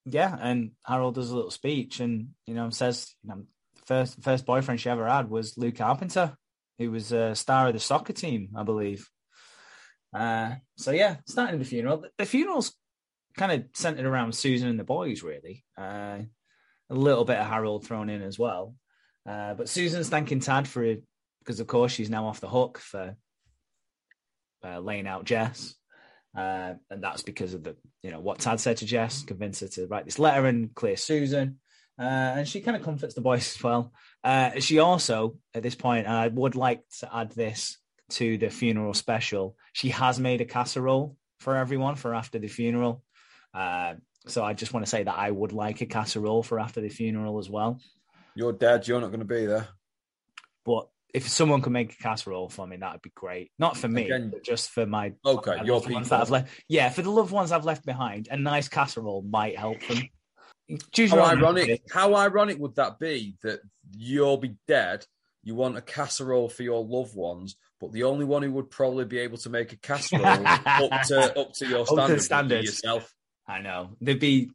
yeah, 0.05 0.37
and 0.40 0.72
Harold 0.85 1.16
does 1.16 1.31
a 1.31 1.37
little 1.37 1.51
speech, 1.51 2.01
and 2.01 2.29
you 2.46 2.55
know 2.55 2.70
says, 2.70 3.14
you 3.22 3.31
know, 3.31 3.44
first 3.87 4.22
first 4.22 4.46
boyfriend 4.46 4.81
she 4.81 4.90
ever 4.90 5.09
had 5.09 5.29
was 5.29 5.59
Lou 5.59 5.72
Carpenter, 5.72 6.37
who 6.79 6.90
was 6.90 7.12
a 7.12 7.35
star 7.35 7.68
of 7.68 7.74
the 7.74 7.81
soccer 7.81 8.12
team, 8.12 8.51
I 8.57 8.62
believe. 8.62 9.09
Uh, 10.14 10.55
so 10.77 10.92
yeah, 10.92 11.16
starting 11.27 11.59
the 11.59 11.64
funeral. 11.64 12.05
The 12.16 12.24
funeral's 12.24 12.74
kind 13.37 13.53
of 13.53 13.64
centered 13.74 14.07
around 14.07 14.35
Susan 14.35 14.68
and 14.68 14.79
the 14.79 14.85
boys, 14.85 15.22
really. 15.22 15.64
Uh, 15.77 16.20
a 16.90 16.94
little 16.94 17.24
bit 17.24 17.38
of 17.38 17.46
Harold 17.46 17.87
thrown 17.87 18.09
in 18.09 18.22
as 18.22 18.38
well, 18.38 18.74
uh, 19.29 19.55
but 19.55 19.68
Susan's 19.68 20.09
thanking 20.09 20.40
Tad 20.40 20.66
for 20.66 20.83
it 20.83 21.03
because, 21.40 21.61
of 21.61 21.66
course, 21.66 21.92
she's 21.92 22.11
now 22.11 22.27
off 22.27 22.40
the 22.40 22.48
hook 22.48 22.79
for 22.79 23.16
uh, 24.64 24.79
laying 24.81 25.07
out 25.07 25.25
Jess. 25.25 25.75
Uh, 26.37 26.75
and 26.90 27.03
that's 27.03 27.23
because 27.23 27.55
of 27.55 27.64
the, 27.64 27.77
you 28.03 28.11
know, 28.11 28.21
what 28.21 28.38
Tad 28.38 28.61
said 28.61 28.77
to 28.79 28.87
Jess, 28.87 29.23
convinced 29.23 29.61
her 29.61 29.68
to 29.68 29.87
write 29.87 30.05
this 30.05 30.18
letter 30.18 30.47
and 30.47 30.75
clear 30.75 30.97
Susan. 30.97 31.59
Uh, 31.99 32.03
and 32.37 32.49
she 32.49 32.61
kind 32.61 32.77
of 32.77 32.83
comforts 32.83 33.14
the 33.14 33.21
boys 33.21 33.55
as 33.57 33.62
well. 33.62 33.92
Uh, 34.23 34.61
she 34.61 34.79
also, 34.79 35.37
at 35.55 35.62
this 35.62 35.75
point, 35.75 36.07
and 36.07 36.14
I 36.14 36.29
would 36.29 36.55
like 36.55 36.83
to 37.01 37.14
add 37.14 37.33
this 37.33 37.79
to 38.11 38.38
the 38.38 38.51
funeral 38.51 38.94
special, 38.94 39.57
she 39.73 39.90
has 39.90 40.18
made 40.21 40.40
a 40.40 40.44
casserole 40.44 41.16
for 41.40 41.57
everyone 41.57 41.97
for 41.97 42.14
after 42.14 42.38
the 42.38 42.49
funeral. 42.49 43.03
Uh, 43.55 43.94
so 44.27 44.44
I 44.44 44.53
just 44.53 44.73
want 44.73 44.85
to 44.85 44.90
say 44.90 45.03
that 45.03 45.18
I 45.18 45.31
would 45.31 45.53
like 45.53 45.81
a 45.81 45.87
casserole 45.87 46.42
for 46.42 46.61
after 46.61 46.81
the 46.81 46.88
funeral 46.88 47.38
as 47.38 47.49
well. 47.49 47.81
Your 48.35 48.53
dad. 48.53 48.87
You're 48.87 49.01
not 49.01 49.09
going 49.09 49.21
to 49.21 49.25
be 49.25 49.47
there. 49.47 49.68
But 50.64 50.88
if 51.14 51.29
someone 51.29 51.62
could 51.62 51.73
make 51.73 51.92
a 51.92 51.97
casserole 51.97 52.49
for 52.49 52.66
me, 52.66 52.77
that 52.77 52.92
would 52.92 53.03
be 53.03 53.12
great. 53.14 53.51
Not 53.59 53.77
for 53.77 53.88
me, 53.88 54.05
Again- 54.05 54.31
but 54.31 54.44
just 54.44 54.71
for 54.71 54.85
my 54.87 55.12
Okay, 55.25 55.57
my 55.57 55.62
your 55.64 55.81
people. 55.81 56.03
that 56.03 56.21
I've 56.21 56.31
left. 56.31 56.53
Yeah, 56.68 56.90
for 56.90 57.03
the 57.03 57.11
loved 57.11 57.33
ones 57.33 57.51
I've 57.53 57.64
left 57.64 57.85
behind, 57.87 58.29
a 58.31 58.37
nice 58.37 58.68
casserole 58.68 59.23
might 59.23 59.57
help 59.59 59.79
them. 59.87 60.09
Choose 60.92 61.11
How 61.11 61.21
ironic! 61.23 61.83
How 61.90 62.14
ironic 62.14 62.59
would 62.59 62.77
that 62.77 62.99
be 62.99 63.37
that 63.42 63.61
you'll 63.97 64.37
be 64.37 64.55
dead? 64.66 65.07
You 65.42 65.55
want 65.55 65.79
a 65.79 65.81
casserole 65.81 66.51
for 66.51 66.62
your 66.62 66.85
loved 66.85 67.14
ones, 67.16 67.57
but 67.81 67.90
the 67.92 68.03
only 68.03 68.27
one 68.27 68.42
who 68.42 68.53
would 68.53 68.68
probably 68.71 69.07
be 69.07 69.18
able 69.21 69.38
to 69.38 69.49
make 69.49 69.73
a 69.73 69.77
casserole 69.79 70.27
up 70.47 71.03
to 71.07 71.38
up 71.40 71.53
to 71.55 71.66
your 71.66 71.87
standard 71.87 72.21
standards. 72.23 72.66
yourself. 72.66 73.14
I 73.47 73.61
know 73.61 73.97
they'd 74.03 74.21
be. 74.21 74.51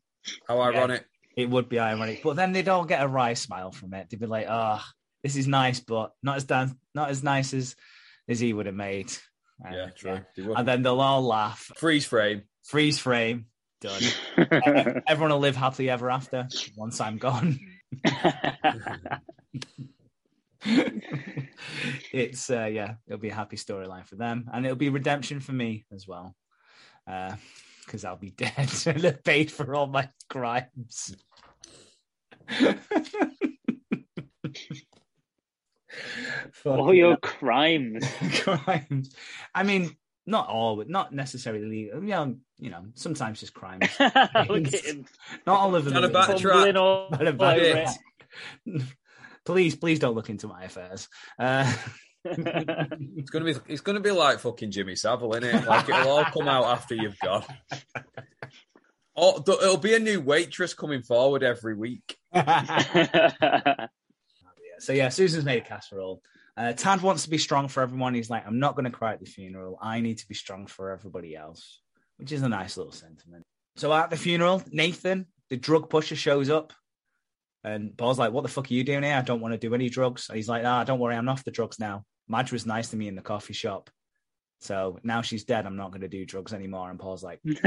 How 0.48 0.62
ironic! 0.62 1.04
It 1.36 1.50
would 1.50 1.68
be 1.68 1.80
ironic, 1.80 2.22
but 2.24 2.36
then 2.36 2.52
they'd 2.52 2.70
all 2.70 2.86
get 2.86 3.02
a 3.02 3.08
wry 3.08 3.34
smile 3.34 3.72
from 3.72 3.96
it. 3.96 4.08
They'd 4.12 4.20
be 4.20 4.28
like, 4.28 4.46
"Oh, 4.48 4.82
this 5.24 5.36
is 5.36 5.48
nice, 5.48 5.80
but 5.80 6.12
not 6.22 6.38
as 6.38 6.44
dan- 6.44 6.78
not 6.94 7.10
as 7.10 7.24
nice 7.24 7.54
as 7.54 7.76
as 8.28 8.40
he 8.40 8.54
would 8.54 8.66
have 8.68 8.76
made." 8.76 9.12
And, 9.64 9.76
Yeah, 9.76 9.90
true. 9.96 10.20
They 10.36 10.44
would. 10.44 10.58
And 10.58 10.68
then 10.68 10.82
they'll 10.84 11.02
all 11.02 11.24
laugh. 11.24 11.72
Freeze 11.78 12.06
frame. 12.06 12.44
Freeze 12.64 13.00
frame. 13.00 13.46
Done. 13.82 14.02
Everyone 15.08 15.32
will 15.32 15.40
live 15.40 15.56
happily 15.56 15.90
ever 15.90 16.10
after 16.10 16.48
once 16.78 17.02
I'm 17.02 17.18
gone. 17.18 17.60
it's 22.14 22.50
uh, 22.50 22.66
yeah, 22.66 22.96
it'll 23.08 23.20
be 23.20 23.30
a 23.30 23.34
happy 23.36 23.58
storyline 23.58 24.06
for 24.08 24.16
them, 24.16 24.50
and 24.54 24.66
it'll 24.66 24.78
be 24.78 24.90
redemption 24.90 25.40
for 25.42 25.52
me 25.52 25.86
as 25.94 26.08
well, 26.08 26.36
because 27.06 28.06
I'll 28.06 28.16
be 28.16 28.30
dead 28.38 28.72
and 28.86 29.04
have 29.04 29.24
paid 29.24 29.52
for 29.52 29.76
all 29.76 29.88
my 29.88 30.10
crimes. 30.30 31.16
All 36.66 36.94
your 36.94 37.18
crimes. 37.18 38.06
crimes. 38.42 39.16
I 39.54 39.64
mean, 39.64 39.96
not 40.26 40.48
all, 40.48 40.78
but 40.78 40.90
not 40.90 41.14
necessarily. 41.14 41.90
You 41.94 42.02
know, 42.02 42.36
you 42.60 42.70
know, 42.70 42.86
sometimes 42.96 43.40
just 43.40 43.54
crimes. 43.54 43.88
Look 44.00 44.68
at 44.74 44.86
him 44.86 45.06
Not 45.46 45.60
all 45.60 45.76
of 45.76 45.86
them. 45.86 45.94
Trying 45.94 46.12
to 46.12 46.18
are- 46.18 46.28
backtrack. 46.28 46.52
fumbling 46.52 46.78
all 46.78 47.08
Not 47.12 47.22
a 47.22 47.28
over 47.30 47.38
bad 47.38 47.58
it. 48.68 48.82
please, 49.46 49.76
please 49.76 50.00
don't 50.00 50.16
look 50.16 50.30
into 50.30 50.48
my 50.48 50.64
affairs. 50.64 51.08
Uh, 51.38 51.72
It's 52.26 53.30
gonna 53.32 53.46
be. 53.46 53.56
It's 53.68 53.82
gonna 53.82 54.00
be 54.00 54.12
like 54.12 54.40
fucking 54.40 54.72
Jimmy 54.72 54.96
Savile, 54.96 55.34
isn't 55.36 55.44
it? 55.64 55.68
Like 55.68 55.90
it'll 55.90 56.08
all 56.10 56.24
come 56.24 56.48
out 56.48 56.64
after 56.64 56.96
you've 56.96 57.20
gone. 57.20 57.44
Oh, 59.16 59.44
it'll 59.46 59.76
be 59.78 59.94
a 59.94 60.00
new 60.00 60.22
waitress 60.22 60.74
coming 60.74 61.02
forward 61.04 61.44
every 61.44 61.76
week. 61.76 62.18
So 64.80 64.94
yeah, 64.94 65.10
Susan's 65.10 65.46
made 65.46 65.62
a 65.62 65.66
casserole. 65.66 66.22
Uh, 66.56 66.74
Tad 66.74 67.02
wants 67.02 67.24
to 67.24 67.30
be 67.30 67.38
strong 67.38 67.68
for 67.68 67.82
everyone. 67.82 68.14
He's 68.14 68.30
like, 68.30 68.46
I'm 68.46 68.60
not 68.60 68.76
going 68.76 68.86
to 68.86 68.92
cry 68.92 69.14
at 69.14 69.20
the 69.20 69.26
funeral. 69.26 69.78
I 69.82 70.02
need 70.02 70.20
to 70.20 70.28
be 70.28 70.36
strong 70.36 70.68
for 70.68 70.92
everybody 70.92 71.36
else, 71.36 71.82
which 72.18 72.32
is 72.32 72.44
a 72.44 72.50
nice 72.50 72.78
little 72.78 72.92
sentiment. 72.92 73.44
So 73.76 73.92
at 73.92 74.12
the 74.12 74.18
funeral, 74.18 74.62
Nathan, 74.72 75.26
the 75.50 75.58
drug 75.58 75.90
pusher, 75.90 76.16
shows 76.16 76.50
up. 76.50 76.74
And 77.64 77.98
Paul's 77.98 78.20
like, 78.20 78.34
"What 78.34 78.44
the 78.44 78.50
fuck 78.50 78.70
are 78.70 78.74
you 78.74 78.84
doing 78.84 79.04
here? 79.04 79.16
I 79.16 79.22
don't 79.22 79.40
want 79.40 79.54
to 79.54 79.58
do 79.58 79.74
any 79.74 79.90
drugs." 79.90 80.28
And 80.30 80.36
he's 80.36 80.50
like, 80.50 80.66
"Ah, 80.66 80.84
don't 80.84 81.00
worry, 81.00 81.16
I'm 81.16 81.30
off 81.30 81.46
the 81.46 81.52
drugs 81.52 81.80
now." 81.80 82.04
Madge 82.28 82.52
was 82.52 82.66
nice 82.66 82.90
to 82.90 82.98
me 82.98 83.08
in 83.08 83.16
the 83.16 83.22
coffee 83.22 83.54
shop, 83.54 83.90
so 84.64 84.98
now 85.04 85.22
she's 85.22 85.44
dead. 85.44 85.66
I'm 85.66 85.76
not 85.76 85.92
going 85.92 86.02
to 86.02 86.08
do 86.08 86.26
drugs 86.26 86.54
anymore. 86.54 86.90
And 86.90 86.98
Paul's 86.98 87.22
like, 87.24 87.42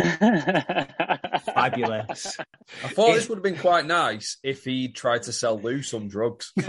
"Fabulous." 1.44 2.36
I 2.82 2.88
thought 2.88 3.14
this 3.14 3.28
would 3.28 3.36
have 3.36 3.42
been 3.42 3.58
quite 3.58 3.84
nice 3.84 4.38
if 4.42 4.64
he 4.64 4.88
tried 4.88 5.24
to 5.24 5.32
sell 5.32 5.60
Lou 5.60 5.82
some 5.82 6.08
drugs. 6.08 6.52
he 6.56 6.62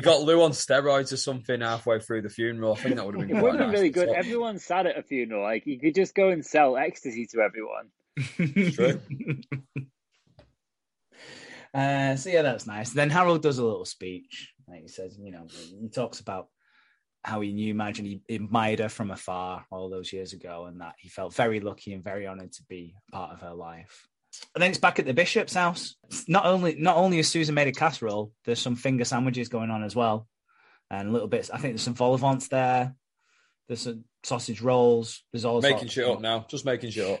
got 0.00 0.22
Lou 0.22 0.42
on 0.42 0.52
steroids 0.52 1.12
or 1.12 1.16
something 1.16 1.60
halfway 1.60 1.98
through 1.98 2.22
the 2.22 2.28
funeral. 2.28 2.74
I 2.74 2.76
think 2.76 2.94
that 2.96 3.04
would 3.04 3.18
have 3.18 3.26
been 3.28 3.36
It 3.36 3.42
would 3.42 3.50
have 3.52 3.58
been 3.58 3.70
really 3.72 3.90
good. 3.90 4.08
So- 4.08 4.14
Everyone's 4.14 4.64
sad 4.64 4.86
at 4.86 4.96
a 4.96 5.02
funeral. 5.02 5.42
Like 5.42 5.66
you 5.66 5.80
could 5.80 5.94
just 5.96 6.14
go 6.14 6.28
and 6.28 6.46
sell 6.46 6.76
ecstasy 6.76 7.26
to 7.32 7.40
everyone. 7.40 7.90
True. 8.74 9.00
Uh, 11.72 12.16
so 12.16 12.30
yeah, 12.30 12.42
that's 12.42 12.66
nice. 12.66 12.90
Then 12.90 13.10
Harold 13.10 13.42
does 13.42 13.58
a 13.58 13.64
little 13.64 13.84
speech. 13.84 14.52
Like 14.66 14.82
he 14.82 14.88
says, 14.88 15.16
you 15.22 15.30
know, 15.30 15.46
he 15.80 15.88
talks 15.88 16.18
about 16.18 16.48
how 17.24 17.40
he 17.40 17.52
knew 17.52 17.74
Madge 17.74 17.98
and 17.98 18.08
he 18.08 18.20
admired 18.34 18.78
her 18.78 18.88
from 18.88 19.10
afar 19.10 19.64
all 19.70 19.90
those 19.90 20.12
years 20.12 20.32
ago, 20.32 20.66
and 20.66 20.80
that 20.80 20.94
he 20.98 21.08
felt 21.08 21.34
very 21.34 21.60
lucky 21.60 21.92
and 21.92 22.02
very 22.04 22.26
honoured 22.26 22.52
to 22.52 22.62
be 22.64 22.94
part 23.12 23.32
of 23.32 23.40
her 23.40 23.54
life. 23.54 24.06
And 24.54 24.62
then 24.62 24.70
it's 24.70 24.78
back 24.78 24.98
at 24.98 25.06
the 25.06 25.12
bishop's 25.14 25.54
house. 25.54 25.96
Not 26.28 26.46
only 26.46 26.76
not 26.76 26.96
only 26.96 27.16
has 27.18 27.28
Susan 27.28 27.54
made 27.54 27.68
a 27.68 27.72
casserole, 27.72 28.32
there's 28.44 28.60
some 28.60 28.76
finger 28.76 29.04
sandwiches 29.04 29.48
going 29.48 29.70
on 29.70 29.82
as 29.82 29.94
well, 29.96 30.28
and 30.90 31.08
a 31.08 31.12
little 31.12 31.28
bits. 31.28 31.50
I 31.50 31.58
think 31.58 31.74
there's 31.74 31.82
some 31.82 31.94
vol 31.94 32.14
au 32.14 32.16
vents 32.16 32.48
there. 32.48 32.94
There's 33.68 33.82
some 33.82 34.04
sausage 34.24 34.60
rolls. 34.60 35.22
There's 35.32 35.44
all 35.44 35.60
making 35.60 35.78
sorts 35.78 35.92
shit 35.92 36.04
up 36.08 36.20
now. 36.20 36.46
Just 36.48 36.64
making 36.64 36.90
shit 36.90 37.20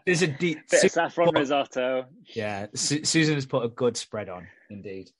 There's 0.06 0.22
a 0.22 0.26
deep. 0.26 0.58
of 0.72 0.90
saffron 0.90 1.34
risotto. 1.34 2.06
Yeah, 2.34 2.66
Su- 2.74 3.04
Susan 3.04 3.34
has 3.34 3.44
put 3.46 3.64
a 3.64 3.68
good 3.68 3.96
spread 3.96 4.28
on, 4.30 4.48
indeed. 4.70 5.10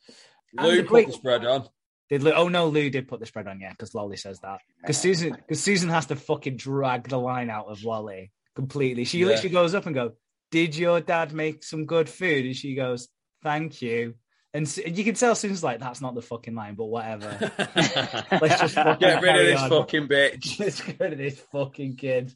And 0.56 0.66
Lou 0.66 0.78
put 0.82 0.88
great- 0.88 1.06
the 1.08 1.12
spread 1.12 1.44
on. 1.44 1.68
Did 2.10 2.22
Lou? 2.22 2.32
Oh 2.32 2.48
no, 2.48 2.68
Lou 2.68 2.88
did 2.90 3.06
put 3.08 3.20
the 3.20 3.26
spread 3.26 3.46
on, 3.48 3.60
yeah, 3.60 3.70
because 3.70 3.94
Lolly 3.94 4.16
says 4.16 4.40
that. 4.40 4.60
Because 4.80 4.98
Susan, 4.98 5.30
because 5.32 5.62
Susan 5.62 5.90
has 5.90 6.06
to 6.06 6.16
fucking 6.16 6.56
drag 6.56 7.08
the 7.08 7.18
line 7.18 7.50
out 7.50 7.66
of 7.66 7.82
Lolly 7.84 8.32
completely. 8.54 9.04
She 9.04 9.18
Yeah. 9.20 9.26
literally 9.26 9.50
goes 9.50 9.74
up 9.74 9.86
and 9.86 9.94
go, 9.94 10.12
"Did 10.50 10.74
your 10.76 11.00
dad 11.00 11.32
make 11.32 11.62
some 11.62 11.84
good 11.86 12.08
food?" 12.08 12.46
And 12.46 12.56
she 12.56 12.74
goes, 12.74 13.08
"Thank 13.42 13.82
you." 13.82 14.14
And 14.54 14.74
you 14.78 15.04
can 15.04 15.14
tell 15.14 15.34
Susan's 15.34 15.62
like, 15.62 15.78
"That's 15.78 16.00
not 16.00 16.14
the 16.14 16.22
fucking 16.22 16.54
line," 16.54 16.74
but 16.74 16.86
whatever. 16.86 17.28
Let's 17.58 18.58
just 18.60 18.74
fucking 18.74 18.98
Get 19.06 19.22
rid 19.22 19.36
of 19.36 19.46
this 19.46 19.60
on. 19.60 19.68
fucking 19.70 20.08
bitch. 20.08 20.58
Let's 20.58 20.80
get 20.80 20.98
rid 20.98 21.12
of 21.12 21.18
this 21.18 21.38
fucking 21.52 21.96
kid. 21.96 22.34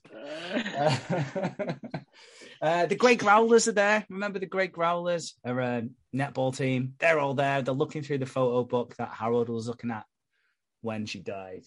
Uh, 2.62 2.86
the 2.86 2.94
Grey 2.94 3.16
Growlers 3.16 3.66
are 3.66 3.72
there. 3.72 4.06
Remember 4.08 4.38
the 4.38 4.46
Grey 4.46 4.68
Growlers 4.68 5.32
are 5.44 5.58
a 5.60 5.82
netball 6.14 6.56
team. 6.56 6.94
They're 7.00 7.18
all 7.18 7.34
there. 7.34 7.60
They're 7.60 7.74
looking 7.74 8.02
through 8.04 8.18
the 8.18 8.26
photo 8.26 8.62
book 8.62 8.94
that 8.96 9.10
Harold 9.10 9.48
was 9.48 9.66
looking 9.66 9.90
at 9.90 10.04
when 10.80 11.06
she 11.06 11.18
died. 11.20 11.64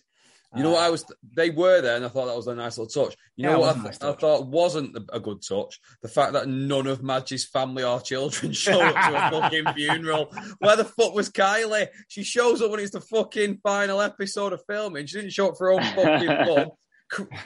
You 0.56 0.64
know 0.64 0.70
what 0.72 0.84
Uh, 0.84 0.88
I 0.88 0.90
was? 0.90 1.06
They 1.36 1.50
were 1.50 1.82
there, 1.82 1.98
and 1.98 2.06
I 2.06 2.08
thought 2.08 2.28
that 2.28 2.36
was 2.38 2.48
a 2.48 2.56
nice 2.56 2.78
little 2.78 3.06
touch. 3.08 3.18
You 3.36 3.44
Yeah, 3.50 3.52
know 3.54 3.60
what 3.60 3.76
I, 3.76 3.84
nice 3.84 4.02
I 4.02 4.14
thought 4.14 4.48
wasn't 4.48 4.96
a- 4.96 5.16
a 5.18 5.20
good 5.20 5.42
touch? 5.42 5.82
The 6.02 6.08
fact 6.08 6.32
that 6.32 6.48
none 6.48 6.88
of 6.88 7.04
Madge's 7.04 7.44
family 7.44 7.84
or 7.84 8.00
children 8.00 8.52
showed 8.54 8.82
up 8.82 8.94
to 8.96 9.18
a 9.18 9.32
fucking 9.42 9.74
funeral. 9.74 10.32
Where 10.60 10.78
the 10.78 10.86
fuck 10.86 11.14
was 11.14 11.30
Kylie? 11.30 11.88
She 12.08 12.24
shows 12.24 12.62
up 12.62 12.72
when 12.72 12.80
it's 12.80 12.92
the 12.92 13.02
fucking 13.02 13.60
final 13.64 14.00
episode 14.00 14.54
of 14.54 14.64
filming. 14.66 15.08
She 15.08 15.18
didn't 15.18 15.34
show 15.34 15.50
up 15.50 15.58
for 15.58 15.66
her 15.68 15.74
own 15.74 15.84
fucking 15.94 16.28
mum. 16.56 16.70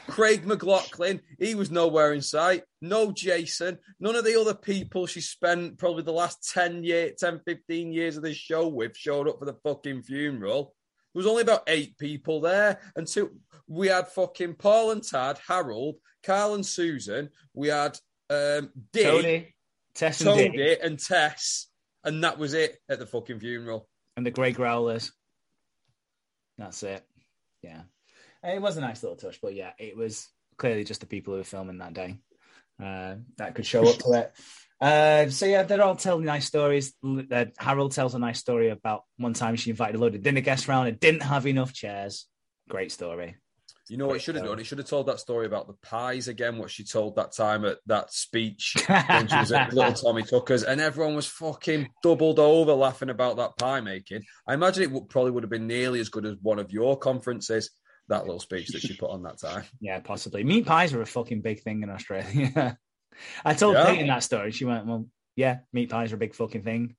Craig 0.08 0.46
McLachlan, 0.46 1.22
he 1.40 1.56
was 1.56 1.70
nowhere 1.72 2.14
in 2.14 2.22
sight. 2.22 2.64
No 2.82 3.12
Jason, 3.12 3.78
none 4.00 4.16
of 4.16 4.26
the 4.26 4.40
other 4.40 4.54
people 4.54 5.06
she 5.06 5.22
spent 5.22 5.78
probably 5.78 6.04
the 6.04 6.12
last 6.12 6.52
10 6.54 6.84
year, 6.84 7.12
10, 7.18 7.42
15 7.46 7.92
years 7.92 8.18
of 8.18 8.24
this 8.24 8.38
show 8.38 8.68
with 8.68 8.98
showed 8.98 9.28
up 9.28 9.40
for 9.40 9.46
the 9.46 9.54
fucking 9.64 10.04
funeral. 10.04 10.74
There 11.14 11.20
was 11.20 11.28
only 11.28 11.42
about 11.42 11.64
eight 11.68 11.98
people 11.98 12.40
there. 12.42 12.80
And 12.96 13.08
two, 13.08 13.32
we 13.68 13.88
had 13.88 14.08
fucking 14.08 14.56
Paul 14.56 14.92
and 14.92 15.04
Tad, 15.04 15.40
Harold, 15.48 15.96
Carl 16.24 16.56
and 16.56 16.66
Susan. 16.66 17.30
We 17.54 17.68
had 17.70 17.98
um, 18.30 18.72
Dick, 18.94 19.04
Tony, 19.06 19.56
Tess, 19.96 20.22
and 20.22 20.30
Tony, 20.30 20.50
Dick, 20.50 20.80
and 20.84 21.00
Tess. 21.00 21.68
And 22.04 22.24
that 22.24 22.38
was 22.38 22.54
it 22.54 22.78
at 22.90 23.00
the 23.00 23.06
fucking 23.06 23.40
funeral. 23.40 23.88
and 24.18 24.26
the 24.26 24.32
Grey 24.32 24.54
Growlers. 24.54 25.12
That's 26.58 26.84
it. 26.84 27.04
Yeah, 27.62 27.82
it 28.44 28.62
was 28.62 28.78
a 28.78 28.82
nice 28.82 29.04
little 29.04 29.18
touch, 29.18 29.40
but 29.42 29.54
yeah, 29.54 29.72
it 29.78 29.98
was 29.98 30.28
clearly 30.58 30.84
just 30.84 31.02
the 31.02 31.08
people 31.08 31.34
who 31.34 31.40
were 31.40 31.44
filming 31.44 31.78
that 31.80 31.94
day 31.94 32.18
uh, 32.82 33.16
that 33.38 33.56
could 33.56 33.66
show 33.66 33.88
up 33.88 33.98
to 33.98 34.14
it. 34.14 34.34
Uh, 34.82 35.30
so 35.30 35.46
yeah, 35.46 35.64
they're 35.64 35.84
all 35.84 35.96
telling 35.96 36.26
nice 36.26 36.46
stories. 36.46 36.94
Uh, 37.04 37.46
Harold 37.58 37.92
tells 37.92 38.16
a 38.16 38.20
nice 38.20 38.40
story 38.40 38.70
about 38.70 39.04
one 39.18 39.34
time 39.34 39.56
she 39.56 39.72
invited 39.72 39.96
a 39.96 40.00
load 40.00 40.16
of 40.16 40.24
dinner 40.24 40.42
guests 40.42 40.70
around 40.70 40.88
and 40.88 41.00
didn't 41.00 41.24
have 41.24 41.46
enough 41.46 41.74
chairs. 41.74 42.28
Great 42.70 42.92
story. 42.92 43.36
You 43.90 43.98
know 43.98 44.06
what 44.06 44.18
it 44.18 44.22
should 44.22 44.36
have 44.36 44.46
done? 44.46 44.60
It 44.60 44.68
should 44.68 44.78
have 44.78 44.88
told 44.88 45.08
that 45.08 45.20
story 45.20 45.48
about 45.48 45.66
the 45.66 45.74
pies 45.82 46.28
again, 46.28 46.60
what 46.60 46.70
she 46.70 46.84
told 46.84 47.16
that 47.16 47.32
time 47.32 47.66
at 47.66 47.80
that 47.88 48.14
speech 48.14 48.76
when 48.88 49.28
she 49.28 49.36
was 49.36 49.52
at 49.52 49.74
Little 49.74 49.94
Tommy 49.94 50.22
Tucker's, 50.22 50.64
and 50.64 50.80
everyone 50.80 51.16
was 51.16 51.26
fucking 51.26 51.90
doubled 52.04 52.38
over 52.38 52.74
laughing 52.74 53.10
about 53.10 53.38
that 53.38 53.58
pie 53.58 53.82
making. 53.82 54.22
I 54.48 54.54
imagine 54.54 54.84
it 54.84 54.92
would, 54.92 55.10
probably 55.10 55.32
would 55.32 55.44
have 55.44 55.50
been 55.50 55.66
nearly 55.66 56.00
as 56.00 56.10
good 56.10 56.28
as 56.28 56.36
one 56.40 56.60
of 56.60 56.72
your 56.72 57.00
conferences, 57.00 57.72
that 58.10 58.24
little 58.26 58.40
speech 58.40 58.68
that 58.70 58.82
she 58.82 58.96
put 58.98 59.10
on 59.12 59.24
that 59.24 59.40
time. 59.40 59.64
Yeah, 59.80 60.00
possibly. 60.00 60.44
Meat 60.44 60.66
pies 60.66 60.94
are 60.94 61.02
a 61.02 61.06
fucking 61.06 61.42
big 61.42 61.62
thing 61.62 61.84
in 61.84 61.90
Australia. 61.90 62.78
I 63.46 63.54
told 63.54 63.76
Yeah. 63.76 63.86
Peyton 63.86 64.08
that 64.08 64.24
story. 64.24 64.52
She 64.52 64.66
went, 64.66 64.86
"Well, 64.86 65.08
yeah, 65.36 65.60
meat 65.74 65.90
pies 65.90 66.12
are 66.12 66.16
a 66.16 66.20
big 66.20 66.36
fucking 66.36 66.64
thing." 66.64 66.96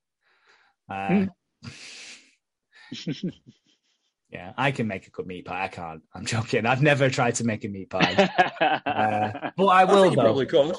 Uh, 0.89 1.27
yeah, 4.29 4.53
I 4.57 4.71
can 4.71 4.87
make 4.87 5.07
a 5.07 5.09
good 5.09 5.27
meat 5.27 5.45
pie. 5.45 5.65
I 5.65 5.67
can't. 5.67 6.01
I'm 6.13 6.25
joking. 6.25 6.65
I've 6.65 6.81
never 6.81 7.09
tried 7.09 7.35
to 7.35 7.43
make 7.43 7.63
a 7.65 7.67
meat 7.67 7.89
pie, 7.89 8.29
uh, 8.61 9.51
but 9.57 9.65
I 9.65 9.81
I 9.81 9.85
will 9.85 10.03
think 10.03 10.11
you 10.11 10.15
though. 10.17 10.23
probably 10.23 10.45
could. 10.45 10.75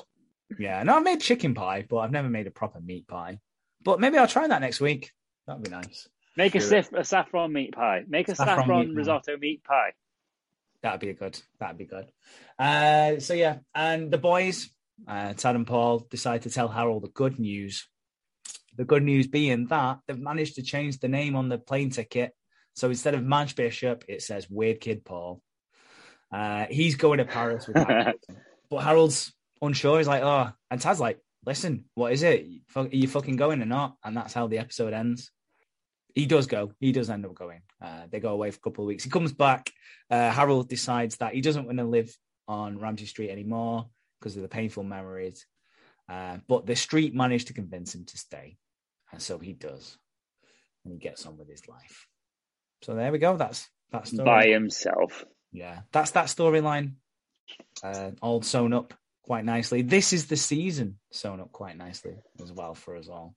Yeah, 0.58 0.82
no, 0.82 0.96
I've 0.96 1.02
made 1.02 1.20
chicken 1.20 1.54
pie, 1.54 1.86
but 1.88 1.98
I've 1.98 2.10
never 2.12 2.28
made 2.28 2.46
a 2.46 2.50
proper 2.50 2.80
meat 2.80 3.06
pie. 3.08 3.38
But 3.82 4.00
maybe 4.00 4.18
I'll 4.18 4.28
try 4.28 4.46
that 4.46 4.60
next 4.60 4.80
week. 4.80 5.10
That'd 5.46 5.62
be 5.64 5.70
nice. 5.70 6.08
Make 6.36 6.54
a, 6.54 6.60
sif- 6.60 6.92
a 6.92 7.04
saffron 7.04 7.52
meat 7.52 7.72
pie. 7.74 8.04
Make 8.08 8.28
a 8.28 8.34
Saffron 8.34 8.58
saffron, 8.58 8.80
meat 8.80 8.94
pie. 8.94 8.98
risotto 8.98 9.36
meat 9.38 9.64
pie. 9.64 9.92
That'd 10.82 11.00
be 11.00 11.10
a 11.10 11.14
good. 11.14 11.40
That'd 11.60 11.78
be 11.78 11.84
good. 11.84 12.10
Uh, 12.58 13.20
so 13.20 13.34
yeah, 13.34 13.58
and 13.74 14.10
the 14.10 14.18
boys, 14.18 14.70
uh, 15.06 15.32
Tad 15.34 15.56
and 15.56 15.66
Paul, 15.66 16.00
decide 16.10 16.42
to 16.42 16.50
tell 16.50 16.68
Harold 16.68 17.04
the 17.04 17.08
good 17.08 17.38
news. 17.38 17.86
The 18.76 18.84
good 18.84 19.02
news 19.02 19.26
being 19.26 19.66
that 19.66 19.98
they've 20.06 20.18
managed 20.18 20.56
to 20.56 20.62
change 20.62 20.98
the 20.98 21.08
name 21.08 21.36
on 21.36 21.48
the 21.48 21.58
plane 21.58 21.90
ticket. 21.90 22.32
So 22.74 22.88
instead 22.88 23.14
of 23.14 23.22
Madge 23.22 23.54
Bishop, 23.54 24.04
it 24.08 24.22
says 24.22 24.48
Weird 24.48 24.80
Kid 24.80 25.04
Paul. 25.04 25.42
Uh, 26.32 26.66
he's 26.70 26.96
going 26.96 27.18
to 27.18 27.26
Paris 27.26 27.68
with 27.68 27.76
Harold. 27.76 28.16
but 28.70 28.78
Harold's 28.78 29.32
unsure. 29.60 29.98
He's 29.98 30.08
like, 30.08 30.22
oh, 30.22 30.50
and 30.70 30.80
Tad's 30.80 31.00
like, 31.00 31.20
listen, 31.44 31.84
what 31.94 32.12
is 32.12 32.22
it? 32.22 32.46
Are 32.74 32.88
you 32.90 33.08
fucking 33.08 33.36
going 33.36 33.60
or 33.60 33.66
not? 33.66 33.96
And 34.02 34.16
that's 34.16 34.32
how 34.32 34.46
the 34.46 34.58
episode 34.58 34.94
ends. 34.94 35.30
He 36.14 36.26
does 36.26 36.46
go. 36.46 36.72
He 36.80 36.92
does 36.92 37.10
end 37.10 37.24
up 37.24 37.34
going. 37.34 37.62
Uh, 37.80 38.02
they 38.10 38.20
go 38.20 38.30
away 38.30 38.50
for 38.50 38.58
a 38.58 38.60
couple 38.60 38.84
of 38.84 38.88
weeks. 38.88 39.04
He 39.04 39.10
comes 39.10 39.32
back. 39.32 39.70
Uh, 40.10 40.30
Harold 40.30 40.68
decides 40.68 41.16
that 41.16 41.34
he 41.34 41.40
doesn't 41.40 41.66
want 41.66 41.78
to 41.78 41.84
live 41.84 42.14
on 42.48 42.78
Ramsay 42.78 43.06
Street 43.06 43.30
anymore 43.30 43.86
because 44.20 44.36
of 44.36 44.42
the 44.42 44.48
painful 44.48 44.82
memories. 44.84 45.46
Uh, 46.08 46.38
but 46.48 46.66
the 46.66 46.76
street 46.76 47.14
managed 47.14 47.46
to 47.46 47.54
convince 47.54 47.94
him 47.94 48.04
to 48.04 48.18
stay. 48.18 48.56
And 49.10 49.22
so 49.22 49.38
he 49.38 49.52
does. 49.52 49.96
And 50.84 50.92
he 50.92 50.98
gets 50.98 51.26
on 51.26 51.38
with 51.38 51.48
his 51.48 51.66
life. 51.68 52.06
So 52.82 52.94
there 52.94 53.12
we 53.12 53.18
go. 53.18 53.36
That's 53.36 53.68
that's 53.90 54.10
By 54.10 54.46
himself. 54.48 55.24
yeah, 55.52 55.80
that's 55.92 56.12
that 56.12 56.26
storyline. 56.26 56.94
Uh, 57.82 58.12
all 58.20 58.42
sewn 58.42 58.72
up 58.72 58.94
quite 59.22 59.44
nicely. 59.44 59.82
This 59.82 60.12
is 60.12 60.26
the 60.26 60.36
season 60.36 60.98
sewn 61.10 61.40
up 61.40 61.52
quite 61.52 61.76
nicely 61.76 62.16
as 62.42 62.50
well 62.52 62.74
for 62.74 62.96
us 62.96 63.08
all. 63.08 63.34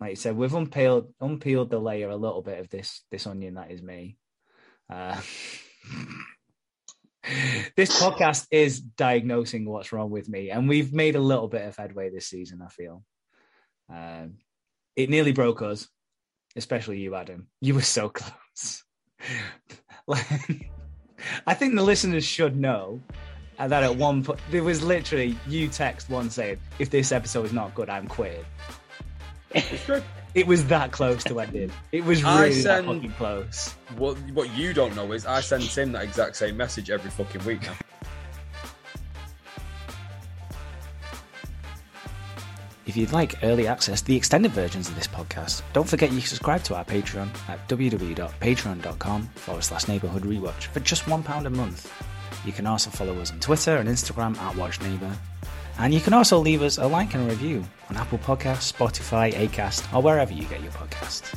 Like 0.00 0.10
you 0.10 0.16
said, 0.16 0.36
we've 0.36 0.54
unpeeled 0.54 1.12
unpeeled 1.20 1.70
the 1.70 1.78
layer 1.78 2.10
a 2.10 2.16
little 2.16 2.42
bit 2.42 2.58
of 2.58 2.68
this 2.68 3.02
this 3.10 3.26
onion 3.26 3.54
that 3.54 3.70
is 3.70 3.82
me. 3.82 4.16
Uh, 4.92 5.20
this 7.76 8.00
podcast 8.00 8.46
is 8.50 8.80
diagnosing 8.80 9.64
what's 9.66 9.92
wrong 9.92 10.10
with 10.10 10.28
me, 10.28 10.50
and 10.50 10.68
we've 10.68 10.92
made 10.92 11.16
a 11.16 11.20
little 11.20 11.48
bit 11.48 11.66
of 11.66 11.76
headway 11.76 12.10
this 12.10 12.26
season. 12.26 12.60
I 12.62 12.68
feel 12.68 13.02
um, 13.88 14.38
it 14.96 15.10
nearly 15.10 15.32
broke 15.32 15.62
us, 15.62 15.88
especially 16.56 16.98
you, 16.98 17.14
Adam. 17.14 17.48
You 17.60 17.74
were 17.74 17.82
so 17.82 18.08
close. 18.10 18.84
Like, 20.06 20.70
I 21.46 21.54
think 21.54 21.74
the 21.76 21.82
listeners 21.82 22.24
should 22.24 22.56
know 22.56 23.00
uh, 23.58 23.68
that 23.68 23.82
at 23.82 23.96
one 23.96 24.22
point 24.24 24.40
there 24.50 24.64
was 24.64 24.82
literally 24.82 25.36
you 25.46 25.68
text 25.68 26.10
one 26.10 26.28
saying, 26.30 26.58
"If 26.78 26.90
this 26.90 27.12
episode 27.12 27.46
is 27.46 27.52
not 27.52 27.74
good, 27.74 27.88
I'm 27.88 28.08
quitting." 28.08 28.44
It's 29.54 29.84
true. 29.84 30.02
It 30.34 30.48
was 30.48 30.64
that 30.66 30.90
close 30.90 31.22
to 31.24 31.38
ending. 31.38 31.70
It 31.92 32.04
was 32.04 32.24
I 32.24 32.46
really 32.46 32.62
that 32.62 32.84
fucking 32.84 33.12
close. 33.12 33.74
What, 33.96 34.18
what 34.32 34.52
you 34.56 34.72
don't 34.72 34.94
know 34.96 35.12
is 35.12 35.26
I 35.26 35.40
send 35.40 35.62
Tim 35.62 35.92
that 35.92 36.02
exact 36.02 36.36
same 36.36 36.56
message 36.56 36.90
every 36.90 37.10
fucking 37.10 37.44
week 37.44 37.62
now. 37.62 37.74
If 42.86 42.94
If 42.94 42.96
you'd 42.98 43.12
like 43.12 43.42
early 43.42 43.66
access 43.66 44.00
to 44.02 44.06
the 44.06 44.16
extended 44.16 44.52
versions 44.52 44.88
of 44.88 44.94
this 44.94 45.08
podcast, 45.08 45.62
don't 45.72 45.88
forget 45.88 46.12
you 46.12 46.18
can 46.18 46.28
subscribe 46.28 46.62
to 46.64 46.76
our 46.76 46.84
Patreon 46.84 47.28
at 47.48 47.66
www.patreon.com 47.68 49.22
forward 49.34 49.64
slash 49.64 49.88
neighborhood 49.88 50.22
rewatch 50.22 50.66
for 50.66 50.78
just 50.78 51.04
£1 51.04 51.44
a 51.44 51.50
month. 51.50 51.92
You 52.44 52.52
can 52.52 52.66
also 52.68 52.90
follow 52.90 53.18
us 53.18 53.32
on 53.32 53.40
Twitter 53.40 53.78
and 53.78 53.88
Instagram 53.88 54.36
at 54.38 54.54
WatchNeighbor. 54.54 55.12
And 55.78 55.92
you 55.92 56.00
can 56.00 56.12
also 56.12 56.38
leave 56.38 56.62
us 56.62 56.78
a 56.78 56.86
like 56.86 57.14
and 57.14 57.24
a 57.24 57.30
review 57.30 57.64
on 57.90 57.96
Apple 57.96 58.18
Podcasts, 58.18 58.72
Spotify, 58.72 59.32
Acast, 59.32 59.92
or 59.94 60.02
wherever 60.02 60.32
you 60.32 60.44
get 60.44 60.62
your 60.62 60.72
podcasts. 60.72 61.34